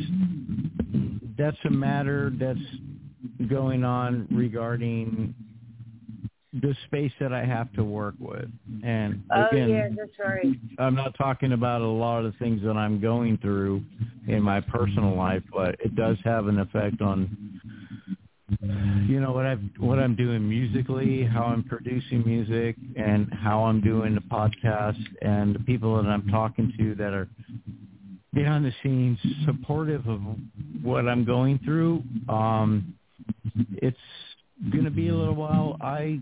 that's 1.36 1.56
a 1.66 1.70
matter 1.70 2.30
that's 2.36 2.58
going 3.48 3.84
on 3.84 4.26
regarding 4.28 5.34
the 6.60 6.74
space 6.86 7.12
that 7.20 7.32
I 7.32 7.44
have 7.44 7.72
to 7.74 7.84
work 7.84 8.14
with. 8.18 8.48
And 8.82 9.22
Oh 9.34 9.48
again, 9.50 9.68
yeah, 9.68 9.88
that's 9.96 10.18
right. 10.18 10.46
I'm 10.78 10.94
not 10.94 11.14
talking 11.16 11.52
about 11.52 11.80
a 11.80 11.86
lot 11.86 12.24
of 12.24 12.32
the 12.32 12.38
things 12.38 12.62
that 12.62 12.76
I'm 12.76 13.00
going 13.00 13.38
through 13.38 13.82
in 14.26 14.42
my 14.42 14.60
personal 14.60 15.14
life, 15.16 15.42
but 15.52 15.76
it 15.80 15.94
does 15.94 16.16
have 16.24 16.46
an 16.46 16.58
effect 16.58 17.00
on 17.00 17.58
you 19.06 19.20
know 19.20 19.32
what 19.32 19.44
I 19.44 19.54
what 19.78 19.98
I'm 19.98 20.16
doing 20.16 20.48
musically, 20.48 21.24
how 21.24 21.44
I'm 21.44 21.62
producing 21.64 22.22
music, 22.24 22.76
and 22.96 23.32
how 23.32 23.64
I'm 23.64 23.80
doing 23.80 24.14
the 24.14 24.22
podcast, 24.22 25.02
and 25.20 25.54
the 25.54 25.60
people 25.60 26.02
that 26.02 26.08
I'm 26.08 26.26
talking 26.28 26.72
to 26.78 26.94
that 26.94 27.12
are 27.12 27.28
behind 28.32 28.64
the 28.64 28.72
scenes 28.82 29.18
supportive 29.44 30.06
of 30.06 30.20
what 30.82 31.06
I'm 31.08 31.24
going 31.24 31.58
through. 31.64 32.02
Um, 32.28 32.94
it's 33.76 33.96
going 34.70 34.84
to 34.84 34.90
be 34.90 35.08
a 35.08 35.14
little 35.14 35.34
while. 35.34 35.76
I 35.80 36.20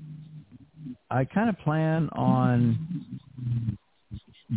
I 1.11 1.24
kind 1.24 1.49
of 1.51 1.59
plan 1.59 2.09
on 2.12 3.78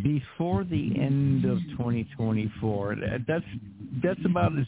before 0.03 0.63
the 0.63 0.99
end 0.99 1.45
of 1.45 1.57
2024. 1.71 2.97
That's 3.27 3.43
that's 4.03 4.19
about 4.23 4.51
as 4.57 4.65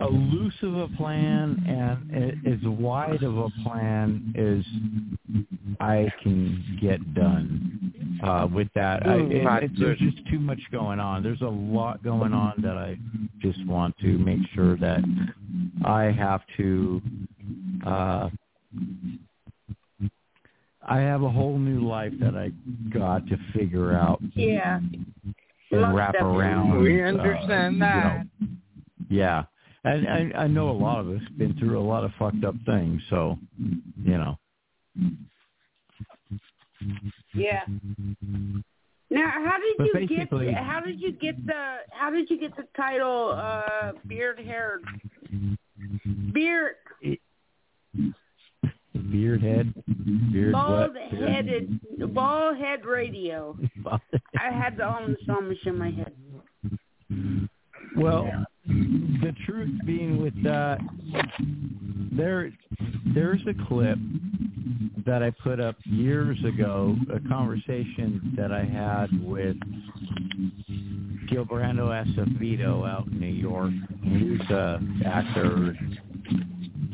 elusive 0.00 0.76
a 0.76 0.88
plan 0.96 1.64
and 1.66 2.46
as 2.46 2.60
wide 2.64 3.22
of 3.22 3.38
a 3.38 3.48
plan 3.64 4.34
as 4.36 5.76
I 5.80 6.12
can 6.22 6.78
get 6.80 7.14
done. 7.14 8.20
Uh, 8.22 8.48
with 8.52 8.68
that, 8.74 9.06
I, 9.06 9.14
it, 9.14 9.64
it, 9.64 9.70
there's 9.78 9.98
just 9.98 10.18
too 10.28 10.40
much 10.40 10.60
going 10.72 10.98
on. 10.98 11.22
There's 11.22 11.40
a 11.40 11.46
lot 11.46 12.02
going 12.02 12.32
on 12.32 12.54
that 12.62 12.76
I 12.76 12.98
just 13.40 13.64
want 13.66 13.96
to 13.98 14.18
make 14.18 14.40
sure 14.54 14.76
that 14.76 15.00
I 15.84 16.04
have 16.04 16.42
to. 16.56 17.00
Uh, 17.86 18.28
I 20.88 21.00
have 21.00 21.22
a 21.22 21.28
whole 21.30 21.58
new 21.58 21.86
life 21.86 22.12
that 22.20 22.34
I 22.34 22.50
got 22.96 23.26
to 23.28 23.36
figure 23.54 23.92
out 23.94 24.20
Yeah. 24.34 24.78
and 24.78 25.06
Most 25.70 25.94
wrap 25.94 26.12
definitely. 26.14 26.38
around. 26.38 26.78
We 26.82 27.02
uh, 27.02 27.06
understand 27.08 27.74
you 27.74 27.80
that. 27.80 28.24
know, 28.40 28.48
yeah, 29.10 29.44
and 29.84 30.08
I, 30.08 30.42
I 30.44 30.46
know 30.46 30.70
a 30.70 30.72
lot 30.72 31.00
of 31.00 31.08
us 31.10 31.22
been 31.36 31.54
through 31.58 31.78
a 31.78 31.86
lot 31.86 32.04
of 32.04 32.10
fucked 32.18 32.44
up 32.44 32.54
things, 32.66 33.02
so 33.10 33.38
you 33.58 34.18
know. 34.18 34.38
Yeah. 37.34 37.62
Now, 39.10 39.30
how 39.30 39.56
did 39.58 39.92
But 39.92 40.02
you 40.02 40.06
get? 40.08 40.54
How 40.56 40.80
did 40.80 41.00
you 41.00 41.12
get 41.12 41.46
the? 41.46 41.76
How 41.90 42.10
did 42.10 42.28
you 42.28 42.38
get 42.38 42.54
the 42.56 42.64
title? 42.76 43.32
Uh, 43.36 43.92
beard 44.06 44.38
hair. 44.38 44.80
Beard 46.32 46.74
Beard 49.18 49.42
head, 49.42 49.74
beard 50.32 50.52
bald 50.52 50.94
what? 50.94 51.28
headed 51.28 51.80
bald 52.14 52.56
head 52.56 52.84
radio. 52.84 53.58
I 54.38 54.52
had 54.52 54.76
the 54.76 54.84
the 54.84 55.16
song 55.26 55.52
in 55.66 55.76
my 55.76 55.90
head. 55.90 56.12
Well, 57.96 58.30
the 58.64 59.34
truth 59.44 59.72
being 59.84 60.22
with 60.22 60.40
that, 60.44 60.78
there, 62.12 62.52
there's 63.12 63.40
a 63.48 63.66
clip 63.66 63.98
that 65.04 65.24
I 65.24 65.32
put 65.42 65.58
up 65.58 65.74
years 65.84 66.38
ago, 66.44 66.94
a 67.12 67.18
conversation 67.28 68.34
that 68.36 68.52
I 68.52 68.62
had 68.62 69.08
with 69.26 69.56
Gilberto 71.28 71.90
Acevedo 71.90 72.88
out 72.88 73.08
in 73.08 73.18
New 73.18 73.26
York. 73.26 73.72
He's 74.04 74.48
a 74.50 74.80
actor. 75.04 75.76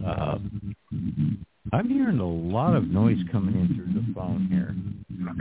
Uh, 0.07 0.39
I'm 1.75 1.89
hearing 1.89 2.18
a 2.20 2.29
lot 2.29 2.75
of 2.77 2.85
noise 2.89 3.18
coming 3.33 3.55
in 3.55 3.75
through 3.75 4.01
the 4.01 4.14
phone 4.14 4.47
here. 4.51 4.75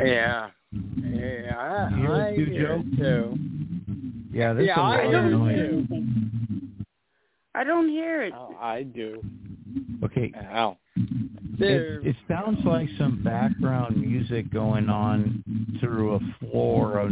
Yeah. 0.06 0.50
Yeah, 0.72 1.56
I, 1.56 1.90
You 1.96 2.02
hear 2.02 2.16
I 2.16 2.28
it 2.30 2.36
too, 2.36 2.46
hear 2.46 2.68
Joe? 2.68 2.84
too. 2.98 3.38
Yeah, 4.32 4.54
there's 4.54 4.68
Yeah, 4.68 4.80
a 4.80 4.82
I 4.84 4.90
lot 4.90 5.06
hear 5.06 5.26
of 5.26 5.32
noise. 5.32 5.88
too. 5.88 6.04
I 7.56 7.64
don't 7.64 7.88
hear 7.90 8.24
it. 8.24 8.34
Oh, 8.36 8.56
I 8.60 8.82
do. 8.84 9.22
Okay, 10.04 10.32
Ow. 10.54 10.78
It, 11.60 12.06
it 12.08 12.16
sounds 12.28 12.60
like 12.66 12.90
some 12.98 13.24
background 13.24 13.96
music 13.98 14.52
going 14.52 14.90
on 14.90 15.44
through 15.80 16.16
a 16.16 16.20
floor 16.40 16.98
of 17.00 17.12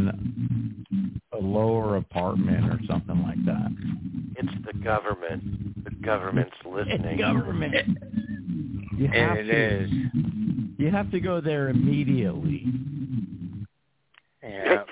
a 1.34 1.38
lower 1.38 1.98
apartment 1.98 2.66
or 2.66 2.80
something 2.88 3.22
like 3.24 3.44
that. 3.46 3.70
It's 4.38 4.66
the 4.66 4.74
government. 4.84 5.84
The 5.86 5.92
government's 6.04 6.56
listening. 6.66 7.20
government. 7.20 7.76
You 8.98 9.08
have 9.08 9.38
It 9.38 9.44
to, 9.44 9.84
is. 9.84 9.92
You 10.78 10.90
have 10.92 11.12
to 11.12 11.20
go 11.20 11.40
there 11.42 11.70
immediately, 11.70 12.66
Yeah. 14.44 14.84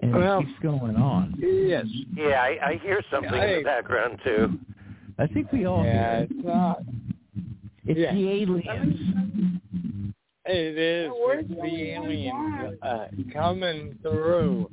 and 0.00 0.12
Well- 0.12 0.40
it 0.40 0.46
keeps 0.46 0.58
going 0.60 0.96
on. 0.96 1.34
Yes. 1.38 1.86
Yeah, 2.14 2.42
I, 2.42 2.70
I 2.70 2.74
hear 2.82 3.00
something 3.10 3.32
in 3.32 3.58
the 3.58 3.62
background 3.64 4.18
too. 4.24 4.58
I 5.18 5.26
think 5.26 5.50
we 5.52 5.64
all 5.64 5.84
Yeah, 5.84 6.16
hear 6.16 6.22
it. 6.24 6.30
it's 6.30 6.44
not. 6.44 6.82
It's 7.86 7.98
yeah. 8.00 8.14
the 8.14 8.28
aliens. 8.30 9.57
It 10.50 10.78
is. 10.78 11.10
Where's 11.14 11.44
It's 11.44 11.54
the 11.54 11.60
the 11.60 11.90
aliens 11.92 12.78
uh, 12.82 13.06
coming 13.32 13.98
through. 14.00 14.70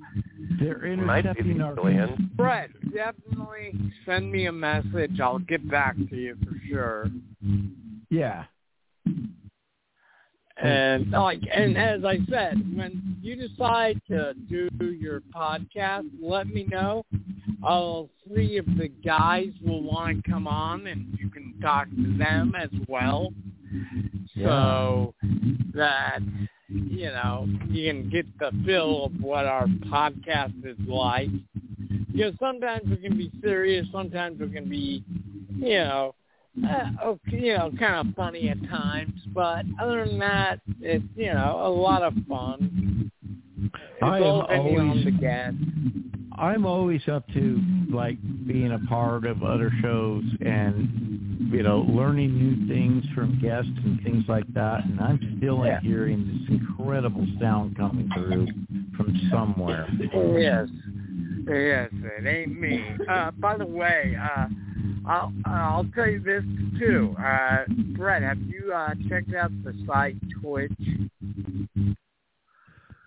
They're 0.59 0.95
might 0.95 1.23
be 1.23 1.30
intercepting 1.30 1.61
our 1.61 1.78
aliens. 1.78 2.19
Brett, 2.36 2.69
definitely 2.93 3.73
send 4.05 4.32
me 4.32 4.45
a 4.45 4.51
message. 4.53 5.19
I'll 5.21 5.39
get 5.39 5.69
back 5.69 5.97
to 5.97 6.15
you 6.15 6.38
for 6.43 6.55
sure. 6.69 7.09
Yeah. 8.09 8.45
And 10.57 11.11
like, 11.11 11.41
and 11.53 11.78
as 11.78 12.05
I 12.05 12.19
said, 12.30 12.55
when 12.78 13.17
you 13.21 13.36
decide 13.36 14.01
to 14.07 14.34
do 14.47 14.69
your 14.80 15.21
podcast, 15.36 16.09
let 16.21 16.47
me 16.47 16.63
know, 16.69 17.03
I'll 17.61 18.09
see 18.28 18.55
if 18.55 18.65
the 18.78 18.88
guys 19.03 19.51
will 19.61 19.84
want 19.84 20.23
to 20.23 20.32
come 20.32 20.47
on 20.47 20.88
and 20.88 21.17
you 21.19 21.30
can 21.30 21.53
talk 21.61 21.89
to 21.89 22.17
them 22.17 22.53
as 22.57 22.69
well. 22.88 23.34
So 24.36 25.13
that, 25.73 26.19
you 26.69 27.05
know, 27.07 27.47
you 27.69 27.91
can 27.91 28.09
get 28.09 28.26
the 28.39 28.51
feel 28.65 29.05
of 29.05 29.11
what 29.21 29.45
our 29.45 29.67
podcast 29.67 30.65
is 30.65 30.78
like. 30.88 31.30
You 32.13 32.26
know, 32.26 32.32
sometimes 32.39 32.89
we 32.89 32.97
can 32.97 33.17
be 33.17 33.32
serious, 33.41 33.86
sometimes 33.91 34.39
we 34.39 34.49
can 34.49 34.69
be, 34.69 35.03
you 35.55 35.78
know, 35.80 36.15
uh, 36.67 36.86
okay, 37.05 37.38
you 37.38 37.57
know, 37.57 37.71
kind 37.78 38.07
of 38.07 38.15
funny 38.15 38.49
at 38.49 38.57
times, 38.69 39.13
but 39.34 39.65
other 39.82 40.05
than 40.05 40.19
that, 40.19 40.61
it's 40.80 41.03
you 41.15 41.34
know 41.34 41.61
a 41.65 41.69
lot 41.69 42.01
of 42.01 42.13
fun. 42.30 43.11
It's 43.61 43.73
I 44.01 44.19
am 44.19 44.23
always-. 44.59 45.05
I'm 46.38 46.66
always 46.66 47.02
up 47.08 47.28
to 47.34 47.62
like 47.90 48.18
being 48.48 48.72
a 48.72 48.80
part 48.88 49.26
of 49.26 49.44
other 49.44 49.72
shows 49.82 50.24
and 50.42 51.50
you 51.52 51.64
know 51.64 51.80
learning 51.82 52.36
new 52.38 52.68
things 52.68 53.06
from 53.14 53.40
guests 53.42 53.72
and 53.84 54.02
things 54.04 54.26
like 54.28 54.52
that. 54.54 54.86
And 54.86 55.00
I'm 55.00 55.36
still 55.38 55.66
Yeah. 55.66 55.80
hearing 55.82 56.28
this 56.28 56.50
incredible 56.60 57.26
sound 57.40 57.78
coming 57.78 58.10
through 58.14 58.48
from 58.98 59.16
somewhere. 59.32 59.88
Yes, 60.38 60.68
yes, 61.48 61.90
it 61.94 62.26
ain't 62.28 62.60
me. 62.60 62.84
Uh, 63.10 63.32
by 63.32 63.58
the 63.58 63.66
way, 63.66 64.18
uh, 64.22 64.48
I'll 65.06 65.34
I'll 65.46 65.86
tell 65.96 66.08
you 66.10 66.20
this 66.20 66.44
too. 66.80 67.16
Uh, 67.20 67.66
Brett, 67.96 68.24
have 68.24 68.40
you 68.42 68.74
uh, 68.74 68.94
checked 69.10 69.34
out 69.34 69.52
the 69.64 69.74
site 69.88 70.18
Twitch? 70.42 70.72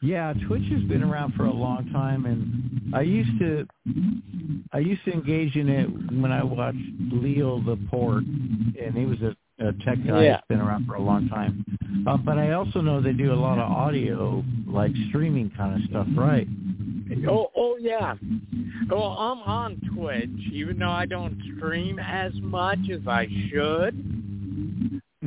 Yeah, 0.01 0.33
Twitch 0.47 0.63
has 0.71 0.83
been 0.85 1.03
around 1.03 1.35
for 1.35 1.45
a 1.47 1.53
long 1.53 1.91
time, 1.93 2.25
and 2.27 2.95
I 2.95 3.01
used 3.03 3.37
to, 3.41 3.67
I 4.73 4.79
used 4.79 5.05
to 5.07 5.13
engage 5.13 5.57
in 5.57 5.69
it 5.69 5.87
when 6.13 6.31
I 6.31 6.43
watched 6.45 6.79
Leo 7.13 7.61
the 7.61 7.77
Port, 7.91 8.23
and 8.25 8.95
he 8.97 9.07
was 9.07 9.19
a, 9.23 9.35
a 9.67 9.73
tech 9.85 9.99
guy 10.07 10.23
Yeah. 10.23 10.33
that's 10.35 10.47
been 10.49 10.61
around 10.61 10.87
for 10.87 10.95
a 10.95 11.03
long 11.03 11.29
time. 11.29 11.65
Uh, 12.07 12.17
but 12.17 12.39
I 12.39 12.53
also 12.53 12.81
know 12.81 13.01
they 13.01 13.13
do 13.13 13.33
a 13.33 13.35
lot 13.35 13.59
of 13.59 13.71
audio, 13.71 14.45
like 14.67 14.93
streaming 15.09 15.51
kind 15.57 15.83
of 15.83 15.89
stuff, 15.91 16.07
right? 16.17 16.47
Oh, 17.29 17.51
oh 17.57 17.77
yeah. 17.81 18.15
Well, 18.91 19.17
I'm 19.19 19.39
on 19.39 19.81
Twitch, 19.95 20.31
even 20.53 20.79
though 20.79 20.91
I 20.91 21.07
don't 21.07 21.37
stream 21.57 21.99
as 21.99 22.33
much 22.41 22.79
as 22.93 23.01
I 23.07 23.27
should. 23.51 24.18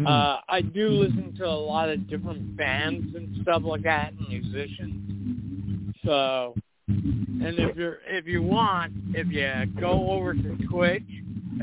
Mm. 0.01 0.07
Uh, 0.07 0.41
I 0.49 0.61
do 0.61 0.89
listen 0.89 1.33
to 1.37 1.45
a 1.45 1.49
lot 1.49 1.89
of 1.89 2.09
different 2.09 2.57
bands 2.57 3.15
and 3.15 3.37
stuff 3.41 3.61
like 3.63 3.83
that, 3.83 4.13
and 4.13 4.27
musicians. 4.29 5.95
So, 6.05 6.55
and 6.87 7.59
if 7.59 7.75
you're 7.75 7.99
if 8.07 8.25
you 8.25 8.41
want, 8.41 8.93
if 9.13 9.27
you 9.27 9.51
go 9.79 10.09
over 10.09 10.33
to 10.33 10.57
Twitch 10.69 11.03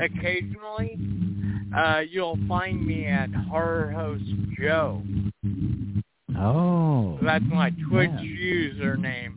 occasionally, 0.01 0.97
uh, 1.75 2.01
you'll 2.09 2.39
find 2.47 2.85
me 2.85 3.05
at 3.05 3.29
Horror 3.33 3.91
Host 3.91 4.23
Joe. 4.57 5.01
Oh, 6.37 7.19
That's 7.21 7.43
my 7.45 7.71
Twitch 7.89 8.09
Yeah. 8.13 8.21
username. 8.21 9.33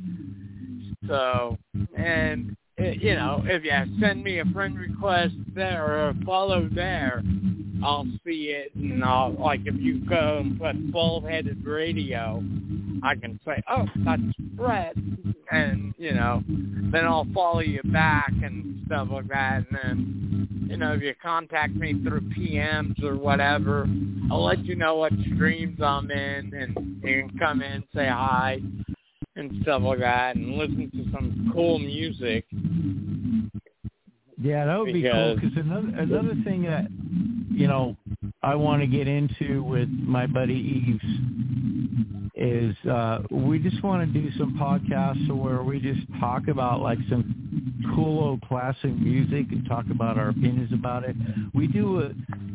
So, 1.09 1.59
and 1.97 2.57
uh, 2.81 2.85
you 2.85 3.15
know, 3.17 3.43
if 3.45 3.65
you 3.65 3.99
send 4.01 4.23
me 4.23 4.39
a 4.39 4.45
friend 4.47 4.79
request 4.79 5.35
there 5.55 5.85
or 5.85 6.09
a 6.11 6.15
follow 6.25 6.69
there, 6.73 7.23
I'll 7.85 8.07
see 8.25 8.51
it, 8.55 8.75
and 8.75 9.03
I'll 9.05 9.33
like 9.39 9.61
if 9.67 9.75
you 9.81 10.01
go 10.09 10.39
and 10.39 10.59
put 10.59 10.93
bald 10.93 11.25
headed 11.25 11.65
radio, 11.65 12.43
I 13.03 13.15
can 13.17 13.39
say, 13.45 13.63
oh, 13.69 13.87
that's 14.05 14.23
Brett, 14.55 14.95
and 15.51 15.95
you 15.99 16.13
know, 16.15 16.43
then 16.93 17.05
I'll 17.05 17.27
follow 17.35 17.61
you 17.61 17.81
back 17.85 18.31
and 18.43 18.83
stuff 18.87 19.09
like 19.11 19.29
that, 19.29 19.65
and 19.71 19.79
then 19.83 20.69
you 20.71 20.77
know, 20.79 20.93
if 20.95 21.03
you 21.03 21.15
contact 21.23 21.75
me 21.75 21.93
through 22.03 22.23
PMs 22.39 23.03
or 23.03 23.17
whatever, 23.17 23.87
I'll 24.31 24.45
let 24.45 24.65
you 24.65 24.75
know 24.77 24.97
what 24.97 25.13
streams 25.35 25.79
I'm 25.83 26.11
in, 26.11 26.53
and 26.55 27.01
you 27.03 27.29
can 27.29 27.39
come 27.39 27.63
in, 27.63 27.85
say 27.95 28.07
hi, 28.09 28.61
and 29.37 29.63
stuff 29.63 29.83
like 29.83 29.99
that, 29.99 30.37
and 30.37 30.55
listen 30.57 30.91
to 30.93 31.11
some 31.13 31.51
cool 31.53 31.79
music. 31.79 32.45
Yeah, 34.41 34.65
that 34.67 34.79
would 34.79 34.93
be 34.93 35.03
cool. 35.03 35.35
Because- 35.37 35.51
Because 35.55 35.67
another 35.67 35.89
another 35.99 36.35
thing 36.45 36.63
that 36.63 36.87
you 37.53 37.69
know 37.69 37.97
I 38.43 38.55
want 38.55 38.83
to 38.83 38.87
get 38.87 39.09
into 39.09 39.63
with 39.63 39.89
my 39.89 40.27
buddy 40.27 40.55
Eves 40.55 41.05
is 42.43 42.75
uh 42.91 43.21
we 43.31 43.59
just 43.61 43.83
want 43.85 44.13
to 44.13 44.21
do 44.21 44.31
some 44.37 44.59
podcasts 44.59 45.29
where 45.35 45.63
we 45.63 45.79
just 45.81 46.01
talk 46.19 46.49
about 46.49 46.81
like 46.81 46.99
some 47.09 47.35
cool 47.95 48.19
old 48.25 48.41
classic 48.43 48.95
music 48.99 49.47
and 49.53 49.65
talk 49.69 49.85
about 49.91 50.19
our 50.19 50.31
opinions 50.31 50.73
about 50.73 51.05
it. 51.05 51.15
We 51.55 51.67
do 51.69 52.01
a 52.01 52.11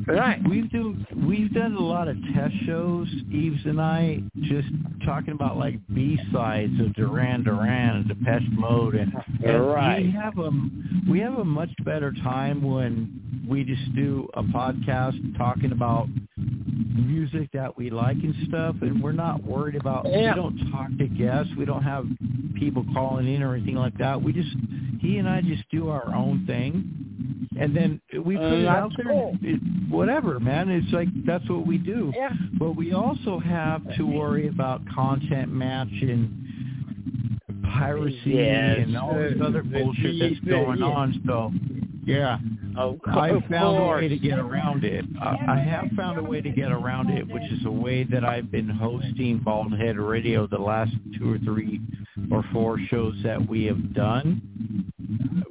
Right. 0.07 0.41
We've 0.47 0.71
do 0.71 0.95
we've 1.27 1.53
done 1.53 1.73
a 1.75 1.81
lot 1.81 2.07
of 2.07 2.15
test 2.33 2.53
shows, 2.65 3.09
Eves 3.29 3.59
and 3.65 3.81
I, 3.81 4.21
just 4.43 4.67
talking 5.05 5.33
about 5.33 5.57
like 5.57 5.75
B 5.93 6.17
sides 6.31 6.79
of 6.79 6.93
Duran 6.93 7.43
Duran 7.43 7.97
and 7.97 8.07
Depeche 8.07 8.47
Mode, 8.51 8.95
and, 8.95 9.11
and 9.43 9.67
Right. 9.67 10.05
we 10.05 10.11
have 10.11 10.37
a 10.37 10.49
we 11.09 11.19
have 11.19 11.33
a 11.39 11.43
much 11.45 11.71
better 11.83 12.13
time 12.23 12.61
when 12.61 13.43
we 13.49 13.65
just 13.65 13.93
do 13.95 14.29
a 14.35 14.43
podcast 14.43 15.37
talking 15.37 15.73
about 15.73 16.07
music 16.77 17.49
that 17.53 17.75
we 17.77 17.89
like 17.89 18.17
and 18.17 18.35
stuff, 18.47 18.75
and 18.81 19.01
we're 19.01 19.11
not 19.11 19.43
worried 19.43 19.75
about. 19.75 20.05
Yeah. 20.09 20.33
We 20.33 20.41
don't 20.41 20.71
talk 20.71 20.89
to 20.97 21.07
guests. 21.07 21.51
We 21.57 21.65
don't 21.65 21.83
have 21.83 22.05
people 22.55 22.85
calling 22.93 23.27
in 23.33 23.41
or 23.43 23.55
anything 23.55 23.75
like 23.75 23.97
that. 23.97 24.21
We 24.21 24.33
just 24.33 24.49
he 24.99 25.17
and 25.17 25.27
I 25.27 25.41
just 25.41 25.63
do 25.69 25.89
our 25.89 26.13
own 26.13 26.45
thing, 26.45 27.47
and 27.59 27.75
then 27.75 28.01
we 28.23 28.35
put 28.37 28.43
Uh, 28.45 28.55
it 28.55 28.67
out 28.67 28.91
there. 28.97 29.05
cool. 29.05 29.37
It, 29.41 29.59
whatever, 29.89 30.39
man. 30.39 30.69
It's 30.69 30.91
like 30.91 31.07
that's 31.25 31.47
what 31.49 31.65
we 31.67 31.77
do. 31.77 32.11
Yeah. 32.15 32.31
But 32.59 32.71
we 32.75 32.93
also 32.93 33.39
have 33.39 33.81
to 33.97 34.03
worry 34.03 34.47
about 34.47 34.81
content 34.87 35.51
matching, 35.51 36.31
piracy, 37.77 38.21
Yes. 38.31 38.79
and 38.79 38.97
all 38.97 39.13
this 39.13 39.39
Uh, 39.39 39.45
other 39.45 39.63
bullshit 39.63 40.19
that's 40.19 40.39
going 40.39 40.81
on. 40.81 41.21
So, 41.25 41.53
yeah, 42.07 42.37
Of, 42.77 42.99
I 43.05 43.31
found 43.49 43.77
a 43.77 43.85
way 43.85 44.07
to 44.07 44.17
get 44.17 44.39
around 44.39 44.85
it. 44.85 45.03
I, 45.21 45.35
I 45.49 45.59
have 45.59 45.91
found 45.95 46.17
a 46.17 46.23
way 46.23 46.39
to 46.41 46.49
get 46.49 46.71
around 46.71 47.09
it, 47.09 47.27
which 47.27 47.43
is 47.51 47.65
a 47.65 47.71
way 47.71 48.03
that 48.05 48.23
I've 48.23 48.49
been 48.49 48.69
hosting 48.69 49.39
Bald 49.43 49.77
Head 49.77 49.97
Radio 49.97 50.47
the 50.47 50.57
last 50.57 50.91
two 51.19 51.33
or 51.33 51.37
three 51.39 51.81
or 52.31 52.43
four 52.53 52.79
shows 52.89 53.15
that 53.23 53.45
we 53.47 53.65
have 53.65 53.93
done. 53.93 54.41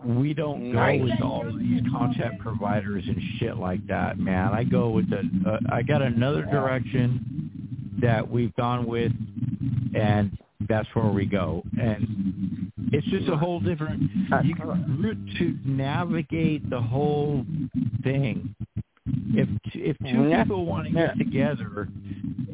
We 0.02 0.32
don't 0.32 0.72
go 0.72 0.78
Nice. 0.78 1.02
with 1.02 1.20
all 1.22 1.46
of 1.46 1.58
these 1.58 1.82
content 1.90 2.38
providers 2.40 3.04
and 3.06 3.20
shit 3.38 3.58
like 3.58 3.86
that, 3.88 4.18
man. 4.18 4.52
I 4.52 4.64
go 4.64 4.88
with 4.90 5.10
the. 5.10 5.22
Uh, 5.46 5.58
I 5.70 5.82
got 5.82 6.00
another 6.00 6.42
direction 6.42 7.98
that 8.00 8.28
we've 8.28 8.54
gone 8.56 8.86
with, 8.86 9.12
and 9.94 10.36
that's 10.68 10.88
where 10.94 11.08
we 11.08 11.26
go. 11.26 11.62
And 11.80 12.65
it's 12.92 13.06
just 13.08 13.28
a 13.28 13.36
whole 13.36 13.60
different. 13.60 14.02
You 14.44 14.54
can 14.54 15.26
to 15.38 15.58
navigate 15.64 16.68
the 16.70 16.80
whole 16.80 17.44
thing. 18.02 18.54
If 19.34 19.48
if 19.74 19.96
two 19.98 20.28
Yeah. 20.28 20.42
people 20.42 20.66
want 20.66 20.88
to 20.88 20.92
Yeah. 20.92 21.06
get 21.08 21.18
together 21.18 21.88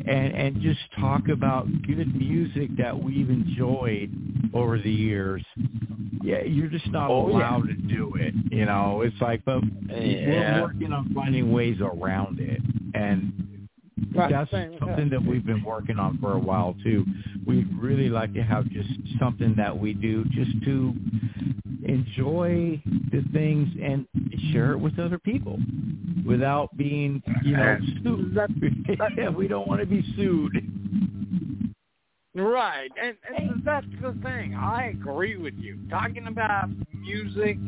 and 0.06 0.32
and 0.34 0.60
just 0.60 0.80
talk 0.98 1.28
about 1.28 1.66
good 1.82 2.14
music 2.14 2.76
that 2.76 3.00
we've 3.02 3.30
enjoyed 3.30 4.10
over 4.52 4.78
the 4.78 4.90
years, 4.90 5.42
yeah, 6.22 6.42
you're 6.42 6.68
just 6.68 6.90
not 6.90 7.10
Oh, 7.10 7.28
yeah. 7.30 7.36
allowed 7.36 7.68
to 7.68 7.74
do 7.74 8.12
it. 8.16 8.34
You 8.50 8.66
know, 8.66 9.00
it's 9.02 9.18
like, 9.20 9.44
but 9.44 9.62
Yeah. 9.88 10.56
we're 10.60 10.62
working 10.66 10.92
on 10.92 11.06
finding 11.14 11.52
ways 11.52 11.80
around 11.80 12.38
it, 12.40 12.60
and 12.94 13.32
Right. 14.14 14.30
that's 14.30 14.50
Same, 14.50 14.76
something 14.78 15.08
that 15.10 15.24
we've 15.24 15.44
been 15.44 15.62
working 15.64 15.98
on 15.98 16.18
for 16.18 16.32
a 16.32 16.38
while 16.38 16.74
too. 16.82 17.04
We'd 17.46 17.68
really 17.80 18.08
like 18.08 18.34
to 18.34 18.42
have 18.42 18.68
just 18.70 18.88
something 19.18 19.54
that 19.56 19.76
we 19.76 19.94
do 19.94 20.24
just 20.26 20.50
to 20.64 20.94
enjoy 21.84 22.82
the 23.10 23.24
things 23.32 23.68
and 23.82 24.06
share 24.52 24.72
it 24.72 24.78
with 24.78 24.98
other 24.98 25.18
people 25.18 25.58
without 26.26 26.76
being, 26.76 27.22
you 27.42 27.56
know, 27.56 27.78
sued. 28.02 28.38
yeah, 29.16 29.28
we 29.28 29.48
don't 29.48 29.66
want 29.66 29.80
to 29.80 29.86
be 29.86 30.04
sued. 30.16 30.52
Right, 32.34 32.90
and, 33.00 33.16
and 33.36 33.62
that's 33.62 33.86
the 34.00 34.16
thing. 34.22 34.54
I 34.54 34.86
agree 34.86 35.36
with 35.36 35.54
you. 35.54 35.78
Talking 35.90 36.28
about 36.28 36.70
music, 36.94 37.58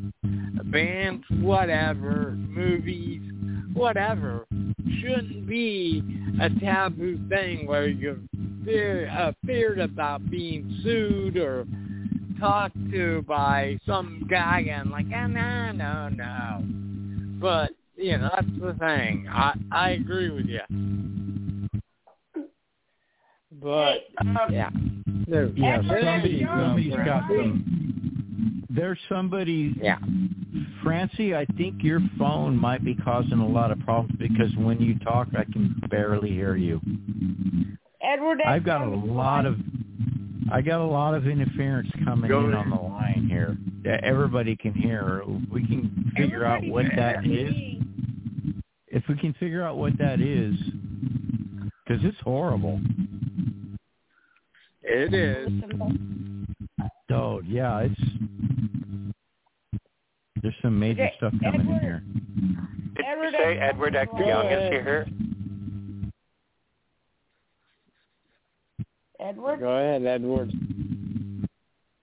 bands, 0.65 1.25
whatever, 1.31 2.31
movies, 2.33 3.21
whatever, 3.75 4.47
shouldn't 5.01 5.47
be 5.47 6.03
a 6.41 6.49
taboo 6.61 7.19
thing 7.29 7.67
where 7.67 7.87
you're 7.89 8.17
fear, 8.65 9.11
uh, 9.11 9.33
feared 9.47 9.79
about 9.81 10.29
being 10.31 10.81
sued 10.83 11.37
or 11.37 11.67
talked 12.41 12.77
to 12.91 13.23
by 13.29 13.79
some 13.87 14.27
guy 14.29 14.65
and 14.71 14.91
like, 14.91 15.07
oh, 15.15 15.27
no, 15.27 15.73
no, 15.73 16.09
no. 16.09 16.61
But, 17.41 17.73
you 17.97 18.17
know, 18.19 18.31
that's 18.35 18.49
the 18.61 18.75
thing. 18.79 19.27
I, 19.31 19.55
I 19.71 19.91
agree 19.91 20.31
with 20.31 20.47
you. 20.47 20.61
But, 23.63 23.99
Hey, 24.21 24.29
um, 24.29 24.53
yeah. 24.53 24.71
There- 25.29 25.47
Yeah, 25.55 25.77
Actually, 25.79 26.01
somebody, 26.03 26.41
Joe, 26.41 26.47
somebody's 26.59 26.95
got 26.97 27.29
Joe. 27.29 27.37
some. 27.37 27.94
There's 28.75 28.99
somebody. 29.09 29.75
Yeah. 29.81 29.99
Francie, 30.83 31.35
I 31.35 31.47
think 31.57 31.83
your 31.83 32.01
phone 32.19 32.57
might 32.57 32.85
be 32.85 32.95
causing 32.95 33.39
a 33.39 33.47
lot 33.49 33.71
of 33.71 33.81
problems 33.81 34.17
because 34.19 34.55
when 34.57 34.81
you 34.81 34.99
talk, 35.01 35.29
I 35.37 35.45
can 35.45 35.75
barely 35.91 36.31
hear 36.31 36.57
you. 36.57 36.81
Edward, 38.03 38.41
I've 38.47 38.65
got 38.65 38.83
a 38.87 38.91
lot 38.91 39.47
of 39.47 39.57
I 40.53 40.61
got 40.61 40.81
a 40.81 40.85
lot 40.85 41.15
of 41.15 41.27
interference 41.27 41.89
coming 42.05 42.29
Go 42.29 42.41
in 42.41 42.53
ahead. 42.53 42.67
on 42.67 42.71
the 42.71 42.77
line 42.77 43.27
here 43.31 43.57
that 43.85 44.05
everybody 44.05 44.57
can 44.57 44.75
hear. 44.75 45.23
We 45.51 45.67
can 45.67 46.13
figure 46.17 46.45
out 46.45 46.63
what 46.65 46.85
that 46.97 47.27
is. 47.27 47.55
If 48.89 49.05
we 49.09 49.17
can 49.17 49.33
figure 49.35 49.63
out 49.63 49.77
what 49.79 49.97
that 49.99 50.21
is, 50.21 50.55
because 51.87 52.05
it's 52.05 52.21
horrible. 52.23 52.81
It 54.83 55.15
is. 55.15 55.49
Oh 57.11 57.41
yeah, 57.47 57.81
it's 57.81 58.01
there's 60.45 60.55
some 60.61 60.79
major 60.79 61.05
Okay, 61.05 61.15
stuff 61.17 61.33
coming 61.43 61.63
in 61.63 61.81
here. 61.81 62.03
Did 62.97 63.07
Edward, 63.07 63.33
you 63.33 63.39
say 63.39 63.59
Edward 63.59 63.97
X 63.97 64.13
Young 64.19 64.47
is 64.47 64.71
here? 64.71 65.07
Edward. 69.19 69.61
Go 69.61 69.71
ahead, 69.71 70.05
Edward. 70.05 70.53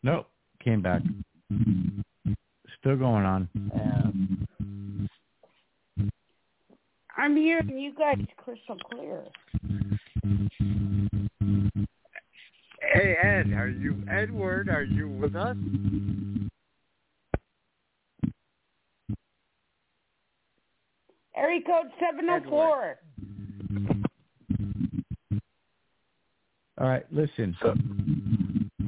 Nope, 0.01 0.25
came 0.63 0.81
back. 0.81 1.03
Still 2.79 2.97
going 2.97 3.25
on. 3.25 3.47
I'm 7.15 7.37
hearing 7.37 7.77
you 7.77 7.93
guys 7.93 8.17
crystal 8.37 8.77
clear. 8.91 9.23
Hey 12.91 13.15
Ed, 13.21 13.53
are 13.53 13.69
you 13.69 14.03
Edward? 14.09 14.67
Are 14.67 14.81
you 14.81 15.07
with 15.07 15.35
us? 15.35 15.55
Area 21.35 21.61
code 21.65 21.91
seven 21.99 22.29
oh 22.29 22.41
four. 22.49 22.97
All 26.79 26.87
right, 26.87 27.05
listen. 27.11 27.55
So, 27.61 27.73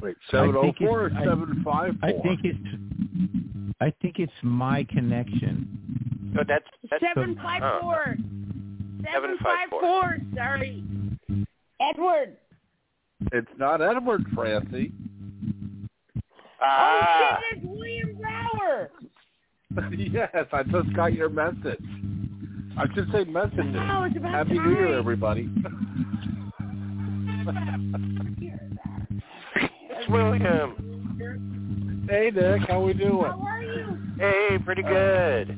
wait, 0.02 0.16
I 0.28 0.30
seven 0.30 0.56
oh 0.56 0.62
think 0.62 0.80
or 0.82 1.06
it's- 1.06 1.20
I- 1.20 1.24
seven 1.24 1.62
five 1.64 1.94
four? 2.00 2.08
I 2.08 2.12
think 2.22 2.40
it's 2.44 3.74
I 3.80 3.92
think 4.02 4.18
it's 4.18 4.32
my 4.42 4.84
connection. 4.90 5.68
No, 6.34 6.42
that's 6.46 6.64
that's 6.90 7.02
Seven 7.14 7.36
five 7.36 7.80
four. 7.80 8.16
Seven 9.12 9.36
five 9.42 9.68
754. 9.70 10.18
Sorry. 10.34 10.82
Edward. 11.80 12.36
it's 13.32 13.48
not 13.58 13.80
Edward 13.82 14.24
Francie. 14.34 14.92
ah. 16.60 17.36
Oh 17.36 17.40
shit! 17.50 17.58
It's 17.58 17.66
William 17.66 18.16
Brower. 18.16 18.90
yes, 19.92 20.46
I 20.52 20.62
just 20.62 20.92
got 20.94 21.12
your 21.12 21.28
message. 21.28 21.84
I 22.76 22.86
should 22.94 23.10
say 23.12 23.24
messages. 23.24 23.76
Oh, 23.76 24.04
it's 24.04 24.16
about 24.16 24.32
Happy 24.32 24.58
New 24.58 24.70
Year, 24.70 24.98
everybody. 24.98 25.48
It's 29.56 30.10
William. 30.10 32.06
hey, 32.10 32.30
Nick, 32.34 32.68
how 32.68 32.80
we 32.82 32.92
doing? 32.92 33.24
How 33.24 33.40
are 33.46 33.62
you? 33.62 33.98
Hey, 34.18 34.58
pretty 34.62 34.82
good. 34.82 35.56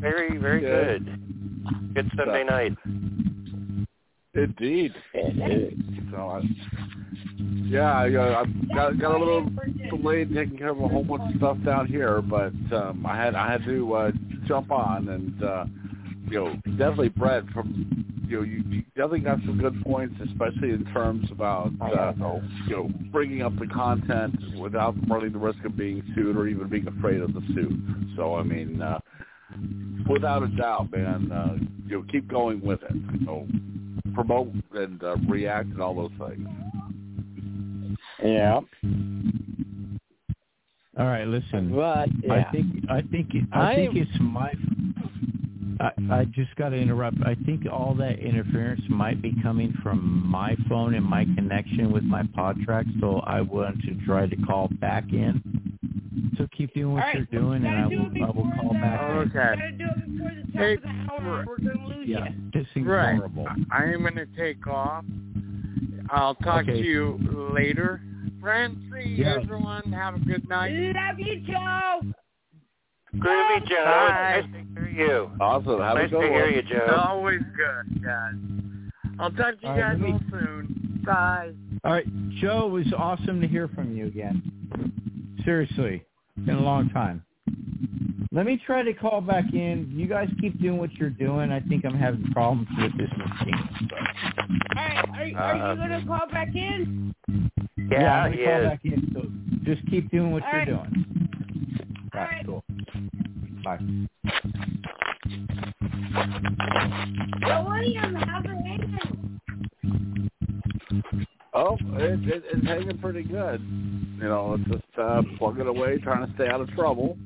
Very, 0.00 0.36
very 0.38 0.60
Good. 0.60 1.04
good. 1.06 1.94
Good 1.94 2.10
Sunday 2.16 2.44
night. 2.44 2.76
Indeed. 4.34 4.94
So, 6.12 6.16
I, 6.16 6.42
yeah, 7.64 7.92
I, 7.92 8.14
uh, 8.14 8.42
I've 8.44 8.68
got 8.74 8.98
got 9.00 9.14
a 9.16 9.18
little 9.18 9.50
delayed 9.90 10.32
taking 10.34 10.56
care 10.56 10.70
of 10.70 10.80
a 10.80 10.88
whole 10.88 11.04
bunch 11.04 11.32
of 11.34 11.38
stuff 11.38 11.56
down 11.64 11.86
here, 11.86 12.22
but 12.22 12.52
um, 12.72 13.04
I 13.06 13.16
had 13.16 13.34
I 13.34 13.50
had 13.50 13.64
to 13.64 13.94
uh, 13.94 14.10
jump 14.46 14.70
on, 14.70 15.08
and 15.08 15.42
uh, 15.42 15.64
you 16.30 16.44
know, 16.44 16.54
definitely 16.78 17.08
Brett 17.10 17.44
from 17.52 18.06
you 18.28 18.36
know, 18.36 18.42
you, 18.44 18.62
you 18.68 18.82
definitely 18.94 19.20
got 19.20 19.38
some 19.44 19.58
good 19.58 19.82
points, 19.82 20.14
especially 20.24 20.70
in 20.70 20.84
terms 20.94 21.28
about 21.32 21.72
uh, 21.80 22.12
you 22.66 22.76
know 22.76 22.90
bringing 23.10 23.42
up 23.42 23.58
the 23.58 23.66
content 23.66 24.36
without 24.58 24.94
running 25.08 25.32
the 25.32 25.38
risk 25.38 25.64
of 25.64 25.76
being 25.76 26.02
sued 26.14 26.36
or 26.36 26.46
even 26.46 26.68
being 26.68 26.86
afraid 26.86 27.20
of 27.20 27.34
the 27.34 27.40
suit. 27.54 27.72
So 28.16 28.36
I 28.36 28.44
mean, 28.44 28.80
uh, 28.80 29.00
without 30.08 30.44
a 30.44 30.48
doubt, 30.48 30.92
man, 30.92 31.32
uh, 31.32 31.56
you 31.86 31.98
know, 31.98 32.04
keep 32.10 32.28
going 32.28 32.60
with 32.60 32.80
it. 32.84 32.94
You 33.20 33.26
know, 33.26 33.48
promote 34.14 34.52
and 34.74 35.02
uh, 35.02 35.16
react 35.28 35.68
and 35.70 35.82
all 35.82 35.94
those 35.94 36.28
things. 36.28 36.48
Yeah. 38.22 38.60
All 40.98 41.06
right, 41.06 41.26
listen. 41.26 41.74
But 41.74 42.08
yeah. 42.22 42.34
I 42.34 42.52
think 42.52 42.66
I 42.88 43.02
think 43.02 43.26
I 43.52 43.74
think 43.74 43.96
I- 43.96 44.00
it's 44.00 44.20
my. 44.20 44.52
I, 45.80 45.84
mm-hmm. 45.98 46.12
I 46.12 46.24
just 46.26 46.54
got 46.56 46.68
to 46.70 46.76
interrupt. 46.76 47.16
I 47.24 47.34
think 47.46 47.62
all 47.70 47.94
that 47.94 48.18
interference 48.18 48.82
might 48.88 49.22
be 49.22 49.34
coming 49.42 49.72
from 49.82 50.24
my 50.30 50.54
phone 50.68 50.94
and 50.94 51.04
my 51.04 51.24
connection 51.24 51.90
with 51.90 52.04
my 52.04 52.22
PodTrak. 52.22 52.84
So 53.00 53.20
I 53.20 53.40
want 53.40 53.80
to 53.82 53.94
try 54.06 54.26
to 54.26 54.36
call 54.46 54.68
back 54.80 55.04
in. 55.12 55.42
So 56.36 56.46
keep 56.56 56.72
doing 56.74 56.92
what 56.94 57.02
All 57.04 57.08
right, 57.08 57.16
you're 57.16 57.40
doing, 57.40 57.64
and 57.64 57.76
I 57.76 57.86
will 57.86 58.10
it 58.14 58.22
I 58.22 58.26
will 58.26 58.50
call 58.60 58.72
the- 58.72 58.78
back 58.80 59.00
in. 59.10 59.16
Okay. 59.16 59.32
Gotta 59.32 59.72
do 59.72 59.84
it 59.84 60.12
before 60.12 60.30
the 60.34 60.52
top 60.52 60.60
Hey, 60.60 60.74
of 60.74 60.82
the. 60.82 61.44
We're 61.46 61.56
gonna 61.58 61.88
lose 61.88 62.08
Yeah, 62.08 62.24
you. 62.28 62.34
this 62.52 62.66
seems 62.74 62.86
Right. 62.86 63.16
horrible. 63.16 63.46
I 63.70 63.84
am 63.84 64.00
going 64.02 64.14
to 64.16 64.26
take 64.36 64.66
off. 64.66 65.04
I'll 66.10 66.34
talk 66.36 66.62
Okay. 66.68 66.82
to 66.82 66.86
you 66.86 67.50
later. 67.54 68.00
Francie, 68.40 69.14
Yeah. 69.18 69.36
everyone, 69.42 69.82
have 69.92 70.14
a 70.16 70.18
good 70.20 70.48
night. 70.48 70.72
Love 70.94 71.18
you, 71.20 71.40
Joe. 71.40 72.00
Groovy 73.16 73.66
Joe. 73.68 73.84
Bye. 73.84 74.40
Nice 74.42 74.44
to 74.52 74.80
hear 74.80 75.06
you. 75.06 75.30
Awesome. 75.40 75.80
Have 75.80 75.96
nice 75.96 76.06
a 76.08 76.10
to 76.10 76.20
hear 76.20 76.44
one. 76.44 76.54
you, 76.54 76.62
Joe. 76.62 77.02
Always 77.08 77.40
good, 77.56 78.04
guys. 78.04 78.34
I'll 79.18 79.30
talk 79.32 79.60
to 79.60 79.62
you 79.62 79.68
All 79.68 79.76
right, 79.78 79.98
guys 79.98 80.00
let 80.00 80.08
real 80.10 80.20
soon. 80.30 81.02
Bye. 81.04 81.50
All 81.84 81.92
right, 81.92 82.06
Joe, 82.40 82.66
it 82.66 82.70
was 82.70 82.86
awesome 82.96 83.40
to 83.40 83.48
hear 83.48 83.68
from 83.68 83.96
you 83.96 84.06
again. 84.06 84.42
Seriously, 85.44 86.04
been 86.44 86.56
a 86.56 86.60
long 86.60 86.88
time. 86.90 87.24
Let 88.32 88.46
me 88.46 88.62
try 88.64 88.82
to 88.82 88.92
call 88.94 89.20
back 89.20 89.44
in. 89.52 89.90
You 89.92 90.06
guys 90.06 90.28
keep 90.40 90.60
doing 90.60 90.78
what 90.78 90.92
you're 90.94 91.10
doing. 91.10 91.50
I 91.50 91.60
think 91.60 91.84
I'm 91.84 91.98
having 91.98 92.22
problems 92.32 92.68
with 92.78 92.96
this 92.96 93.10
machine. 93.16 93.68
So. 93.90 93.96
All 93.96 94.84
right, 94.84 95.08
are, 95.14 95.24
you- 95.26 95.36
are 95.36 95.54
Uh, 95.54 95.74
you 95.74 95.80
gonna 95.80 96.04
call 96.06 96.28
back 96.30 96.54
in? 96.54 97.12
Yeah, 97.90 98.22
I'm 98.24 98.32
he 98.32 98.38
gonna 98.44 98.50
call 98.50 98.60
is. 98.62 98.68
back 98.68 98.80
in. 98.84 99.10
So 99.12 99.64
just 99.64 99.84
keep 99.90 100.10
doing 100.10 100.30
what 100.30 100.42
All 100.44 100.48
you're 100.50 100.58
right. 100.60 100.68
doing. 100.68 101.04
All 102.14 102.20
All 102.20 102.26
right, 102.26 102.30
right. 102.36 102.46
cool. 102.46 102.64
Bye. 103.70 103.78
William, 107.62 108.14
how's 108.16 108.44
it 108.44 108.48
hanging? 108.48 109.40
Oh, 111.52 111.76
it, 111.80 112.28
it, 112.28 112.42
it's 112.52 112.66
hanging 112.66 112.98
pretty 112.98 113.22
good. 113.22 113.60
You 113.60 114.28
know, 114.28 114.54
it's 114.58 114.68
just 114.70 114.98
uh, 114.98 115.22
plugging 115.38 115.66
away, 115.66 115.98
trying 115.98 116.26
to 116.26 116.34
stay 116.34 116.48
out 116.48 116.60
of 116.60 116.68
trouble. 116.74 117.16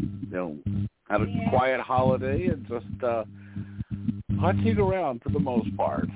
You 0.00 0.28
know, 0.30 0.56
had 1.08 1.20
a 1.22 1.26
Yeah. 1.28 1.50
quiet 1.50 1.80
holiday 1.80 2.46
and 2.46 2.66
just 2.68 3.04
uh, 3.04 3.24
hunting 4.40 4.78
around 4.78 5.22
for 5.22 5.28
the 5.28 5.38
most 5.38 5.74
part. 5.76 6.08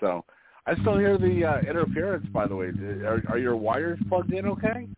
So, 0.00 0.24
I 0.66 0.74
still 0.80 0.98
hear 0.98 1.16
the 1.16 1.44
uh, 1.44 1.60
interference. 1.60 2.26
By 2.26 2.46
the 2.46 2.56
way, 2.56 2.66
are, 2.66 3.22
are 3.28 3.38
your 3.38 3.56
wires 3.56 3.98
plugged 4.08 4.32
in? 4.32 4.46
Okay. 4.46 4.88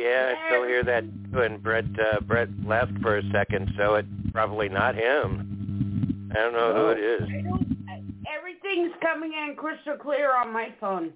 Yeah, 0.00 0.32
I 0.34 0.48
still 0.48 0.66
hear 0.66 0.82
that. 0.84 1.04
And 1.04 1.62
Brett, 1.62 1.84
uh, 1.84 2.20
Brett 2.20 2.48
left 2.64 2.92
for 3.02 3.18
a 3.18 3.22
second, 3.30 3.70
so 3.76 3.96
it's 3.96 4.08
probably 4.32 4.68
not 4.68 4.94
him. 4.94 6.30
I 6.30 6.34
don't 6.34 6.52
know 6.52 6.74
who 6.74 6.88
it 6.88 6.98
is. 6.98 7.28
I 7.28 7.42
don't. 7.42 7.76
Everything's 8.34 8.92
coming 9.02 9.32
in 9.32 9.56
crystal 9.56 9.96
clear 9.96 10.34
on 10.34 10.52
my 10.52 10.68
phone. 10.80 11.12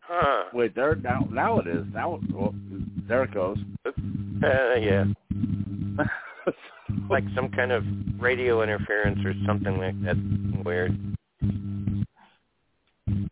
Huh. 0.00 0.44
Wait, 0.52 0.74
there 0.74 0.94
now. 0.96 1.28
Now 1.30 1.58
it 1.58 1.66
is. 1.66 1.84
Now, 1.92 2.20
well, 2.32 2.54
there 3.08 3.24
it 3.24 3.34
goes. 3.34 3.58
Uh, 3.86 4.74
yeah. 4.74 5.04
Like 7.08 7.24
some 7.34 7.48
kind 7.50 7.72
of 7.72 7.84
radio 8.18 8.62
interference 8.62 9.18
or 9.24 9.32
something 9.46 9.78
like 9.78 10.00
that. 10.02 10.16
Weird. 10.64 10.98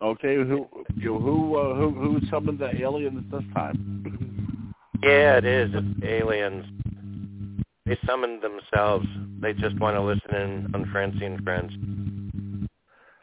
okay, 0.00 0.36
who 0.36 0.66
you 0.96 1.18
who 1.18 1.56
uh, 1.56 1.74
who 1.74 1.90
who 1.90 2.20
summoned 2.30 2.58
the 2.58 2.74
aliens 2.80 3.24
this 3.30 3.42
time? 3.52 4.36
Yeah, 5.02 5.38
it 5.38 5.44
is. 5.44 5.70
It's 5.72 6.04
aliens. 6.04 6.64
They 7.86 7.98
summoned 8.06 8.42
themselves. 8.42 9.06
They 9.40 9.52
just 9.54 9.78
want 9.80 9.96
to 9.96 10.02
listen 10.02 10.34
in 10.34 10.74
on 10.74 10.88
Francie 10.92 11.24
and 11.24 11.42
Friends 11.42 11.72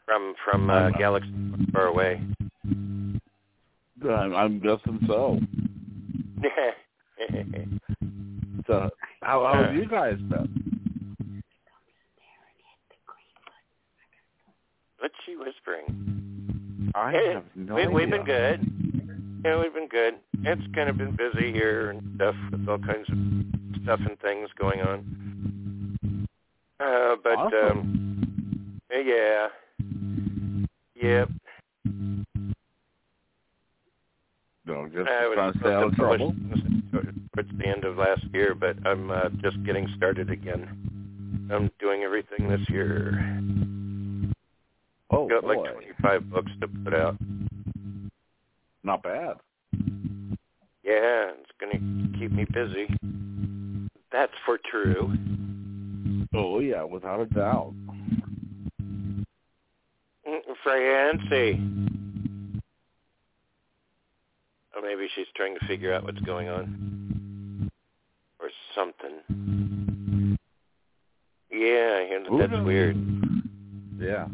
from 0.06 0.34
from 0.44 0.70
uh, 0.70 0.90
galaxies 0.92 1.34
far 1.72 1.88
away. 1.88 2.22
I'm, 4.04 4.36
I'm 4.36 4.60
guessing 4.60 5.00
so. 5.08 5.40
So, 8.68 8.90
how 9.22 9.46
how 9.46 9.64
have 9.64 9.76
you 9.76 9.88
guys 9.88 10.18
been? 10.30 11.42
What's 15.00 15.16
she 15.26 15.36
whispering? 15.38 16.92
I 16.94 17.14
have 17.14 17.46
no 17.56 17.76
we, 17.76 17.84
idea. 17.84 17.96
we've 17.96 18.10
been 18.10 18.26
good. 18.26 18.87
Yeah, 19.46 19.62
we've 19.62 19.74
been 19.74 19.88
good. 19.88 20.16
It's 20.44 20.62
kind 20.74 20.90
of 20.90 20.98
been 20.98 21.16
busy 21.16 21.52
here 21.52 21.92
and 21.92 22.02
stuff 22.16 22.36
with 22.52 22.68
all 22.68 22.80
kinds 22.80 23.08
of 23.10 23.18
stuff 23.84 24.00
and 24.08 24.20
things 24.20 24.50
going 24.60 24.82
on. 24.82 26.28
Uh, 26.80 27.16
but 27.24 27.38
Awesome. 27.38 27.80
um, 27.80 28.80
yeah, 28.92 29.48
yep. 30.96 31.30
No, 34.66 34.88
just 34.88 35.10
I 35.10 35.28
was 35.28 35.36
trying 35.36 35.54
to 35.54 35.60
stay 35.60 35.74
out 35.74 35.84
of 35.84 35.96
trouble. 35.96 36.36
towards 37.34 37.58
the 37.58 37.68
end 37.68 37.84
of 37.84 37.98
last 37.98 38.24
year, 38.34 38.54
but 38.54 38.76
I'm 38.86 39.10
uh, 39.10 39.30
just 39.42 39.64
getting 39.64 39.88
started 39.96 40.30
again. 40.30 40.68
I'm 41.52 41.72
doing 41.80 42.04
everything 42.04 42.50
this 42.50 42.68
year. 42.70 43.12
Oh 45.10 45.28
Got 45.30 45.44
boy, 45.44 45.56
like 45.62 45.74
25 45.74 46.30
books 46.30 46.52
to 46.62 46.68
put 46.68 46.94
out. 46.94 47.16
Not 48.88 49.04
bad. 49.04 49.36
Yeah, 50.84 51.32
it's 51.34 51.52
going 51.60 51.74
to 51.74 52.18
keep 52.18 52.32
me 52.32 52.46
busy. 52.46 52.88
That's 54.12 54.32
for 54.46 54.58
true. 54.72 55.14
Oh 56.34 56.60
yeah, 56.60 56.84
without 56.84 57.20
a 57.20 57.26
doubt. 57.26 57.74
Mm, 60.28 60.40
Francie. 60.64 61.62
Or 64.76 64.82
maybe 64.82 65.08
she's 65.14 65.28
trying 65.36 65.56
to 65.60 65.68
figure 65.68 65.94
out 65.94 66.04
what's 66.04 66.20
going 66.22 66.48
on. 66.48 67.70
Or 68.40 68.50
something. 68.74 70.38
Yeah, 71.52 72.00
I 72.00 72.08
hear 72.08 72.20
that 72.24 72.30
Who 72.30 72.38
that's 72.40 72.52
knows? 72.52 72.66
weird. 72.66 72.96
Yeah. 74.00 74.28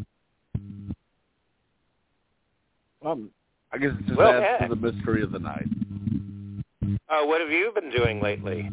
Um, 3.04 3.32
I 3.74 3.78
guess 3.80 3.92
it 4.00 4.06
just 4.06 4.18
Well, 4.18 4.32
adds 4.32 4.46
heck. 4.60 4.70
to 4.70 4.76
the 4.76 4.82
mystery 4.92 5.24
of 5.24 5.32
the 5.32 5.40
night. 5.40 5.66
Uh, 7.10 7.26
what 7.26 7.42
have 7.42 7.50
you 7.50 7.72
been 7.74 7.90
doing 7.90 8.22
lately? 8.22 8.70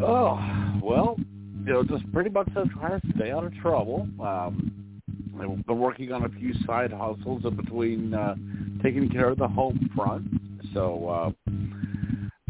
Oh, 0.00 0.80
well, 0.82 1.16
you 1.64 1.72
know, 1.72 1.82
just 1.82 2.10
pretty 2.12 2.30
much 2.30 2.46
to 2.54 2.66
try 2.78 2.90
to 2.90 3.00
stay 3.16 3.32
out 3.32 3.44
of 3.44 3.54
trouble. 3.56 4.08
Um, 4.20 5.00
I've 5.40 5.66
been 5.66 5.78
working 5.78 6.12
on 6.12 6.24
a 6.24 6.28
few 6.28 6.52
side 6.64 6.92
hustles 6.92 7.44
in 7.44 7.56
between 7.56 8.14
uh, 8.14 8.36
taking 8.82 9.08
care 9.08 9.28
of 9.30 9.38
the 9.38 9.48
home 9.48 9.90
front. 9.96 10.26
So, 10.72 11.08
uh, 11.08 11.50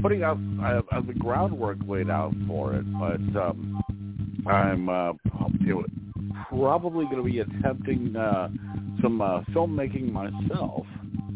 putting 0.03 0.22
out 0.22 0.39
I 0.61 0.80
I 0.93 1.01
the 1.01 1.14
groundwork 1.14 1.78
laid 1.87 2.11
out 2.11 2.35
for 2.47 2.74
it, 2.74 2.85
but 2.99 3.41
um, 3.41 3.82
I'm 4.47 4.89
uh, 4.89 5.12
probably 6.49 7.05
going 7.07 7.16
to 7.16 7.22
be 7.22 7.39
attempting 7.41 8.14
uh, 8.16 8.49
some 9.03 9.20
uh, 9.20 9.40
filmmaking 9.53 10.11
myself, 10.12 10.86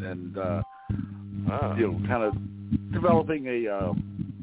and 0.02 0.36
uh, 0.38 0.62
Oh. 1.50 1.74
you 1.76 1.92
know, 1.92 2.06
kind 2.08 2.22
of 2.24 2.34
developing 2.92 3.46
a 3.46 3.72
uh, 3.72 3.92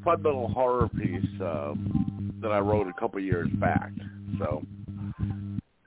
fundamental 0.04 0.48
horror 0.48 0.88
piece 0.90 1.42
uh, 1.42 1.74
that 2.42 2.52
I 2.52 2.60
wrote 2.60 2.88
a 2.88 2.94
couple 2.94 3.20
years 3.20 3.48
back. 3.60 3.92
So 4.40 4.64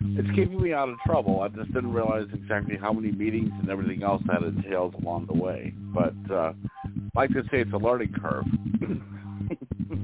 it's 0.01 0.29
keeping 0.37 0.61
me 0.62 0.72
out 0.72 0.89
of 0.89 0.97
trouble. 1.05 1.41
I 1.41 1.49
just 1.49 1.72
didn't 1.74 1.93
realize 1.93 2.26
exactly 2.33 2.76
how 2.76 2.93
many 2.93 3.11
meetings 3.11 3.51
and 3.61 3.68
everything 3.68 4.03
else 4.05 4.22
that 4.26 4.43
entails 4.43 4.95
along 5.03 5.26
the 5.26 5.35
way. 5.43 5.72
But 5.93 6.14
uh, 6.31 6.53
I 6.85 7.20
like 7.20 7.31
to 7.31 7.43
say 7.51 7.61
it's 7.62 7.72
a 7.72 7.76
learning 7.79 8.12
curve. 8.20 8.45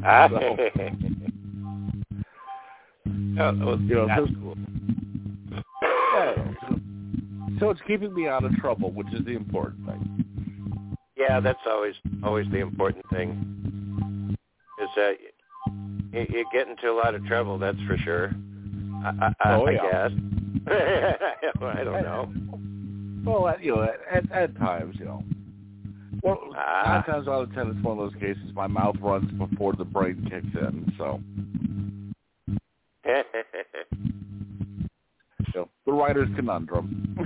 Ah. 0.05 0.29
So- 3.37 3.43
oh, 3.43 3.67
well, 3.67 3.81
You 3.81 3.95
know, 3.95 4.07
that's 4.07 4.31
cool. 4.41 4.57
Yeah, 5.53 6.35
so, 7.65 7.71
it's 7.71 7.81
keeping 7.87 8.15
me 8.15 8.29
out 8.29 8.45
of 8.45 8.53
trouble, 8.57 8.91
which 8.93 9.13
is 9.13 9.25
the 9.25 9.33
important 9.37 9.87
thing. 9.87 10.97
Yeah, 11.17 11.41
that's 11.41 11.59
always 11.67 11.95
always 12.23 12.47
the 12.51 12.59
important 12.59 13.05
thing. 13.11 14.37
Is 14.83 14.89
that 14.97 15.13
you, 16.13 16.27
you 16.29 16.45
get 16.53 16.69
into 16.69 16.91
a 16.91 16.93
lot 16.97 17.15
of 17.15 17.25
trouble. 17.27 17.59
That's 17.59 17.81
for 17.87 17.97
sure. 17.99 18.33
I, 19.05 19.33
I, 19.41 19.55
Oh, 19.55 19.67
I 19.67 19.71
yeah. 19.73 20.09
guess. 20.09 20.11
I 21.63 21.85
don't 21.85 22.03
know. 22.03 22.33
Well, 23.25 23.49
at, 23.49 23.63
you 23.65 23.75
know, 23.77 23.83
at, 23.83 24.01
at, 24.25 24.33
at 24.33 24.57
times, 24.59 24.97
you 24.99 25.05
know. 25.07 25.23
Well, 26.23 26.39
Ah. 26.57 26.83
nine 26.87 27.05
times 27.05 27.29
out 27.29 27.43
of 27.45 27.55
ten, 27.55 27.69
it's 27.69 27.83
one 27.85 27.99
of 27.99 28.11
those 28.13 28.21
cases. 28.21 28.51
My 28.55 28.67
mouth 28.67 28.97
runs 29.01 29.31
before 29.33 29.73
the 29.75 29.85
brain 29.85 30.27
kicks 30.31 30.55
in. 30.55 30.93
So, 30.99 31.21
know, 35.61 35.69
the 35.87 35.93
writer's 35.93 36.29
conundrum. 36.37 37.17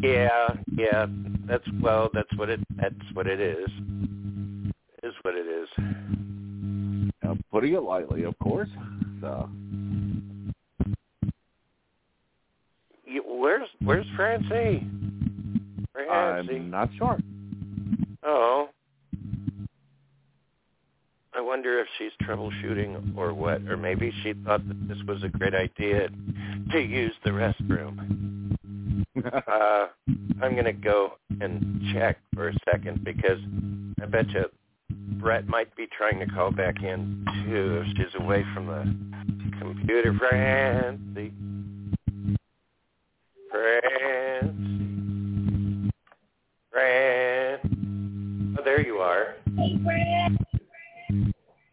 yeah, 0.02 0.48
yeah. 0.76 1.06
That's 1.46 1.64
well. 1.80 2.10
That's 2.12 2.32
what 2.36 2.50
it. 2.50 2.60
That's 2.76 2.94
what 3.12 3.26
it 3.26 3.40
is. 3.40 3.68
Is 5.02 5.12
what 5.22 5.34
it 5.34 5.46
is. 5.46 5.68
Know, 7.22 7.36
putting 7.50 7.74
it 7.74 7.82
lightly, 7.82 8.24
of 8.24 8.38
course. 8.38 8.68
So, 9.20 9.48
You, 13.04 13.22
where's 13.26 13.68
Where's 13.82 14.06
Francie? 14.16 14.86
Francie. 15.92 16.56
I'm 16.56 16.70
not 16.70 16.90
sure. 16.98 17.18
Oh. 18.24 18.68
I 21.36 21.40
wonder 21.42 21.78
if 21.80 21.86
she's 21.98 22.12
troubleshooting 22.26 23.14
or 23.14 23.34
what, 23.34 23.60
or 23.68 23.76
maybe 23.76 24.10
she 24.22 24.32
thought 24.44 24.66
that 24.66 24.88
this 24.88 24.96
was 25.06 25.22
a 25.22 25.28
great 25.28 25.54
idea 25.54 26.08
to 26.72 26.80
use 26.80 27.12
the 27.24 27.30
restroom. 27.30 28.12
Uh, 29.16 29.86
I'm 30.42 30.52
going 30.52 30.66
to 30.66 30.72
go 30.74 31.14
and 31.40 31.80
check 31.94 32.18
for 32.34 32.48
a 32.48 32.54
second 32.70 33.02
because 33.02 33.38
I 34.02 34.04
bet 34.04 34.28
you 34.28 34.44
Brett 35.18 35.48
might 35.48 35.74
be 35.74 35.86
trying 35.96 36.18
to 36.18 36.26
call 36.26 36.50
back 36.50 36.82
in 36.82 37.24
too 37.46 37.82
if 37.82 37.96
she's 37.96 38.20
away 38.20 38.44
from 38.52 38.66
the 38.66 39.58
computer. 39.58 40.14
Francie. 40.18 41.32
Francie. 43.50 44.76
Fran. 46.70 48.56
Oh, 48.58 48.62
there 48.62 48.86
you 48.86 48.98
are. 48.98 49.36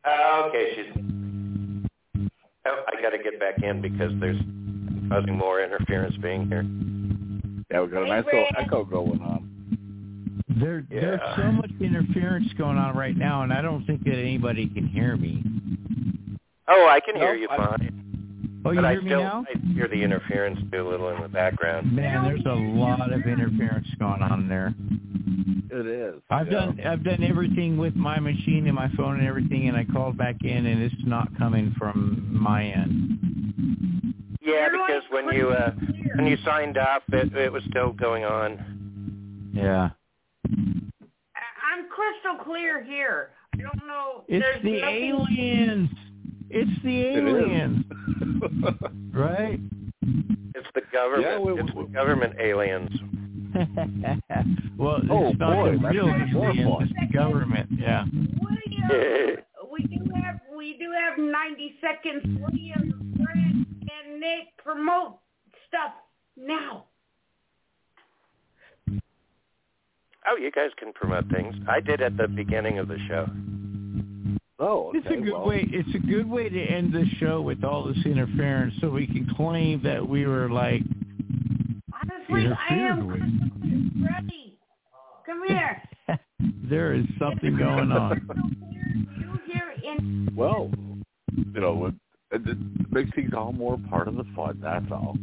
Oh, 0.06 0.46
okay, 0.50 0.74
she's. 0.76 1.04
Oh, 2.66 2.84
I 2.88 3.02
got 3.02 3.10
to 3.10 3.18
get 3.18 3.40
back 3.40 3.62
in 3.62 3.82
because 3.82 4.12
there's 4.20 4.40
causing 5.10 5.38
more 5.38 5.62
interference 5.64 6.16
being 6.18 6.48
here. 6.48 6.64
yeah, 7.72 7.82
we 7.82 7.88
got 7.92 8.04
a 8.04 8.08
nice 8.08 8.26
little 8.26 8.46
echo 8.58 8.84
going 8.86 9.22
on. 9.22 9.50
There, 10.60 10.86
there's 10.90 11.20
so 11.36 11.52
much 11.52 11.72
interference 11.82 12.52
going 12.58 12.78
on 12.78 12.96
right 12.96 13.18
now, 13.18 13.42
and 13.42 13.52
I 13.52 13.62
don't 13.62 13.86
think 13.86 14.04
that 14.04 14.14
anybody 14.14 14.68
can 14.68 14.88
hear 14.88 15.18
me. 15.18 15.42
Oh, 16.68 16.88
I 16.88 17.00
can 17.00 17.16
hear 17.16 17.36
you 17.36 17.48
I- 17.50 17.58
fine. 17.58 18.03
Oh, 18.66 18.72
you 18.72 18.76
but 18.78 18.86
I 18.86 18.96
me 18.96 19.02
still 19.08 19.20
now? 19.24 19.46
I 19.54 19.58
hear 19.74 19.88
the 19.88 20.02
interference 20.02 20.60
too 20.72 20.88
a 20.88 20.90
little 20.90 21.10
in 21.10 21.22
the 21.22 21.28
background. 21.28 21.92
Man, 21.92 22.24
there's 22.24 22.46
a 22.46 22.50
lot 22.54 23.12
of 23.12 23.22
interference 23.28 23.88
going 24.00 24.22
on 24.22 24.48
there. 24.48 24.74
It 25.72 25.86
is. 25.88 26.22
I've 26.30 26.48
yeah. 26.48 26.54
done 26.68 26.80
I've 26.86 27.04
done 27.04 27.24
everything 27.24 27.78
with 27.78 27.96
my 27.96 28.20
machine 28.20 28.68
and 28.68 28.76
my 28.76 28.90
phone 28.96 29.20
and 29.20 29.28
everything, 29.28 29.68
and 29.68 29.76
I 29.76 29.86
called 29.86 30.18
back 30.18 30.36
in, 30.44 30.66
and 30.66 30.82
it's 30.82 30.96
not 31.06 31.28
coming 31.38 31.74
from 31.78 32.28
my 32.32 32.66
end. 32.66 33.18
Yeah, 34.42 34.70
because 34.70 35.04
when 35.10 35.34
you 35.36 35.50
uh, 35.50 35.72
when 36.16 36.28
you 36.28 36.38
signed 36.46 36.78
up, 36.78 37.04
it, 37.12 37.34
it 37.36 37.52
was 37.52 37.64
still 37.70 37.92
going 37.92 38.24
on. 38.24 39.52
Yeah, 39.54 39.90
I- 40.46 41.74
I'm 41.74 41.86
crystal 41.90 42.44
clear 42.46 42.84
here. 42.84 43.32
I 43.54 43.58
don't 43.58 43.88
know. 43.88 44.24
it's 44.28 44.44
There's 44.44 44.64
the 44.64 44.80
nothing- 44.82 45.04
aliens. 45.04 45.90
It's 46.56 46.84
the 46.84 47.02
It 47.02 47.18
is. 47.18 47.34
aliens, 47.34 47.86
right? 49.14 49.60
It's 50.56 50.68
the 50.76 50.82
government. 50.92 51.26
Yeah, 51.28 51.40
we- 51.40 51.60
it's 51.60 51.74
we- 51.74 51.84
the 51.86 51.90
government 51.90 52.36
aliens. 52.40 52.92
well, 54.78 55.00
Oh, 55.12 55.30
it's 55.30 55.40
not 55.40 55.54
boy, 55.54 55.78
the 55.78 55.88
real 55.90 56.10
even 56.10 56.36
aliens. 56.36 56.82
It's 56.82 56.94
the 57.12 57.18
government. 57.18 57.70
Yeah. 57.78 58.06
William, 58.42 59.38
we 59.72 59.84
do 59.84 60.00
have 60.16 60.40
we 60.56 60.76
do 60.80 60.92
have 60.92 61.18
90 61.18 61.76
seconds. 61.82 62.40
William, 62.42 63.14
Brent, 63.18 63.68
and 63.82 64.20
Nick 64.20 64.56
promote 64.64 65.18
stuff 65.68 65.94
now. 66.38 66.86
Oh, 70.26 70.38
you 70.38 70.52
guys 70.52 70.70
can 70.78 70.94
promote 70.94 71.26
things. 71.30 71.54
I 71.68 71.80
did 71.82 72.02
at 72.02 72.16
the 72.18 72.28
beginning 72.28 72.80
of 72.80 72.88
the 72.88 72.98
show. 73.10 73.26
Oh, 74.64 74.90
okay. 74.90 74.98
It's 75.00 75.08
a 75.08 75.22
good 75.22 75.34
well, 75.34 75.48
way. 75.48 75.68
It's 75.72 75.96
a 75.96 76.00
good 76.00 76.30
way 76.30 76.50
to 76.50 76.62
end 76.62 76.94
the 76.94 77.06
show 77.20 77.42
with 77.42 77.64
all 77.64 77.84
this 77.86 78.06
interference, 78.06 78.74
so 78.82 78.90
we 78.90 79.08
can 79.08 79.28
claim 79.36 79.82
that 79.84 80.08
we 80.08 80.26
were 80.26 80.50
like 80.50 80.82
Honestly, 81.94 82.52
I 82.70 82.74
am 82.74 83.00
interfered 83.00 83.10
with. 83.12 83.20
crystal. 83.62 84.08
Ready? 84.12 84.58
Come 85.26 85.44
here. 85.48 85.82
there 86.70 86.94
is 86.94 87.06
something 87.20 87.58
going 87.58 87.92
on. 87.92 88.20
Crystal 88.26 88.36
clear. 88.70 89.06
You 89.20 89.40
here 89.46 89.74
in 89.84 90.30
Well, 90.36 90.72
you 91.36 91.62
know, 91.62 91.88
it, 91.88 91.96
it, 92.32 92.42
it 92.48 92.92
makes 92.92 93.14
things 93.16 93.32
all 93.36 93.52
more 93.52 93.78
part 93.90 94.08
of 94.08 94.16
the 94.16 94.26
fun. 94.36 94.60
That's 94.62 94.92
all. 94.92 95.16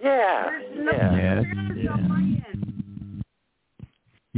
Yeah, 0.00 0.50
no 0.76 0.92
yeah. 0.92 1.42
Yeah. 1.74 1.92
on 1.92 2.08
my 2.08 2.20
end. 2.48 3.24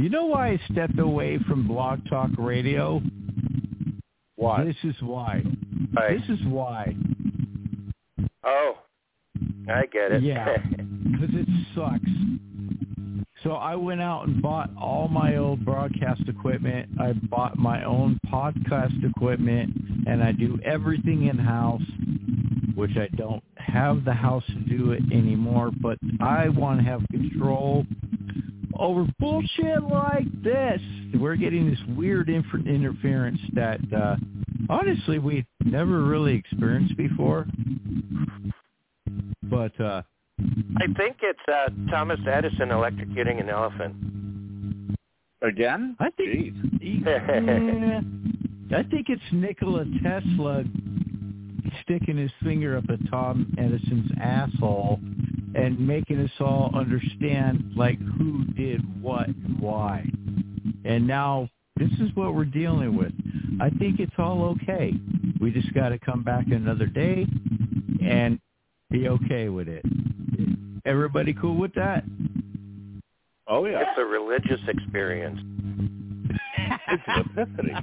know 0.09 0.25
why 0.25 0.49
I 0.49 0.59
stepped 0.71 0.97
away 0.97 1.37
from 1.47 1.67
Blog 1.67 1.99
Talk 2.09 2.31
Radio? 2.37 3.01
Why? 4.41 4.63
This 4.63 4.75
is 4.83 4.95
why. 5.03 5.43
Right. 5.93 6.19
This 6.19 6.39
is 6.39 6.43
why. 6.47 6.95
Oh, 8.43 8.73
I 9.69 9.85
get 9.85 10.11
it. 10.13 10.23
Yeah, 10.23 10.57
because 10.67 11.29
it 11.35 11.47
sucks. 11.75 13.27
So 13.43 13.51
I 13.51 13.75
went 13.75 14.01
out 14.01 14.27
and 14.27 14.41
bought 14.41 14.71
all 14.75 15.07
my 15.07 15.35
old 15.35 15.63
broadcast 15.63 16.21
equipment. 16.27 16.89
I 16.99 17.13
bought 17.13 17.59
my 17.59 17.83
own 17.83 18.19
podcast 18.33 19.07
equipment, 19.07 19.75
and 20.07 20.23
I 20.23 20.31
do 20.31 20.57
everything 20.65 21.27
in 21.27 21.37
house, 21.37 21.83
which 22.73 22.97
I 22.97 23.15
don't 23.15 23.43
have 23.57 24.03
the 24.05 24.13
house 24.13 24.45
to 24.47 24.59
do 24.75 24.91
it 24.93 25.03
anymore. 25.11 25.69
But 25.79 25.99
I 26.19 26.49
want 26.49 26.79
to 26.79 26.85
have 26.85 27.01
control 27.11 27.85
over 28.81 29.05
bullshit 29.19 29.83
like 29.83 30.25
this. 30.43 30.81
We're 31.13 31.35
getting 31.35 31.69
this 31.69 31.79
weird 31.95 32.29
infer- 32.29 32.57
interference 32.57 33.39
that 33.53 33.79
uh, 33.95 34.15
honestly 34.69 35.19
we 35.19 35.45
never 35.63 36.03
really 36.03 36.33
experienced 36.33 36.97
before. 36.97 37.45
But 39.43 39.79
uh, 39.79 40.01
I 40.77 40.87
think 40.97 41.17
it's 41.21 41.39
uh, 41.47 41.69
Thomas 41.91 42.19
Edison 42.27 42.69
electrocuting 42.69 43.39
an 43.39 43.49
elephant. 43.49 43.95
Again? 45.43 45.95
I 45.99 46.09
think 46.11 46.55
yeah, 46.81 48.01
I 48.77 48.83
think 48.83 49.07
it's 49.09 49.21
Nikola 49.31 49.85
Tesla 50.03 50.63
sticking 51.83 52.17
his 52.17 52.31
finger 52.43 52.77
up 52.77 52.85
at 52.89 52.99
Tom 53.09 53.51
Edison's 53.57 54.11
asshole 54.21 54.99
and 55.55 55.79
making 55.79 56.19
us 56.19 56.31
all 56.39 56.71
understand 56.73 57.73
like 57.75 57.99
who 58.17 58.45
did 58.55 58.81
what 59.01 59.27
and 59.27 59.59
why. 59.59 60.05
And 60.85 61.05
now 61.05 61.49
this 61.77 61.91
is 61.99 62.15
what 62.15 62.33
we're 62.33 62.45
dealing 62.45 62.95
with. 62.95 63.11
I 63.59 63.69
think 63.69 63.99
it's 63.99 64.13
all 64.17 64.43
okay. 64.45 64.93
We 65.39 65.51
just 65.51 65.73
got 65.73 65.89
to 65.89 65.99
come 65.99 66.23
back 66.23 66.45
another 66.47 66.85
day 66.85 67.25
and 68.03 68.39
be 68.89 69.07
okay 69.07 69.49
with 69.49 69.67
it. 69.67 69.83
Everybody 70.85 71.33
cool 71.33 71.57
with 71.57 71.73
that? 71.75 72.03
Oh 73.47 73.65
yeah. 73.65 73.81
It's 73.81 73.99
a 73.99 74.05
religious 74.05 74.61
experience. 74.67 75.39
it's 76.87 77.03
an 77.07 77.25
epiphany. 77.37 77.73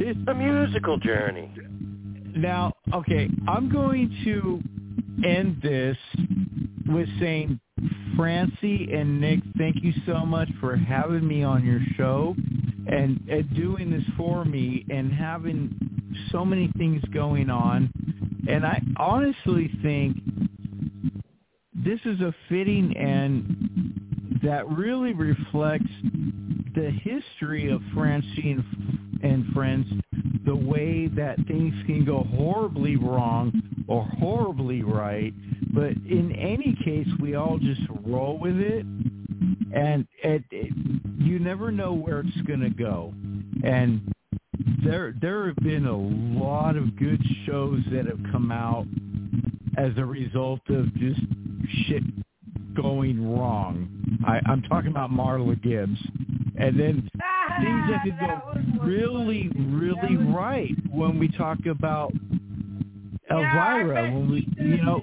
It's 0.00 0.28
a 0.28 0.34
musical 0.34 0.98
journey. 0.98 1.52
Now, 2.36 2.72
okay, 2.94 3.28
I'm 3.48 3.70
going 3.70 4.14
to 4.24 4.62
end 5.24 5.60
this 5.62 5.96
with 6.86 7.08
saying, 7.20 7.60
Francy 8.16 8.92
and 8.92 9.20
Nick, 9.20 9.40
thank 9.56 9.76
you 9.82 9.92
so 10.06 10.26
much 10.26 10.48
for 10.60 10.76
having 10.76 11.26
me 11.26 11.44
on 11.44 11.64
your 11.64 11.80
show 11.96 12.34
and, 12.86 13.20
and 13.28 13.54
doing 13.54 13.90
this 13.90 14.02
for 14.16 14.44
me 14.44 14.84
and 14.90 15.12
having 15.12 15.70
so 16.32 16.44
many 16.44 16.72
things 16.76 17.02
going 17.12 17.50
on. 17.50 17.92
And 18.48 18.66
I 18.66 18.82
honestly 18.96 19.70
think 19.82 20.16
this 21.84 22.00
is 22.04 22.20
a 22.20 22.34
fitting 22.48 22.96
end 22.96 24.40
that 24.42 24.68
really 24.68 25.12
reflects 25.12 25.90
the 26.74 26.90
history 27.02 27.70
of 27.70 27.80
Francine 27.94 28.64
and 29.22 29.46
friends, 29.52 29.86
the 30.48 30.56
way 30.56 31.08
that 31.08 31.36
things 31.46 31.74
can 31.86 32.06
go 32.06 32.24
horribly 32.34 32.96
wrong 32.96 33.52
or 33.86 34.02
horribly 34.18 34.82
right, 34.82 35.34
but 35.74 35.90
in 36.08 36.34
any 36.34 36.74
case, 36.82 37.06
we 37.20 37.34
all 37.34 37.58
just 37.58 37.82
roll 38.06 38.38
with 38.38 38.56
it, 38.56 38.86
and 39.74 40.06
it, 40.24 40.42
it, 40.50 40.72
you 41.18 41.38
never 41.38 41.70
know 41.70 41.92
where 41.92 42.20
it's 42.20 42.40
going 42.46 42.60
to 42.60 42.70
go. 42.70 43.12
And 43.62 44.00
there, 44.82 45.14
there 45.20 45.48
have 45.48 45.56
been 45.56 45.84
a 45.84 45.96
lot 46.42 46.76
of 46.76 46.96
good 46.96 47.20
shows 47.44 47.80
that 47.92 48.06
have 48.06 48.20
come 48.32 48.50
out 48.50 48.86
as 49.76 49.92
a 49.98 50.04
result 50.04 50.60
of 50.70 50.92
just 50.94 51.20
shit 51.86 52.02
going 52.74 53.38
wrong. 53.38 54.18
I, 54.26 54.40
I'm 54.46 54.62
talking 54.62 54.90
about 54.90 55.10
Marla 55.10 55.62
Gibbs. 55.62 55.98
And 56.58 56.78
then 56.78 57.08
ah, 57.22 57.60
things 57.60 57.88
that 57.88 58.02
could 58.02 58.18
go 58.18 58.84
really, 58.84 59.48
really 59.56 60.16
right 60.16 60.74
when 60.90 61.18
we 61.18 61.28
talk 61.28 61.66
about 61.66 62.12
Elvira. 63.30 64.10
When 64.10 64.30
we, 64.30 64.48
you 64.58 64.82
know, 64.82 65.00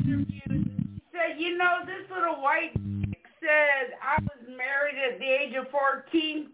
said, 1.12 1.40
you 1.40 1.58
know, 1.58 1.80
this 1.86 2.10
little 2.14 2.42
white 2.42 2.74
chick 2.74 3.24
said 3.40 3.94
I 4.04 4.22
was 4.22 4.38
married 4.58 4.98
at 5.14 5.20
the 5.20 5.26
age 5.26 5.56
of 5.56 5.70
14. 5.72 6.50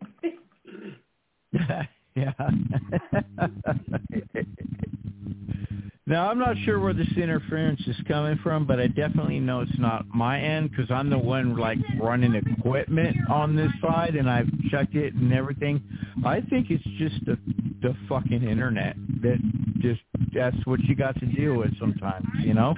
yeah. 2.16 2.36
Now, 6.08 6.32
I'm 6.32 6.40
not 6.40 6.58
sure 6.66 6.80
where 6.80 6.94
this 6.94 7.12
interference 7.16 7.80
is 7.86 7.96
coming 8.08 8.40
from, 8.42 8.66
but 8.66 8.80
I 8.80 8.88
definitely 8.88 9.40
know 9.40 9.62
it's 9.62 9.78
not 9.78 10.08
my 10.08 10.42
end 10.42 10.72
because 10.72 10.90
I'm 10.90 11.12
the 11.12 11.18
one 11.18 11.56
like 11.56 11.78
running 12.00 12.34
equipment 12.34 13.16
on 13.30 13.56
this 13.56 13.72
side, 13.82 14.16
and 14.16 14.30
I've 14.30 14.50
checked 14.72 14.96
it 14.96 15.14
and 15.14 15.32
everything. 15.32 15.82
I 16.26 16.42
think 16.42 16.72
it's 16.72 16.84
just 16.98 17.24
the 17.26 17.38
the 17.82 17.96
fucking 18.10 18.44
internet 18.44 18.96
that 19.22 19.38
just 19.80 20.02
that's 20.34 20.58
what 20.66 20.80
you 20.82 20.96
got 20.96 21.20
to 21.20 21.26
deal 21.28 21.56
with 21.56 21.78
sometimes, 21.80 22.26
you 22.40 22.56
know. 22.56 22.76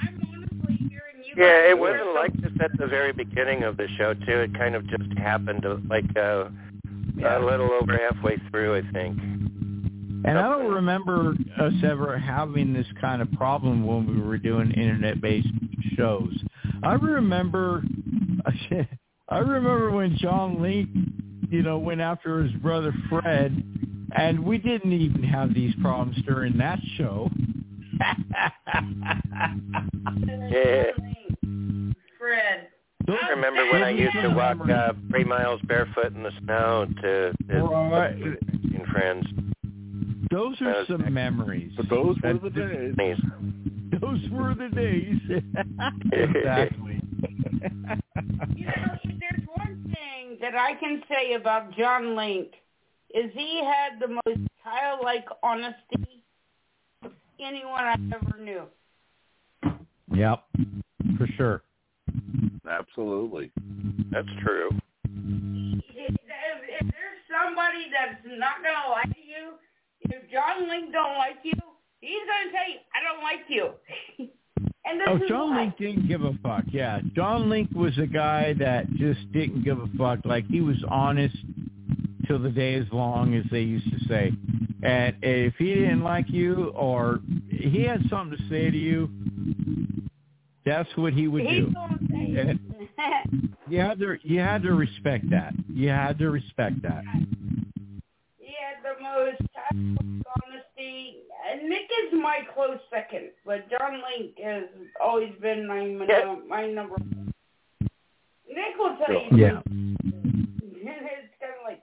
Yeah, 1.35 1.69
it 1.69 1.79
wasn't 1.79 2.13
like 2.13 2.33
this 2.41 2.51
at 2.61 2.77
the 2.77 2.87
very 2.87 3.13
beginning 3.13 3.63
of 3.63 3.77
the 3.77 3.87
show 3.97 4.13
too. 4.13 4.41
It 4.41 4.53
kind 4.53 4.75
of 4.75 4.85
just 4.87 5.17
happened 5.17 5.65
like 5.89 6.05
uh, 6.17 6.49
a 7.25 7.39
little 7.39 7.71
over 7.71 7.97
halfway 7.97 8.37
through, 8.51 8.75
I 8.75 8.91
think. 8.91 9.17
And 10.25 10.37
I 10.37 10.49
don't 10.49 10.71
remember 10.71 11.35
us 11.59 11.73
ever 11.83 12.17
having 12.17 12.71
this 12.73 12.87
kind 13.01 13.21
of 13.21 13.31
problem 13.33 13.85
when 13.85 14.07
we 14.07 14.21
were 14.21 14.37
doing 14.37 14.71
internet-based 14.71 15.47
shows. 15.97 16.33
I 16.81 16.93
remember, 16.93 17.83
I 19.29 19.37
remember 19.37 19.91
when 19.91 20.15
John 20.17 20.61
Link, 20.61 20.89
you 21.49 21.61
know, 21.61 21.77
went 21.77 21.99
after 22.01 22.41
his 22.43 22.53
brother 22.61 22.93
Fred, 23.09 23.63
and 24.15 24.43
we 24.43 24.57
didn't 24.57 24.93
even 24.93 25.23
have 25.23 25.53
these 25.53 25.73
problems 25.81 26.17
during 26.25 26.57
that 26.57 26.79
show. 26.97 27.29
yeah. 30.49 30.83
Fred. 32.17 32.67
I 33.07 33.29
remember 33.29 33.69
when 33.71 33.83
I 33.83 33.89
used 33.89 34.13
to 34.21 34.29
walk 34.29 34.57
uh, 34.69 34.93
three 35.09 35.25
miles 35.25 35.59
barefoot 35.67 36.15
in 36.15 36.23
the 36.23 36.31
snow 36.43 36.87
to, 37.01 37.33
to 37.49 37.63
Right. 37.63 38.15
and 38.15 38.87
friends. 38.91 39.25
Those 40.33 40.59
are 40.61 40.83
some 40.87 41.13
memories. 41.13 41.71
But 41.77 41.89
those 41.89 42.17
were 42.23 42.39
the 42.39 42.49
days. 42.49 43.17
Those 44.01 44.29
were 44.31 44.55
the 44.55 44.69
days. 44.69 45.19
exactly. 46.11 46.99
You 48.55 48.65
know, 48.65 48.97
if 49.03 49.19
there's 49.19 49.47
one 49.53 49.93
thing 49.93 50.37
that 50.41 50.55
I 50.55 50.73
can 50.79 51.03
say 51.07 51.35
about 51.35 51.77
John 51.77 52.15
Link 52.15 52.47
is 53.13 53.31
he 53.35 53.61
had 53.63 53.99
the 53.99 54.07
most 54.07 54.49
childlike 54.63 55.25
honesty 55.43 56.23
of 57.03 57.11
anyone 57.39 57.83
I 57.83 57.93
ever 58.15 58.39
knew. 58.39 58.63
Yep, 60.15 60.43
for 61.19 61.27
sure. 61.37 61.61
Absolutely. 62.67 63.51
That's 64.11 64.27
true. 64.43 64.69
If, 65.05 66.15
if 66.15 66.81
there's 66.81 67.21
somebody 67.29 67.85
that's 67.91 68.25
not 68.25 68.63
gonna 68.63 68.91
like 68.91 69.15
you, 69.15 69.53
if 70.05 70.31
John 70.31 70.67
Link 70.69 70.91
don't 70.91 71.17
like 71.17 71.37
you, 71.43 71.53
he's 72.01 72.21
gonna 72.27 72.51
tell 72.51 72.69
you, 72.69 72.79
I 72.93 73.03
don't 73.03 73.23
like 73.23 73.45
you. 73.49 73.69
and 74.85 74.99
this 74.99 75.07
Oh, 75.07 75.27
John 75.27 75.49
why. 75.51 75.61
Link 75.61 75.77
didn't 75.77 76.07
give 76.07 76.23
a 76.23 76.33
fuck. 76.43 76.63
Yeah, 76.71 76.99
John 77.15 77.49
Link 77.49 77.69
was 77.75 77.97
a 77.97 78.07
guy 78.07 78.53
that 78.59 78.91
just 78.95 79.31
didn't 79.31 79.63
give 79.63 79.79
a 79.79 79.87
fuck. 79.97 80.19
Like 80.25 80.45
he 80.47 80.61
was 80.61 80.77
honest 80.89 81.35
till 82.27 82.39
the 82.39 82.49
day 82.49 82.75
is 82.75 82.87
long, 82.91 83.33
as 83.35 83.43
they 83.51 83.61
used 83.61 83.89
to 83.91 84.07
say. 84.07 84.31
And 84.83 85.15
if 85.21 85.53
he 85.57 85.73
didn't 85.73 86.03
like 86.03 86.29
you 86.29 86.71
or 86.75 87.19
he 87.49 87.83
had 87.83 88.01
something 88.09 88.37
to 88.37 88.49
say 88.49 88.69
to 88.69 88.77
you, 88.77 89.09
that's 90.65 90.89
what 90.95 91.13
he 91.13 91.27
would 91.27 91.43
He's 91.45 91.65
do. 91.65 91.73
And 92.13 92.59
you 93.69 93.79
had 93.79 93.99
to 93.99 94.17
you 94.23 94.39
had 94.39 94.63
to 94.63 94.73
respect 94.73 95.29
that. 95.29 95.53
You 95.73 95.89
had 95.89 96.17
to 96.19 96.29
respect 96.29 96.81
that. 96.83 97.03
He 99.03 99.09
had 99.09 99.15
most 99.15 99.41
childlike 99.53 100.25
honesty. 100.43 101.17
Nick 101.67 101.89
is 102.05 102.13
my 102.13 102.39
close 102.53 102.79
second, 102.89 103.31
but 103.45 103.69
John 103.69 104.01
Link 104.17 104.37
has 104.43 104.63
always 105.01 105.33
been 105.41 105.67
my 105.67 105.85
my, 105.87 106.37
my 106.47 106.67
number. 106.67 106.95
Nick 108.47 108.77
will 108.77 108.97
tell 109.05 109.13
you. 109.13 109.37
Yeah. 109.37 109.59
it's 110.05 111.33
kind 111.39 111.53
of 111.59 111.63
like, 111.65 111.81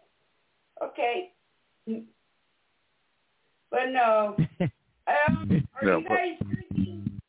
okay, 0.82 1.32
but 3.70 3.86
no. 3.90 4.36
Um, 5.28 5.66
are 5.80 5.86
No, 5.86 5.98
you 5.98 6.04
but- 6.08 6.14
guys 6.16 6.38
drinking? 6.40 7.20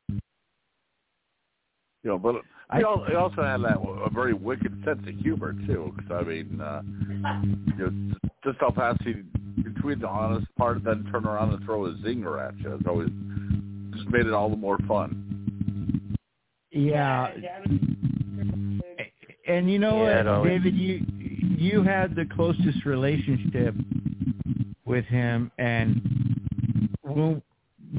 You 2.03 2.09
know, 2.11 2.19
but 2.19 2.35
he 2.73 2.79
he 3.09 3.15
also 3.15 3.41
had 3.43 3.61
that 3.63 3.77
a 4.05 4.09
very 4.11 4.33
wicked 4.33 4.83
sense 4.85 4.99
of 5.07 5.15
humor 5.15 5.53
too. 5.65 5.91
Because 5.95 6.11
I 6.11 6.23
mean, 6.29 6.61
uh, 6.61 6.81
you 6.85 7.89
know, 7.89 8.29
just 8.43 8.57
how 8.59 8.71
fast 8.71 9.01
he 9.03 9.13
between 9.63 9.99
the 9.99 10.07
honest 10.07 10.47
part 10.57 10.77
and 10.77 10.85
then 10.85 11.07
turn 11.11 11.25
around 11.25 11.53
and 11.53 11.63
throw 11.65 11.85
a 11.85 11.93
zinger 11.95 12.45
at 12.45 12.57
you. 12.59 12.73
It's 12.75 12.87
always 12.87 13.09
just 13.95 14.09
made 14.09 14.25
it 14.25 14.33
all 14.33 14.49
the 14.49 14.55
more 14.55 14.77
fun. 14.87 16.15
Yeah, 16.71 17.27
and 19.47 19.69
you 19.69 19.77
know 19.79 20.03
Yeah, 20.05 20.17
what, 20.17 20.27
always- 20.27 20.51
David, 20.51 20.75
you 20.75 21.05
you 21.57 21.83
had 21.83 22.15
the 22.15 22.25
closest 22.25 22.85
relationship 22.85 23.75
with 24.85 25.05
him, 25.05 25.51
and 25.59 26.01
when, 27.03 27.41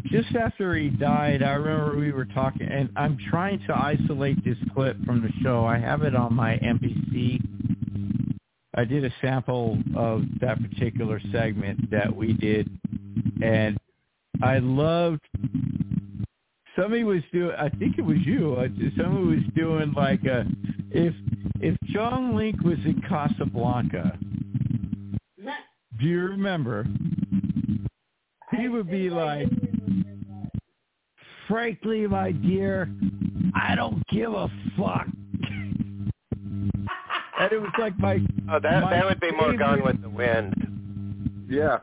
just 0.05 0.35
after 0.35 0.75
he 0.75 0.89
died, 0.89 1.43
I 1.45 1.53
remember 1.53 1.97
we 1.97 2.11
were 2.13 2.25
talking, 2.25 2.67
and 2.67 2.89
I'm 2.97 3.17
trying 3.31 3.61
to 3.69 3.77
isolate 3.77 4.43
this 4.45 4.57
clip 4.75 4.97
from 5.05 5.23
the 5.23 5.31
show. 5.43 5.65
I 5.65 5.79
have 5.79 6.03
it 6.03 6.17
on 6.17 6.35
my 6.35 6.57
MPC. 6.57 7.41
I 8.75 8.85
did 8.85 9.05
a 9.05 9.11
sample 9.21 9.79
of 9.97 10.23
that 10.41 10.59
particular 10.63 11.21
segment 11.31 11.91
that 11.91 12.15
we 12.15 12.33
did, 12.33 12.69
and 13.43 13.79
I 14.43 14.59
loved. 14.59 15.21
Somebody 16.75 17.05
was 17.05 17.23
doing. 17.33 17.55
I 17.59 17.69
think 17.69 17.99
it 17.99 18.03
was 18.03 18.17
you. 18.25 18.55
uh, 18.55 18.69
Somebody 18.97 19.27
was 19.27 19.45
doing 19.55 19.93
like 19.93 20.25
a 20.25 20.47
if 20.91 21.15
if 21.61 21.77
John 21.93 22.35
Link 22.35 22.63
was 22.63 22.79
in 22.87 23.03
Casablanca. 23.09 24.19
Do 26.01 26.07
you 26.09 26.21
remember? 26.21 26.87
He 28.59 28.69
would 28.69 28.91
be 28.91 29.09
like, 29.11 29.49
frankly, 31.47 32.07
my 32.07 32.33
dear, 32.33 32.91
I 33.55 33.75
don't 33.75 34.03
give 34.09 34.33
a 34.33 34.49
fuck. 34.77 35.07
And 37.43 37.53
it 37.53 37.61
was 37.61 37.73
like 37.79 37.99
my 37.99 38.19
Oh, 38.51 38.59
that 38.61 38.83
my 38.83 38.91
that 38.91 39.05
would 39.05 39.21
be 39.21 39.31
more 39.33 39.57
Gone 39.57 39.83
with 39.85 40.03
the 40.03 40.09
Wind. 40.09 40.55
Yeah. 41.49 41.77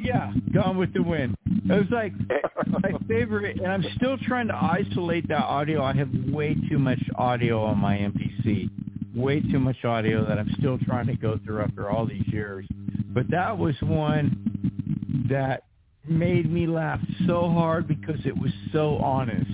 yeah, 0.00 0.32
Gone 0.52 0.76
with 0.76 0.92
the 0.94 1.02
Wind. 1.02 1.36
It 1.46 1.72
was 1.72 1.86
like 1.90 2.12
my 2.66 2.98
favorite, 3.06 3.58
and 3.58 3.70
I'm 3.70 3.84
still 3.96 4.18
trying 4.18 4.48
to 4.48 4.54
isolate 4.54 5.28
that 5.28 5.44
audio. 5.44 5.82
I 5.82 5.92
have 5.94 6.08
way 6.28 6.56
too 6.68 6.78
much 6.78 6.98
audio 7.16 7.62
on 7.62 7.78
my 7.78 7.98
MPC, 7.98 8.68
way 9.14 9.40
too 9.40 9.60
much 9.60 9.84
audio 9.84 10.26
that 10.26 10.38
I'm 10.38 10.50
still 10.58 10.78
trying 10.78 11.06
to 11.06 11.14
go 11.14 11.38
through 11.44 11.62
after 11.62 11.88
all 11.88 12.04
these 12.04 12.26
years. 12.28 12.66
But 13.14 13.30
that 13.30 13.56
was 13.56 13.74
one 13.82 15.26
that 15.30 15.64
made 16.08 16.50
me 16.52 16.66
laugh 16.66 17.00
so 17.26 17.48
hard 17.48 17.86
because 17.86 18.20
it 18.24 18.36
was 18.36 18.50
so 18.72 18.96
honest. 18.96 19.50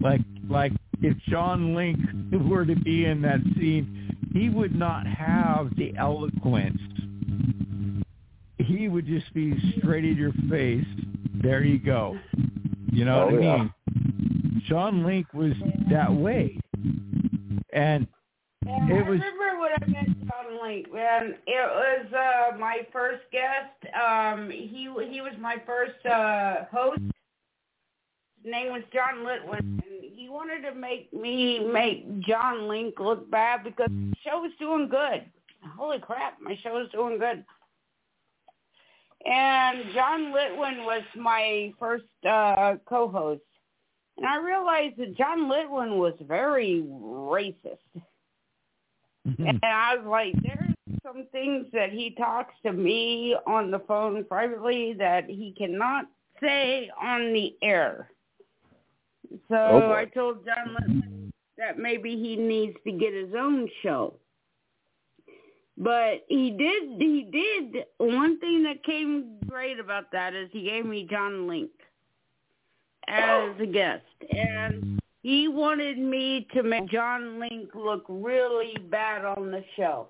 Like, 0.00 0.20
like 0.48 0.72
if 1.00 1.16
John 1.28 1.74
Link 1.74 1.98
were 2.48 2.64
to 2.64 2.74
be 2.74 3.04
in 3.04 3.22
that 3.22 3.40
scene, 3.56 4.01
he 4.32 4.48
would 4.48 4.74
not 4.74 5.06
have 5.06 5.74
the 5.76 5.94
eloquence 5.96 6.80
he 8.58 8.88
would 8.88 9.06
just 9.06 9.32
be 9.34 9.54
straight 9.78 10.04
in 10.04 10.16
your 10.16 10.32
face. 10.48 10.84
There 11.42 11.62
you 11.64 11.78
go. 11.78 12.16
You 12.92 13.04
know 13.04 13.22
Oh, 13.22 13.26
what 13.26 13.34
I 13.42 13.44
yeah. 13.44 13.56
mean? 13.58 14.62
Sean 14.66 15.04
Link 15.04 15.26
was 15.34 15.52
that 15.90 16.12
way. 16.12 16.58
And 17.72 18.06
And 18.64 18.90
It 18.92 19.04
I 19.04 19.08
was- 19.10 19.20
remember 19.20 19.58
when 19.60 19.72
I 19.72 19.86
met 19.86 20.06
John 20.28 20.62
Link, 20.62 20.92
man. 20.94 21.34
It 21.48 21.70
was 21.74 22.12
uh, 22.12 22.56
my 22.58 22.86
first 22.92 23.22
guest. 23.32 23.94
Um, 24.00 24.48
he 24.50 24.88
he 25.10 25.20
was 25.20 25.32
my 25.40 25.56
first 25.66 26.06
uh, 26.06 26.66
host. 26.70 27.00
Name 28.44 28.72
was 28.72 28.82
John 28.92 29.24
Litwin, 29.24 29.60
and 29.60 29.82
he 30.14 30.28
wanted 30.28 30.62
to 30.62 30.74
make 30.74 31.12
me 31.12 31.60
make 31.60 32.20
John 32.20 32.68
Link 32.68 32.98
look 32.98 33.30
bad 33.30 33.64
because 33.64 33.88
the 33.88 34.14
show 34.24 34.40
was 34.40 34.52
doing 34.58 34.88
good. 34.88 35.24
Holy 35.76 35.98
crap, 35.98 36.40
my 36.40 36.58
show 36.62 36.74
was 36.74 36.88
doing 36.92 37.18
good. 37.18 37.44
And 39.24 39.84
John 39.94 40.32
Litwin 40.32 40.84
was 40.84 41.02
my 41.14 41.72
first 41.78 42.04
uh, 42.28 42.74
co-host, 42.88 43.42
and 44.16 44.26
I 44.26 44.38
realized 44.38 44.96
that 44.98 45.16
John 45.16 45.48
Litwin 45.48 45.96
was 45.96 46.14
very 46.22 46.84
racist. 46.88 47.78
And 49.38 49.60
I 49.62 49.96
was 49.96 50.06
like, 50.06 50.34
there's 50.42 50.74
some 51.04 51.26
things 51.30 51.66
that 51.72 51.90
he 51.90 52.10
talks 52.18 52.54
to 52.64 52.72
me 52.72 53.36
on 53.46 53.70
the 53.70 53.78
phone 53.80 54.24
privately 54.24 54.94
that 54.94 55.30
he 55.30 55.54
cannot 55.56 56.06
say 56.40 56.90
on 57.00 57.32
the 57.32 57.54
air. 57.62 58.10
So 59.48 59.54
Oh. 59.54 59.92
I 59.92 60.04
told 60.06 60.44
John 60.44 61.32
that 61.58 61.78
maybe 61.78 62.16
he 62.16 62.36
needs 62.36 62.76
to 62.84 62.92
get 62.92 63.12
his 63.14 63.34
own 63.34 63.68
show. 63.82 64.14
But 65.78 66.24
he 66.28 66.50
did, 66.50 67.00
he 67.00 67.22
did, 67.32 67.84
one 67.98 68.38
thing 68.40 68.62
that 68.64 68.84
came 68.84 69.38
great 69.46 69.78
about 69.78 70.12
that 70.12 70.34
is 70.34 70.50
he 70.52 70.64
gave 70.64 70.84
me 70.84 71.06
John 71.10 71.46
Link 71.48 71.70
as 73.08 73.50
a 73.58 73.66
guest. 73.66 74.04
And 74.30 75.00
he 75.22 75.48
wanted 75.48 75.98
me 75.98 76.46
to 76.54 76.62
make 76.62 76.88
John 76.90 77.40
Link 77.40 77.70
look 77.74 78.04
really 78.08 78.76
bad 78.90 79.24
on 79.24 79.50
the 79.50 79.64
show. 79.76 80.08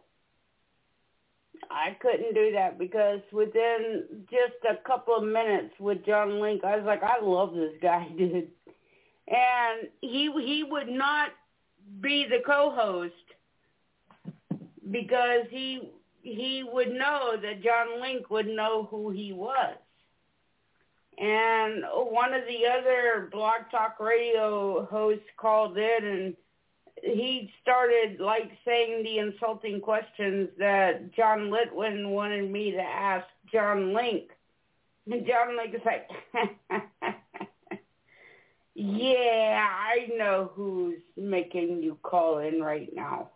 I 1.70 1.97
couldn't 2.01 2.35
do 2.35 2.51
that 2.53 2.79
because 2.79 3.20
within 3.33 4.05
just 4.31 4.55
a 4.68 4.77
couple 4.87 5.14
of 5.16 5.23
minutes 5.23 5.75
with 5.79 6.05
John 6.05 6.41
Link, 6.41 6.64
I 6.64 6.77
was 6.77 6.85
like, 6.85 7.03
I 7.03 7.20
love 7.23 7.55
this 7.55 7.75
guy, 7.81 8.09
dude. 8.18 8.49
And 9.33 9.89
he 10.01 10.30
he 10.45 10.62
would 10.62 10.89
not 10.89 11.30
be 12.01 12.26
the 12.28 12.43
co-host 12.45 13.14
because 14.91 15.47
he 15.51 15.91
he 16.22 16.64
would 16.70 16.93
know 16.93 17.37
that 17.41 17.62
John 17.62 18.01
Link 18.01 18.30
would 18.30 18.47
know 18.47 18.87
who 18.91 19.11
he 19.11 19.33
was. 19.33 19.76
And 21.18 21.85
one 21.93 22.35
of 22.35 22.43
the 22.47 22.66
other 22.66 23.28
Blog 23.33 23.70
Talk 23.70 23.99
Radio 24.01 24.87
hosts 24.91 25.24
called 25.37 25.76
in 25.78 26.05
and 26.05 26.37
he 27.03 27.51
started 27.61 28.20
like 28.20 28.51
saying 28.64 29.03
the 29.03 29.18
insulting 29.18 29.80
questions 29.80 30.49
that 30.59 31.12
John 31.14 31.51
Litwin 31.51 32.11
wanted 32.11 32.51
me 32.51 32.70
to 32.72 32.80
ask 32.80 33.26
John 33.53 33.95
Link. 33.95 34.30
And 35.11 35.26
John 35.26 35.57
Link 35.57 35.74
is 35.74 35.80
like, 35.85 36.09
yeah, 38.75 39.68
I 39.70 40.09
know 40.16 40.51
who's 40.55 40.99
making 41.16 41.83
you 41.83 41.99
call 42.03 42.39
in 42.39 42.62
right 42.62 42.89
now. 42.95 43.31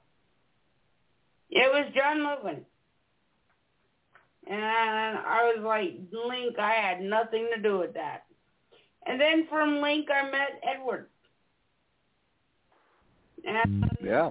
It 1.51 1.71
was 1.73 1.93
John 1.95 2.19
Litwin. 2.19 2.61
And 4.49 5.19
I 5.19 5.53
was 5.55 5.63
like, 5.65 5.99
Link, 6.13 6.59
I 6.59 6.73
had 6.75 7.01
nothing 7.01 7.49
to 7.55 7.61
do 7.61 7.79
with 7.79 7.95
that. 7.95 8.25
And 9.07 9.21
then 9.21 9.47
from 9.49 9.81
Link, 9.81 10.09
I 10.11 10.31
met 10.31 10.61
Edward. 10.63 11.09
And 13.45 13.91
Yeah. 14.03 14.31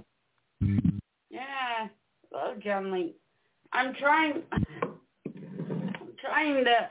yeah, 1.30 1.88
love 2.34 2.60
John 2.60 2.92
Link. 2.92 3.14
I'm 3.72 3.94
trying. 3.96 4.44
I'm 4.54 6.14
trying 6.22 6.66
to. 6.66 6.90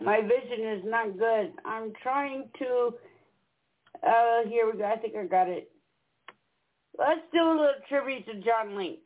my 0.00 0.20
vision 0.22 0.66
is 0.66 0.84
not 0.84 1.18
good. 1.18 1.52
I'm 1.64 1.92
trying 2.02 2.48
to. 2.58 2.94
Uh, 4.06 4.48
here 4.48 4.70
we 4.70 4.78
go. 4.78 4.84
I 4.84 4.96
think 4.96 5.14
I 5.14 5.24
got 5.26 5.48
it. 5.48 5.70
Let's 6.98 7.20
do 7.32 7.42
a 7.42 7.50
little 7.50 7.74
tribute 7.88 8.26
to 8.26 8.34
John 8.40 8.76
Link. 8.76 9.00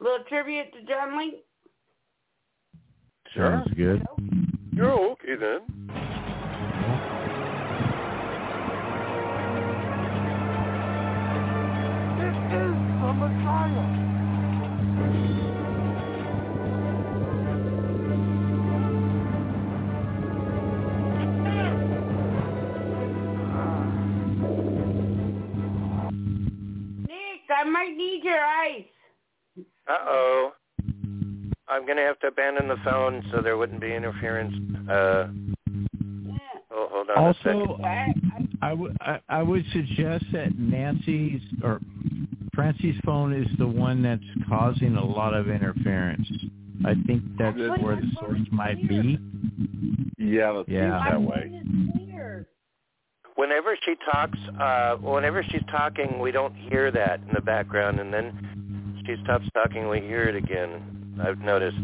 A 0.00 0.04
little 0.04 0.24
tribute 0.28 0.72
to 0.72 0.82
John 0.84 1.16
Link. 1.16 1.34
Sure. 3.34 3.62
Sounds 3.64 3.74
good. 3.76 4.02
You're 4.72 4.92
okay 5.12 5.36
then. 5.38 5.60
This 12.18 12.36
is 12.52 12.74
the 13.00 13.12
Messiah. 13.14 14.02
I 27.62 27.64
might 27.64 27.96
need 27.96 28.24
your 28.24 28.40
ice. 28.40 28.84
Uh-oh. 29.86 30.52
I'm 31.68 31.86
going 31.86 31.96
to 31.96 32.02
have 32.02 32.18
to 32.20 32.26
abandon 32.26 32.66
the 32.66 32.76
phone 32.82 33.22
so 33.30 33.40
there 33.40 33.56
wouldn't 33.56 33.80
be 33.80 33.94
interference. 33.94 34.52
Uh, 34.90 35.28
Yeah. 36.26 36.38
oh, 36.72 36.88
hold 36.90 37.10
on 37.10 37.30
a 37.30 37.34
second. 37.34 37.60
Also, 37.60 37.82
I, 37.84 38.12
I, 38.62 38.70
I 38.70 38.72
would 38.72 38.96
I, 39.00 39.20
I 39.28 39.42
would 39.44 39.64
suggest 39.72 40.24
that 40.32 40.58
Nancy's 40.58 41.40
or 41.62 41.80
Francy's 42.52 42.96
phone 43.04 43.32
is 43.32 43.46
the 43.58 43.66
one 43.68 44.02
that's 44.02 44.48
causing 44.48 44.96
a 44.96 45.04
lot 45.04 45.32
of 45.32 45.48
interference. 45.48 46.28
I 46.84 46.94
think 47.06 47.22
that's 47.38 47.56
where 47.56 47.94
the 47.94 48.10
source 48.18 48.40
might 48.50 48.88
be. 48.88 49.20
Yeah, 50.18 50.52
that 50.52 50.64
Yeah. 50.66 50.98
seems 50.98 51.04
that 51.04 51.12
my 51.12 51.16
way. 51.18 51.62
Phone 53.36 53.50
is 53.50 53.60
clear. 53.62 53.62
whenever 53.62 53.76
she 53.84 53.94
talks, 54.10 54.38
uh, 54.60 54.96
whenever 54.96 55.42
she's 55.42 55.62
talking, 55.70 56.18
we 56.20 56.30
don't 56.32 56.54
hear 56.54 56.90
that 56.90 57.20
in 57.20 57.34
the 57.34 57.40
background, 57.40 58.00
and 58.00 58.12
then 58.12 59.02
she 59.06 59.16
stops 59.24 59.46
talking, 59.54 59.88
we 59.88 60.00
hear 60.00 60.24
it 60.24 60.36
again. 60.36 61.18
I've 61.22 61.38
noticed. 61.38 61.76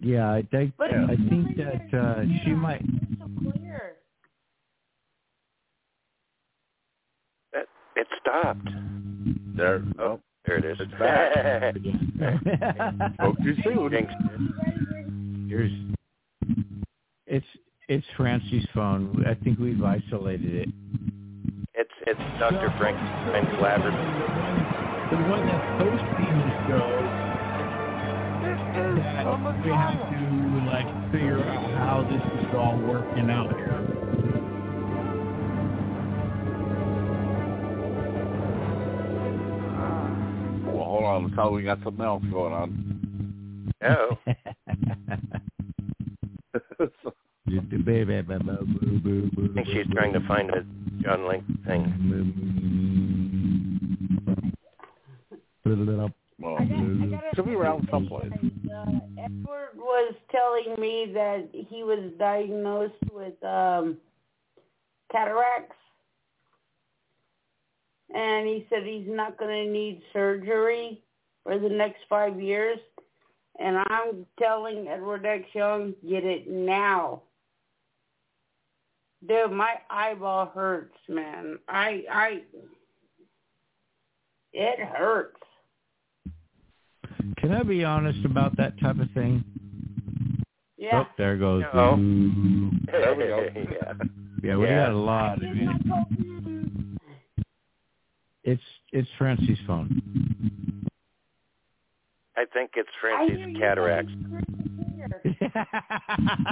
Yeah, 0.00 0.30
I 0.30 0.42
think 0.50 0.74
But 0.76 0.92
I 0.92 1.16
think 1.28 1.56
that 1.56 1.98
uh, 1.98 2.22
she 2.44 2.50
might. 2.50 2.82
so 3.18 3.26
clear. 3.52 3.96
That 7.52 7.66
it 7.96 8.06
stopped. 8.20 8.68
There. 9.56 9.82
Oh, 9.98 10.20
there 10.46 10.56
it 10.58 10.64
is. 10.64 10.76
It's 10.80 10.92
back. 10.98 11.74
Spoke 13.14 13.36
too 13.38 13.54
soon. 13.62 13.90
Jinxed. 13.90 14.16
Here's 15.48 15.72
it's 17.26 17.46
it's 17.88 18.06
Francy's 18.16 18.66
phone. 18.74 19.24
I 19.26 19.34
think 19.42 19.58
we've 19.58 19.82
isolated 19.82 20.54
it. 20.54 20.68
It's 21.74 21.90
it's 22.06 22.20
Dr. 22.38 22.72
Frankenstein 22.78 23.46
collaborative. 23.56 25.10
The 25.10 25.16
one 25.28 25.46
that's 25.46 25.82
hosting 25.82 26.38
the 26.38 26.50
show 26.68 26.88
This 28.42 28.60
is 28.76 28.96
that 28.96 29.24
we 29.64 29.70
have 29.70 29.94
Messiah. 29.94 30.10
to 30.10 30.66
like 30.70 31.12
figure 31.12 31.42
out 31.44 31.70
how 31.78 32.02
this 32.10 32.22
is 32.40 32.54
all 32.54 32.78
working 32.78 33.28
out 33.30 33.54
here. 33.56 33.80
Well, 40.66 40.84
hold 40.84 41.04
on. 41.04 41.22
Let's 41.24 41.34
tell 41.36 41.52
we 41.52 41.62
got 41.62 41.82
something 41.84 42.04
else 42.04 42.24
going 42.30 42.52
on. 42.52 43.72
Oh, 43.84 44.18
So, 46.54 47.10
I 49.42 49.54
think 49.54 49.66
she's 49.68 49.86
trying 49.92 50.14
to 50.14 50.20
find 50.26 50.50
a 50.50 50.64
John 51.02 51.28
Link 51.28 51.44
thing. 51.66 51.84
well, 56.38 56.56
I 56.58 56.64
got, 56.64 56.78
I 56.78 57.06
got 57.10 57.24
she'll 57.34 57.44
be 57.44 57.54
around 57.54 57.86
someplace. 57.90 58.32
Uh, 58.32 58.86
Edward 59.18 59.76
was 59.76 60.14
telling 60.30 60.80
me 60.80 61.10
that 61.12 61.48
he 61.52 61.82
was 61.82 62.10
diagnosed 62.18 62.94
with 63.12 63.42
um, 63.44 63.98
cataracts, 65.12 65.76
and 68.14 68.46
he 68.46 68.66
said 68.70 68.84
he's 68.84 69.06
not 69.06 69.36
going 69.38 69.66
to 69.66 69.70
need 69.70 70.00
surgery 70.14 71.02
for 71.42 71.58
the 71.58 71.68
next 71.68 72.00
five 72.08 72.40
years. 72.40 72.78
And 73.60 73.76
I'm 73.90 74.26
telling 74.38 74.88
Edward 74.88 75.26
X. 75.26 75.44
Young, 75.52 75.94
get 76.08 76.24
it 76.24 76.48
now. 76.48 77.22
Dude, 79.26 79.52
my 79.52 79.74
eyeball 79.90 80.46
hurts, 80.54 80.96
man. 81.08 81.58
I, 81.68 82.02
I, 82.10 82.42
it 84.52 84.78
hurts. 84.80 85.36
Can 87.38 87.52
I 87.52 87.62
be 87.62 87.84
honest 87.84 88.24
about 88.24 88.56
that 88.58 88.78
type 88.80 88.98
of 88.98 89.10
thing? 89.12 89.42
Yeah. 90.76 91.04
Oh, 91.04 91.06
there 91.16 91.36
goes. 91.38 91.62
No. 91.74 91.94
Ooh. 91.98 92.70
There 92.86 93.14
we 93.14 93.24
go. 93.24 93.48
yeah. 93.54 93.92
Yeah, 94.42 94.56
we 94.56 94.66
Yeah. 94.66 94.86
got 94.86 94.92
a 94.92 94.96
lot. 94.96 95.36
of 95.38 95.42
mean, 95.42 96.98
it's 98.42 98.62
it's 98.92 99.08
Francy's 99.16 99.58
phone. 99.66 100.02
I 102.36 102.44
think 102.52 102.72
it's 102.76 102.88
I 103.02 103.24
hear 103.24 103.36
Francy's 103.36 103.54
you 103.54 103.58
cataracts. 103.58 104.12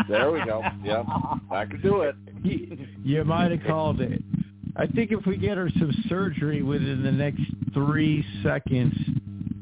There 0.08 0.30
we 0.30 0.44
go. 0.44 0.62
Yep. 0.84 1.06
I 1.50 1.64
can 1.66 1.80
do 1.82 2.02
it. 2.02 2.14
you, 2.42 2.86
you 3.04 3.24
might 3.24 3.50
have 3.50 3.62
called 3.66 4.00
it. 4.00 4.22
I 4.76 4.86
think 4.86 5.12
if 5.12 5.26
we 5.26 5.36
get 5.36 5.56
her 5.58 5.68
some 5.78 5.92
surgery 6.08 6.62
within 6.62 7.02
the 7.02 7.12
next 7.12 7.42
three 7.74 8.24
seconds, 8.42 8.94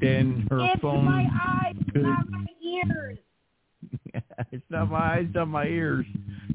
then 0.00 0.46
her 0.50 0.60
It's 0.72 0.80
phone. 0.80 1.04
my 1.04 1.26
eyes, 1.42 1.74
could- 1.92 2.02
not 2.02 2.28
my 2.30 2.46
ears. 2.62 3.18
it's 4.52 4.64
not 4.70 4.90
my 4.90 5.14
eyes, 5.16 5.26
not 5.34 5.48
my 5.48 5.66
ears. 5.66 6.06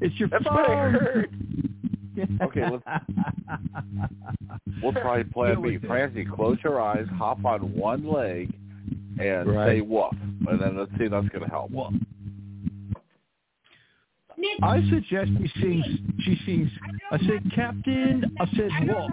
It's 0.02 0.16
your 0.20 0.30
That's 0.30 0.44
phone. 0.46 0.56
what 0.56 0.70
I 0.70 0.90
heard. 0.90 1.36
Okay, 2.42 2.62
let's- 2.72 3.04
We'll 4.82 4.94
try 4.94 5.22
plan 5.24 5.62
B. 5.62 5.78
Francy, 5.86 6.24
close 6.24 6.58
your 6.64 6.80
eyes, 6.80 7.06
hop 7.18 7.44
on 7.44 7.74
one 7.76 8.08
leg, 8.08 8.54
and 9.20 9.50
Right. 9.54 9.68
say 9.80 9.82
woof. 9.82 10.14
And 10.48 10.62
then 10.62 10.78
let's 10.78 10.92
see 10.98 11.06
if 11.06 11.12
that's 11.12 11.28
going 11.28 11.44
to 11.44 11.50
help. 11.50 11.72
Well, 11.72 11.92
Nick, 11.92 12.02
I 14.64 14.82
suggest 14.90 15.32
she 15.38 15.62
sings. 15.62 15.86
She 16.20 16.40
sings. 16.46 16.70
I 17.12 17.18
said, 17.20 17.52
Captain. 17.54 18.36
I 18.40 18.46
said, 18.56 18.88
what? 18.88 19.12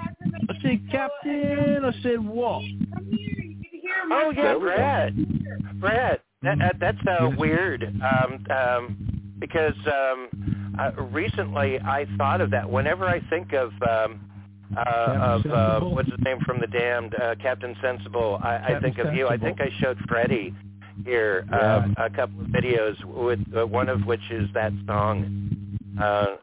I 0.49 0.55
said, 0.63 0.81
Captain. 0.91 1.85
I 1.85 2.03
said, 2.03 2.25
what? 2.25 2.63
come 2.95 3.07
here. 3.11 3.29
You 3.29 3.71
can 3.71 3.81
hear 3.81 4.07
my 4.09 4.25
Oh 4.25 4.31
yeah, 4.31 4.43
There 4.43 4.59
we 4.59 4.67
go. 4.67 4.77
Brad. 4.77 5.81
Brad, 5.81 6.21
that, 6.43 6.59
that, 6.59 6.77
that's 6.81 6.99
uh, 7.07 7.31
weird. 7.37 7.85
Um, 7.85 8.47
um, 8.51 9.35
because 9.39 9.75
um, 9.87 10.77
uh, 10.79 11.03
recently 11.03 11.79
I 11.81 12.07
thought 12.17 12.41
of 12.41 12.51
that. 12.51 12.69
Whenever 12.69 13.07
I 13.07 13.21
think 13.29 13.53
of 13.53 13.73
um, 13.89 14.21
uh, 14.77 15.41
of 15.41 15.47
uh, 15.47 15.81
what's 15.81 16.09
his 16.09 16.19
name 16.25 16.39
from 16.47 16.61
the 16.61 16.67
Damned, 16.67 17.15
uh, 17.21 17.35
Captain 17.43 17.77
Sensible, 17.83 18.41
I, 18.43 18.77
I 18.77 18.81
think 18.81 18.99
of 18.99 19.15
you. 19.15 19.29
I 19.29 19.37
think 19.37 19.61
I 19.61 19.69
showed 19.81 19.99
Freddie 20.09 20.55
here 21.05 21.45
Yeah. 21.51 21.77
um, 21.77 21.95
a 21.99 22.11
couple 22.11 22.41
of 22.43 22.49
videos 22.49 22.97
with 23.05 23.41
uh, 23.57 23.67
one 23.67 23.89
of 23.89 24.03
which 24.07 24.21
is 24.31 24.49
that 24.55 24.73
song. 24.87 25.49
Uh, 26.01 26.03
uh, 26.05 26.37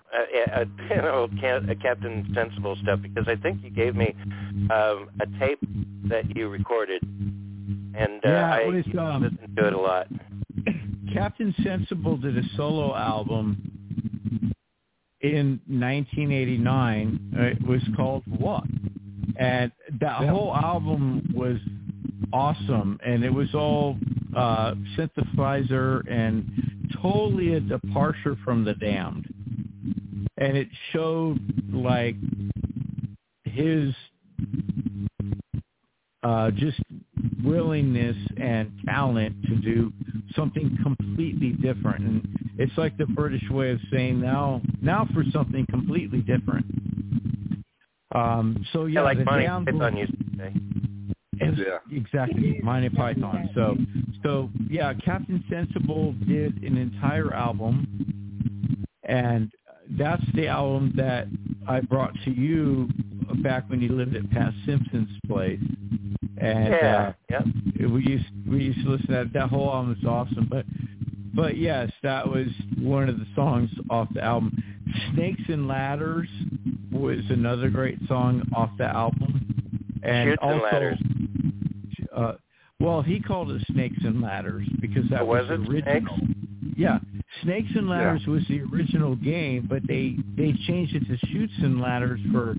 uh, 0.61 0.65
you 0.89 0.95
know, 1.01 1.27
Ca- 1.41 1.61
uh, 1.69 1.73
Captain 1.81 2.29
Sensible 2.35 2.75
stuff 2.83 2.99
because 3.01 3.27
I 3.27 3.35
think 3.35 3.63
you 3.63 3.71
gave 3.71 3.95
me 3.95 4.13
um, 4.71 5.09
a 5.21 5.25
tape 5.39 5.59
that 6.07 6.35
you 6.35 6.49
recorded, 6.49 7.01
and 7.03 8.23
uh, 8.25 8.29
Yeah, 8.29 8.53
I 8.53 8.57
it 8.59 8.67
was, 8.73 8.85
um, 8.97 9.23
listened 9.23 9.57
to 9.57 9.67
it 9.67 9.73
a 9.73 9.79
lot. 9.79 10.07
Captain 11.13 11.53
Sensible 11.63 12.17
did 12.17 12.37
a 12.37 12.43
solo 12.55 12.95
album 12.95 14.53
in 15.21 15.59
1989. 15.67 17.33
Uh, 17.37 17.41
It 17.43 17.61
was 17.67 17.81
called 17.95 18.23
What? 18.27 18.63
And 19.37 19.71
that 19.99 20.27
whole 20.29 20.55
album 20.55 21.31
was 21.33 21.57
awesome, 22.33 22.99
and 23.05 23.23
it 23.23 23.33
was 23.33 23.53
all 23.55 23.97
uh, 24.35 24.75
synthesizer 24.97 26.09
and 26.11 26.45
totally 27.01 27.55
a 27.55 27.59
departure 27.59 28.37
from 28.43 28.63
the 28.63 28.73
Damned. 28.75 29.25
And 30.37 30.55
it 30.57 30.67
showed 30.91 31.39
like 31.73 32.15
his 33.43 33.93
uh, 36.23 36.51
just 36.51 36.79
willingness 37.43 38.15
and 38.37 38.71
talent 38.85 39.35
to 39.47 39.55
do 39.55 39.91
something 40.35 40.77
completely 40.83 41.51
different. 41.51 42.01
And 42.01 42.39
it's 42.57 42.77
like 42.77 42.97
the 42.97 43.05
British 43.05 43.43
way 43.49 43.71
of 43.71 43.79
saying 43.91 44.19
now, 44.19 44.61
now 44.81 45.07
for 45.13 45.23
something 45.31 45.65
completely 45.69 46.19
different. 46.19 46.65
Um, 48.13 48.65
so 48.73 48.85
yeah, 48.85 48.99
Yeah, 48.99 49.03
like 49.03 49.17
the 49.19 49.25
Monty 49.25 49.45
Python 49.45 49.97
used 49.97 50.11
to 50.11 50.37
say. 50.37 50.53
Ex- 51.41 51.57
Yeah. 51.57 51.97
Exactly, 51.97 52.59
Monty 52.63 52.89
Python. 52.89 53.49
So, 53.53 53.77
so 54.23 54.49
yeah, 54.69 54.93
Captain 54.93 55.43
Sensible 55.49 56.13
did 56.27 56.61
an 56.63 56.77
entire 56.77 57.33
album, 57.33 58.85
and 59.03 59.51
that's 59.91 60.23
the 60.35 60.47
album 60.47 60.93
that 60.95 61.27
I 61.67 61.81
brought 61.81 62.13
to 62.25 62.31
you 62.31 62.89
back 63.41 63.69
when 63.69 63.81
you 63.81 63.89
lived 63.89 64.15
at 64.15 64.29
Pat 64.31 64.53
Simpson's 64.65 65.09
place. 65.27 65.59
And 66.37 66.69
yeah, 66.69 67.13
yeah. 67.29 67.39
uh, 67.39 67.89
we 67.89 68.03
used 68.05 68.25
we 68.47 68.63
used 68.63 68.83
to 68.83 68.91
listen 68.91 69.07
to 69.07 69.13
that. 69.13 69.33
That 69.33 69.49
whole 69.49 69.69
album 69.69 69.95
is 69.99 70.05
awesome. 70.05 70.47
But 70.49 70.65
but 71.33 71.57
yes, 71.57 71.91
that 72.03 72.27
was 72.27 72.47
one 72.77 73.09
of 73.09 73.17
the 73.17 73.27
songs 73.35 73.69
off 73.89 74.07
the 74.13 74.23
album. 74.23 74.57
Snakes 75.13 75.43
and 75.47 75.67
Ladders 75.67 76.29
was 76.91 77.19
another 77.29 77.69
great 77.69 77.99
song 78.07 78.41
off 78.55 78.71
the 78.77 78.85
album. 78.85 79.45
And 80.01 80.29
Chutes 80.29 80.39
and 80.41 80.61
Ladders. 80.61 80.97
uh, 82.15 82.33
well, 82.79 83.01
he 83.01 83.19
called 83.19 83.51
it 83.51 83.61
Snakes 83.71 83.97
and 84.03 84.21
Ladders 84.21 84.67
because 84.81 85.09
that 85.09 85.21
Oh, 85.21 85.25
was 85.25 85.47
was, 85.49 85.59
it 85.61 85.69
original. 85.69 86.17
Yeah, 86.75 86.99
Snakes 87.43 87.69
and 87.75 87.89
Ladders 87.89 88.25
was 88.27 88.43
the 88.47 88.61
original 88.73 89.15
game, 89.15 89.65
but 89.69 89.85
they 89.87 90.15
they 90.37 90.53
changed 90.67 90.95
it 90.95 91.05
to 91.07 91.17
Chutes 91.27 91.53
and 91.59 91.81
Ladders 91.81 92.19
for 92.31 92.55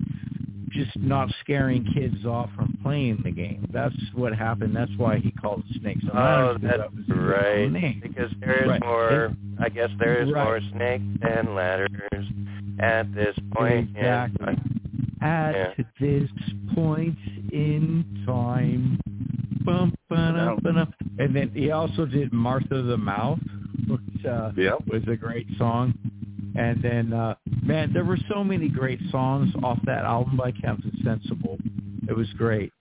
just 0.70 0.96
not 0.98 1.28
scaring 1.40 1.84
kids 1.94 2.24
off 2.24 2.48
from 2.54 2.78
playing 2.82 3.20
the 3.24 3.30
game. 3.32 3.66
That's 3.72 3.94
what 4.14 4.32
happened. 4.34 4.76
That's 4.76 4.92
why 4.98 5.18
he 5.18 5.30
called 5.32 5.64
it 5.68 5.80
Snakes 5.80 6.02
and 6.02 6.12
Oh, 6.12 6.16
Ladders. 6.16 6.58
because 6.60 6.78
that's 6.78 7.08
that 7.08 7.14
right. 7.16 8.02
Because 8.02 8.30
there 8.40 8.62
is 8.62 8.68
Right. 8.68 8.80
more. 8.84 9.32
I 9.58 9.68
guess 9.68 9.90
there 9.98 10.22
is 10.22 10.30
Right. 10.30 10.44
more 10.44 10.60
snakes 10.72 11.04
and 11.22 11.54
ladders 11.54 11.90
at 12.78 13.12
this 13.14 13.36
point. 13.52 13.90
in 13.90 13.96
Exactly. 13.96 14.46
time. 14.46 14.80
At 15.20 15.74
Yeah. 15.78 15.84
this 15.98 16.30
point 16.74 17.18
in 17.52 18.04
time. 18.24 18.98
Bum, 19.64 19.92
ba-dum, 20.08 20.58
ba-dum. 20.62 20.94
And 21.18 21.34
then 21.36 21.50
he 21.54 21.70
also 21.70 22.06
did 22.06 22.32
Martha 22.32 22.82
the 22.82 22.96
Mouth, 22.96 23.38
which 23.88 24.24
uh, 24.26 24.52
Yep. 24.56 24.78
was 24.88 25.02
a 25.10 25.16
great 25.16 25.46
song. 25.58 25.94
And 26.56 26.82
then 26.82 27.12
uh, 27.12 27.34
man, 27.62 27.92
there 27.92 28.04
were 28.04 28.18
so 28.32 28.42
many 28.42 28.68
great 28.68 29.00
songs 29.10 29.52
off 29.62 29.78
that 29.84 30.04
album 30.04 30.36
by 30.36 30.50
Captain 30.52 30.92
Sensible. 31.04 31.58
It 32.08 32.16
was 32.16 32.26
great. 32.36 32.72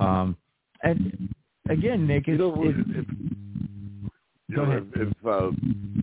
Um, 0.00 0.36
and 0.82 1.28
again, 1.68 2.06
Nick, 2.06 2.28
it's, 2.28 2.38
You 2.38 2.38
know, 2.38 2.62
it's, 2.64 2.78
if, 2.90 3.06
you 4.48 4.56
Go 4.56 4.64
know, 4.64 4.70
ahead. 4.70 4.86
if, 4.94 5.08
if 5.08 5.26
uh, 5.26 5.50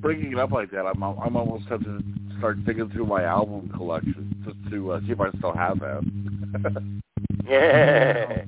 bringing 0.01 0.33
it 0.33 0.39
up 0.39 0.51
like 0.51 0.69
that, 0.71 0.85
I'm 0.85 1.01
I'm 1.03 1.35
almost 1.35 1.65
have 1.69 1.83
to 1.83 2.01
start 2.37 2.63
digging 2.65 2.89
through 2.91 3.05
my 3.07 3.23
album 3.23 3.69
collection 3.75 4.35
just 4.45 4.57
to 4.71 4.91
uh, 4.93 4.99
see 5.01 5.11
if 5.13 5.19
I 5.21 5.29
still 5.37 5.53
have 5.53 5.79
that. 5.79 6.83
Yeah. 7.49 8.43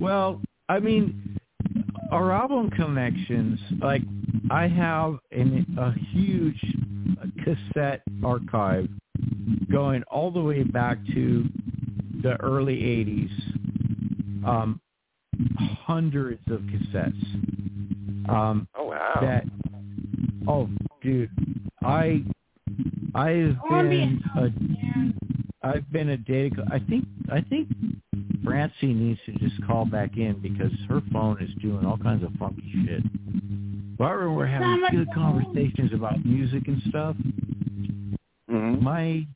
Well, 0.00 0.40
I 0.70 0.78
mean, 0.78 1.36
our 2.12 2.30
album 2.30 2.70
connections, 2.70 3.58
like 3.82 4.02
I 4.52 4.68
have 4.68 5.18
an, 5.32 5.66
a 5.76 5.92
huge 6.12 6.64
cassette 7.42 8.02
archive 8.24 8.88
going 9.68 10.04
all 10.04 10.30
the 10.30 10.40
way 10.40 10.62
back 10.62 10.98
to 11.12 11.44
the 12.22 12.40
early 12.40 12.76
80s. 12.76 14.46
Um, 14.46 14.80
hundreds 15.58 16.42
of 16.48 16.60
cassettes. 16.60 18.28
Um, 18.28 18.68
Oh 18.76 18.84
wow. 18.84 19.18
that, 19.20 19.46
oh, 20.46 20.68
dude, 21.02 21.30
I, 21.82 22.22
I've 23.16 23.56
been 23.68 24.22
a 24.36 24.50
I've 25.62 25.90
been 25.92 26.10
a 26.10 26.16
data. 26.16 26.56
co- 26.56 26.64
I 26.70 26.78
think 26.78 27.04
I 27.30 27.40
think 27.42 27.68
Francy 28.44 28.94
needs 28.94 29.20
to 29.26 29.32
just 29.32 29.64
call 29.66 29.84
back 29.84 30.16
in 30.16 30.40
because 30.40 30.72
her 30.88 31.00
phone 31.12 31.42
is 31.42 31.50
doing 31.60 31.84
all 31.84 31.98
kinds 31.98 32.24
of 32.24 32.32
funky 32.38 32.62
shit. 32.86 33.02
But 33.98 34.04
I 34.04 34.10
remember 34.12 34.34
we're 34.34 34.46
having 34.46 34.82
good 34.90 35.12
conversations 35.12 35.92
about 35.92 36.24
music 36.24 36.66
and 36.68 36.82
stuff. 36.88 37.16
Mm-hmm. 38.50 38.82
My 38.82 39.26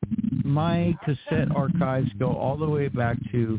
my 0.44 0.96
cassette 1.04 1.54
archives 1.54 2.08
go 2.18 2.34
all 2.34 2.56
the 2.56 2.68
way 2.68 2.88
back 2.88 3.18
to 3.32 3.58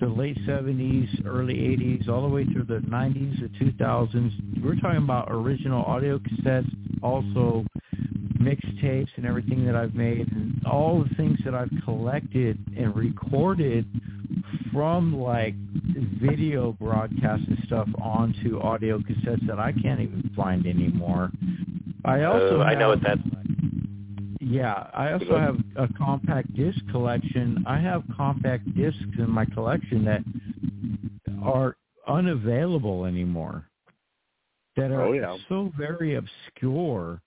the 0.00 0.06
late 0.08 0.36
seventies, 0.44 1.08
early 1.24 1.64
eighties, 1.72 2.08
all 2.08 2.22
the 2.22 2.34
way 2.34 2.44
through 2.44 2.64
the 2.64 2.80
nineties, 2.88 3.38
the 3.40 3.50
two 3.58 3.72
thousands. 3.78 4.32
We're 4.62 4.74
talking 4.76 4.98
about 4.98 5.28
original 5.30 5.84
audio 5.84 6.18
cassettes, 6.18 6.68
also 7.02 7.64
mixtapes 8.44 9.08
and 9.16 9.26
everything 9.26 9.64
that 9.66 9.74
I've 9.74 9.94
made 9.94 10.30
and 10.32 10.60
all 10.66 11.02
the 11.02 11.14
things 11.16 11.38
that 11.44 11.54
I've 11.54 11.70
collected 11.84 12.58
and 12.76 12.94
recorded 12.94 13.86
from 14.72 15.16
like 15.18 15.54
video 16.20 16.72
broadcasts 16.72 17.46
and 17.48 17.58
stuff 17.66 17.88
onto 18.00 18.60
audio 18.60 18.98
cassettes 18.98 19.46
that 19.46 19.58
I 19.58 19.72
can't 19.72 20.00
even 20.00 20.30
find 20.36 20.66
anymore. 20.66 21.30
I 22.04 22.22
uh, 22.22 22.32
also 22.32 22.58
Oh, 22.58 22.62
I 22.62 22.74
know 22.74 22.88
what 22.88 23.02
that. 23.02 23.18
yeah, 24.40 24.88
I 24.92 25.12
also 25.12 25.38
have 25.38 25.56
a 25.76 25.88
compact 25.94 26.54
disc 26.54 26.78
collection. 26.90 27.64
I 27.66 27.78
have 27.78 28.02
compact 28.16 28.64
discs 28.76 29.00
in 29.18 29.30
my 29.30 29.44
collection 29.46 30.04
that 30.04 30.22
are 31.42 31.76
unavailable 32.06 33.04
anymore. 33.06 33.68
That 34.76 34.90
are 34.90 35.02
Oh, 35.02 35.12
yeah. 35.12 35.36
so 35.48 35.72
very 35.78 36.16
obscure 36.16 37.22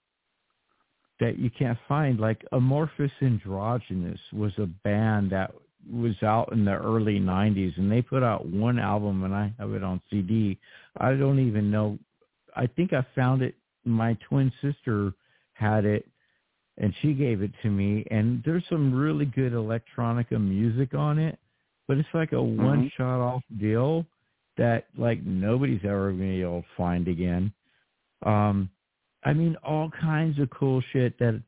that 1.19 1.39
you 1.39 1.49
can't 1.49 1.77
find. 1.87 2.19
Like 2.19 2.45
Amorphous 2.51 3.11
Androgynous 3.21 4.19
was 4.33 4.51
a 4.57 4.65
band 4.65 5.31
that 5.31 5.51
was 5.91 6.21
out 6.23 6.51
in 6.51 6.65
the 6.65 6.73
early 6.73 7.19
'90s, 7.19 7.77
and 7.77 7.91
they 7.91 8.01
put 8.01 8.23
out 8.23 8.45
one 8.45 8.79
album, 8.79 9.23
and 9.23 9.33
I 9.33 9.53
have 9.59 9.73
it 9.73 9.83
on 9.83 10.01
CD. 10.09 10.57
I 10.97 11.13
don't 11.13 11.39
even 11.39 11.71
know. 11.71 11.97
I 12.55 12.67
think 12.67 12.93
I 12.93 13.05
found 13.15 13.41
it. 13.41 13.55
My 13.85 14.17
twin 14.27 14.51
sister 14.61 15.13
had 15.53 15.85
it, 15.85 16.07
and 16.77 16.93
she 17.01 17.13
gave 17.13 17.41
it 17.41 17.51
to 17.63 17.69
me. 17.69 18.05
And 18.11 18.43
there's 18.45 18.63
some 18.69 18.93
really 18.93 19.25
good 19.25 19.53
electronica 19.53 20.39
music 20.39 20.93
on 20.93 21.19
it, 21.19 21.39
but 21.87 21.97
it's 21.97 22.09
like 22.13 22.33
a 22.33 22.41
one 22.41 22.91
shot 22.97 23.21
off 23.21 23.43
deal 23.59 24.05
that 24.57 24.87
like 24.97 25.23
nobody's 25.23 25.81
ever 25.83 26.11
gonna 26.11 26.23
be 26.23 26.41
able 26.41 26.61
to 26.61 26.67
find 26.75 27.07
again. 27.07 27.51
Um, 28.25 28.69
I 29.27 29.33
mean, 29.33 29.57
all 29.61 29.89
kinds 29.89 30.39
of 30.39 30.49
cool 30.51 30.81
shit. 30.93 31.19
That 31.19 31.43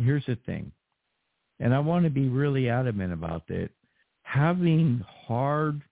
here's 0.00 0.24
the 0.26 0.38
thing, 0.46 0.70
and 1.58 1.74
I 1.74 1.80
want 1.80 2.04
to 2.04 2.10
be 2.10 2.28
really 2.28 2.68
adamant 2.68 3.12
about 3.12 3.48
that. 3.48 3.70
Having 4.22 5.04
hard 5.26 5.82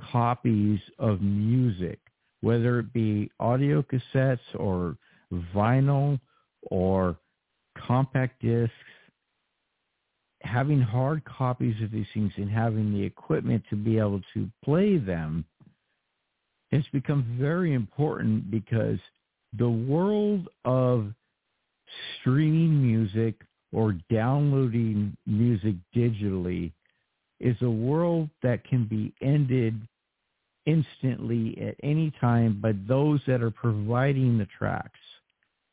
copies 0.00 0.80
of 0.98 1.20
music, 1.20 1.98
whether 2.40 2.78
it 2.78 2.94
be 2.94 3.30
audio 3.38 3.82
cassettes 3.82 4.38
or 4.54 4.96
vinyl 5.54 6.18
or 6.62 7.18
compact 7.86 8.40
discs, 8.40 8.72
having 10.40 10.80
hard 10.80 11.22
copies 11.26 11.74
of 11.82 11.90
these 11.90 12.06
things 12.14 12.32
and 12.38 12.50
having 12.50 12.90
the 12.90 13.02
equipment 13.02 13.62
to 13.68 13.76
be 13.76 13.98
able 13.98 14.22
to 14.32 14.48
play 14.64 14.96
them 14.96 15.44
has 16.72 16.84
become 16.90 17.36
very 17.38 17.74
important 17.74 18.50
because 18.50 18.98
the 19.58 19.68
world 19.68 20.48
of 20.64 21.12
streaming 22.20 22.82
music 22.82 23.34
or 23.72 23.96
downloading 24.10 25.16
music 25.26 25.74
digitally 25.94 26.72
is 27.40 27.56
a 27.62 27.70
world 27.70 28.28
that 28.42 28.64
can 28.64 28.84
be 28.84 29.12
ended 29.22 29.80
instantly 30.66 31.58
at 31.60 31.74
any 31.82 32.12
time 32.20 32.60
by 32.60 32.72
those 32.86 33.20
that 33.26 33.42
are 33.42 33.50
providing 33.50 34.38
the 34.38 34.46
tracks, 34.58 34.98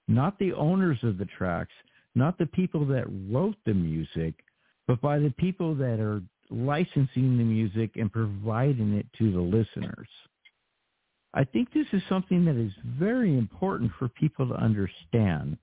not 0.07 0.39
the 0.39 0.53
owners 0.53 0.97
of 1.03 1.17
the 1.17 1.25
tracks, 1.25 1.73
not 2.15 2.37
the 2.37 2.45
people 2.45 2.85
that 2.85 3.05
wrote 3.29 3.57
the 3.65 3.73
music, 3.73 4.33
but 4.87 4.99
by 5.01 5.19
the 5.19 5.33
people 5.37 5.75
that 5.75 5.99
are 5.99 6.21
licensing 6.49 7.37
the 7.37 7.43
music 7.43 7.91
and 7.95 8.11
providing 8.11 8.93
it 8.93 9.05
to 9.17 9.31
the 9.31 9.39
listeners. 9.39 10.07
I 11.33 11.43
think 11.43 11.73
this 11.73 11.87
is 11.93 12.01
something 12.09 12.45
that 12.45 12.55
is 12.55 12.71
very 12.99 13.37
important 13.37 13.91
for 13.99 14.07
people 14.07 14.47
to 14.47 14.55
understand. 14.55 15.57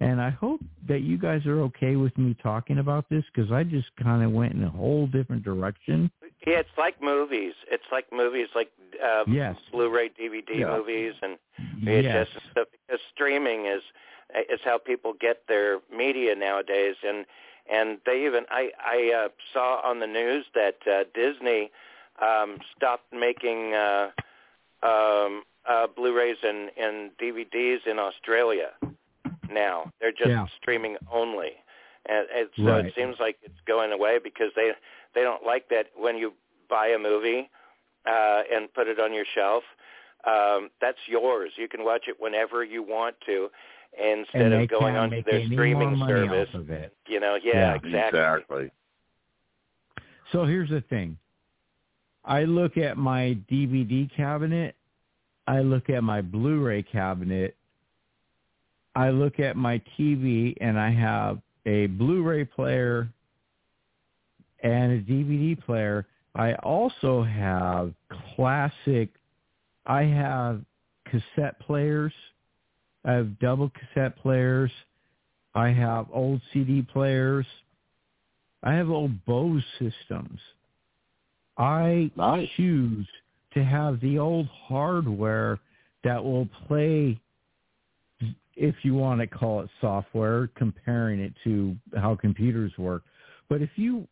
And 0.00 0.20
I 0.20 0.30
hope 0.30 0.60
that 0.88 1.00
you 1.00 1.16
guys 1.16 1.46
are 1.46 1.60
okay 1.62 1.96
with 1.96 2.16
me 2.18 2.36
talking 2.42 2.78
about 2.78 3.08
this 3.08 3.24
because 3.34 3.50
I 3.50 3.64
just 3.64 3.88
kind 4.02 4.22
of 4.22 4.30
went 4.30 4.52
in 4.52 4.62
a 4.64 4.68
whole 4.68 5.06
different 5.06 5.42
direction. 5.42 6.10
Yeah, 6.46 6.58
it's 6.58 6.68
like 6.76 7.00
movies. 7.02 7.54
It's 7.70 7.84
like 7.90 8.04
movies, 8.12 8.48
like 8.54 8.70
uh, 9.02 9.24
Yes. 9.26 9.56
Blu-ray, 9.72 10.10
DVD 10.10 10.60
Yeah. 10.60 10.76
movies, 10.76 11.14
and 11.22 11.38
VHS 11.82 12.04
Yes. 12.04 12.28
and 12.34 12.42
stuff. 12.52 12.68
Because 12.72 13.00
streaming 13.14 13.66
is 13.66 13.82
is 14.50 14.60
how 14.64 14.76
people 14.76 15.14
get 15.14 15.46
their 15.48 15.80
media 15.90 16.34
nowadays, 16.34 16.96
and 17.02 17.24
and 17.70 17.98
they 18.04 18.26
even 18.26 18.44
I 18.50 18.70
I 18.78 19.12
uh, 19.12 19.28
saw 19.52 19.80
on 19.82 20.00
the 20.00 20.06
news 20.06 20.44
that 20.54 20.76
uh, 20.86 21.04
Disney 21.14 21.70
um, 22.20 22.58
stopped 22.76 23.12
making 23.12 23.72
uh, 23.74 24.10
um, 24.82 25.42
uh, 25.68 25.86
Blu-rays 25.94 26.36
and 26.42 26.70
and 26.76 27.10
DVDs 27.18 27.86
in 27.86 27.98
Australia. 27.98 28.70
Now 29.50 29.90
they're 30.00 30.12
just 30.12 30.30
Yeah. 30.30 30.46
streaming 30.60 30.96
only, 31.10 31.52
and, 32.08 32.26
and 32.34 32.48
so 32.56 32.62
Right. 32.64 32.86
it 32.86 32.94
seems 32.94 33.16
like 33.20 33.38
it's 33.42 33.60
going 33.66 33.92
away 33.92 34.18
because 34.22 34.50
they 34.56 34.72
they 35.14 35.22
don't 35.22 35.44
like 35.44 35.68
that 35.70 35.86
when 35.96 36.16
you 36.18 36.34
buy 36.68 36.88
a 36.88 36.98
movie 36.98 37.48
uh, 38.06 38.42
and 38.52 38.72
put 38.74 38.88
it 38.88 38.98
on 39.00 39.12
your 39.12 39.24
shelf. 39.34 39.64
Um, 40.24 40.70
that's 40.80 40.98
yours. 41.06 41.52
You 41.56 41.68
can 41.68 41.84
watch 41.84 42.08
it 42.08 42.16
whenever 42.20 42.64
you 42.64 42.82
want 42.82 43.14
to, 43.26 43.48
instead 43.96 44.52
of 44.52 44.68
going 44.68 44.94
can't 44.94 45.12
onto 45.12 45.22
their 45.22 45.44
streaming 45.46 45.96
service. 46.08 46.48
of 46.54 46.70
it. 46.70 46.92
You 47.06 47.20
know, 47.20 47.36
yeah, 47.36 47.52
Yeah. 47.54 47.74
exactly. 47.74 48.20
Exactly. 48.20 48.70
So 50.32 50.44
here's 50.44 50.70
the 50.70 50.80
thing. 50.80 51.16
I 52.26 52.42
look 52.42 52.76
at 52.76 52.96
my 52.96 53.38
DVD 53.50 54.10
cabinet. 54.14 54.74
I 55.46 55.60
look 55.60 55.88
at 55.88 56.02
my 56.02 56.20
Blu-ray 56.20 56.82
cabinet. 56.82 57.56
I 58.96 59.10
look 59.10 59.38
at 59.38 59.56
my 59.56 59.80
TV 59.96 60.56
and 60.60 60.78
I 60.78 60.90
have 60.90 61.38
a 61.66 61.86
Blu-ray 61.86 62.46
player 62.46 63.08
and 64.62 64.92
a 64.92 65.00
DVD 65.00 65.62
player. 65.64 66.06
I 66.34 66.54
also 66.54 67.22
have 67.22 67.94
classic, 68.34 69.10
I 69.86 70.02
have 70.02 70.62
cassette 71.04 71.60
players. 71.60 72.12
I 73.04 73.12
have 73.12 73.38
double 73.38 73.70
cassette 73.70 74.18
players. 74.18 74.72
I 75.54 75.68
have 75.68 76.06
old 76.12 76.40
CD 76.52 76.82
players. 76.82 77.46
I 78.62 78.72
have 78.72 78.90
old 78.90 79.24
Bose 79.24 79.62
systems. 79.78 80.40
I 81.58 82.10
Nice. 82.16 82.48
choose 82.56 83.06
to 83.52 83.64
have 83.64 84.00
the 84.00 84.18
old 84.18 84.46
hardware 84.48 85.58
that 86.04 86.22
will 86.22 86.46
play, 86.66 87.18
if 88.54 88.74
you 88.84 88.94
want 88.94 89.20
to 89.20 89.26
call 89.26 89.60
it 89.60 89.70
software, 89.80 90.48
comparing 90.48 91.20
it 91.20 91.34
to 91.44 91.76
how 91.96 92.14
computers 92.14 92.76
work. 92.78 93.02
But 93.48 93.62
if 93.62 93.70
you 93.76 94.06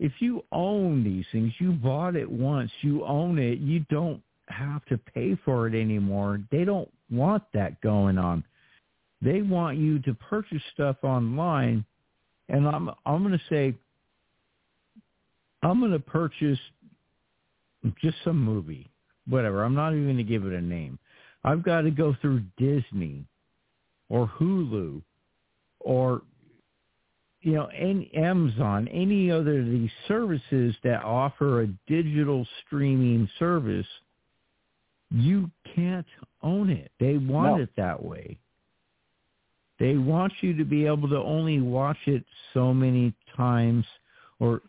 if 0.00 0.12
you 0.20 0.44
own 0.50 1.04
these 1.04 1.24
things, 1.30 1.52
you 1.60 1.72
bought 1.72 2.16
it 2.16 2.28
once, 2.30 2.70
you 2.80 3.04
own 3.04 3.38
it, 3.38 3.58
you 3.60 3.80
don't 3.90 4.20
have 4.48 4.84
to 4.86 4.98
pay 4.98 5.36
for 5.44 5.68
it 5.68 5.74
anymore. 5.74 6.40
They 6.50 6.64
don't 6.64 6.92
want 7.10 7.44
that 7.54 7.80
going 7.80 8.18
on. 8.18 8.44
They 9.22 9.40
want 9.42 9.78
you 9.78 10.00
to 10.00 10.14
purchase 10.14 10.62
stuff 10.72 10.96
online 11.02 11.84
and 12.48 12.66
I'm 12.66 12.90
I'm 13.06 13.22
going 13.22 13.38
to 13.38 13.44
say 13.48 13.74
I'm 15.62 15.80
going 15.80 15.92
to 15.92 15.98
purchase 15.98 16.58
just 18.00 18.16
some 18.24 18.42
movie, 18.42 18.90
whatever. 19.28 19.64
I'm 19.64 19.74
not 19.74 19.92
even 19.92 20.04
going 20.04 20.16
to 20.16 20.22
give 20.24 20.44
it 20.46 20.52
a 20.52 20.60
name. 20.60 20.98
I've 21.44 21.62
got 21.62 21.82
to 21.82 21.90
go 21.90 22.16
through 22.20 22.42
Disney 22.56 23.24
or 24.08 24.30
Hulu 24.38 25.02
or 25.80 26.22
you 27.42 27.52
know, 27.52 27.66
any 27.76 28.10
Amazon, 28.14 28.88
any 28.88 29.30
other 29.30 29.60
of 29.60 29.66
these 29.66 29.90
services 30.08 30.74
that 30.82 31.02
offer 31.04 31.60
a 31.60 31.66
digital 31.86 32.46
streaming 32.64 33.28
service, 33.38 33.86
you 35.10 35.50
can't 35.74 36.06
own 36.42 36.70
it. 36.70 36.90
They 36.98 37.18
want 37.18 37.58
No. 37.58 37.62
it 37.62 37.76
that 37.76 38.02
way. 38.02 38.38
They 39.78 39.98
want 39.98 40.32
you 40.40 40.54
to 40.56 40.64
be 40.64 40.86
able 40.86 41.08
to 41.10 41.18
only 41.18 41.60
watch 41.60 41.98
it 42.06 42.24
so 42.54 42.72
many 42.72 43.12
times 43.36 43.84
or 44.38 44.62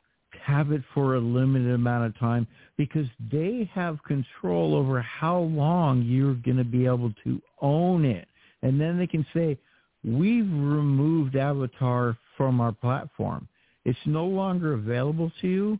have 0.45 0.71
it 0.71 0.81
for 0.93 1.15
a 1.15 1.19
limited 1.19 1.73
amount 1.73 2.05
of 2.05 2.19
time 2.19 2.47
because 2.77 3.07
they 3.31 3.69
have 3.73 4.03
control 4.03 4.75
over 4.75 5.01
how 5.01 5.39
long 5.39 6.03
you're 6.03 6.35
going 6.35 6.57
to 6.57 6.63
be 6.63 6.85
able 6.85 7.11
to 7.23 7.41
own 7.61 8.05
it. 8.05 8.27
And 8.61 8.79
then 8.79 8.97
they 8.97 9.07
can 9.07 9.25
say, 9.33 9.57
we've 10.03 10.45
removed 10.45 11.35
Avatar 11.35 12.17
from 12.37 12.61
our 12.61 12.71
platform. 12.71 13.47
It's 13.85 13.97
no 14.05 14.25
longer 14.25 14.73
available 14.73 15.31
to 15.41 15.47
you. 15.47 15.79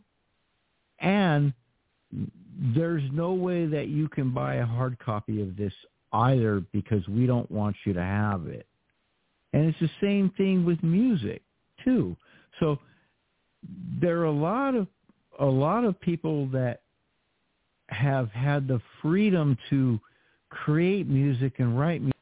And 0.98 1.52
there's 2.74 3.02
no 3.12 3.34
way 3.34 3.66
that 3.66 3.88
you 3.88 4.08
can 4.08 4.32
buy 4.32 4.56
a 4.56 4.66
hard 4.66 4.98
copy 4.98 5.42
of 5.42 5.56
this 5.56 5.72
either 6.12 6.64
because 6.72 7.06
we 7.08 7.26
don't 7.26 7.50
want 7.50 7.76
you 7.84 7.92
to 7.92 8.02
have 8.02 8.46
it. 8.46 8.66
And 9.52 9.66
it's 9.66 9.78
the 9.78 9.90
same 10.00 10.30
thing 10.36 10.64
with 10.64 10.82
music 10.82 11.42
too. 11.84 12.16
So 12.58 12.78
there 14.00 14.20
are 14.20 14.24
a 14.24 14.32
lot 14.32 14.74
of 14.74 14.86
a 15.38 15.44
lot 15.44 15.84
of 15.84 16.00
people 16.00 16.46
that 16.48 16.80
have 17.88 18.30
had 18.32 18.66
the 18.66 18.80
freedom 19.02 19.56
to 19.70 20.00
create 20.50 21.06
music 21.06 21.54
and 21.58 21.78
write 21.78 22.00
music 22.00 22.15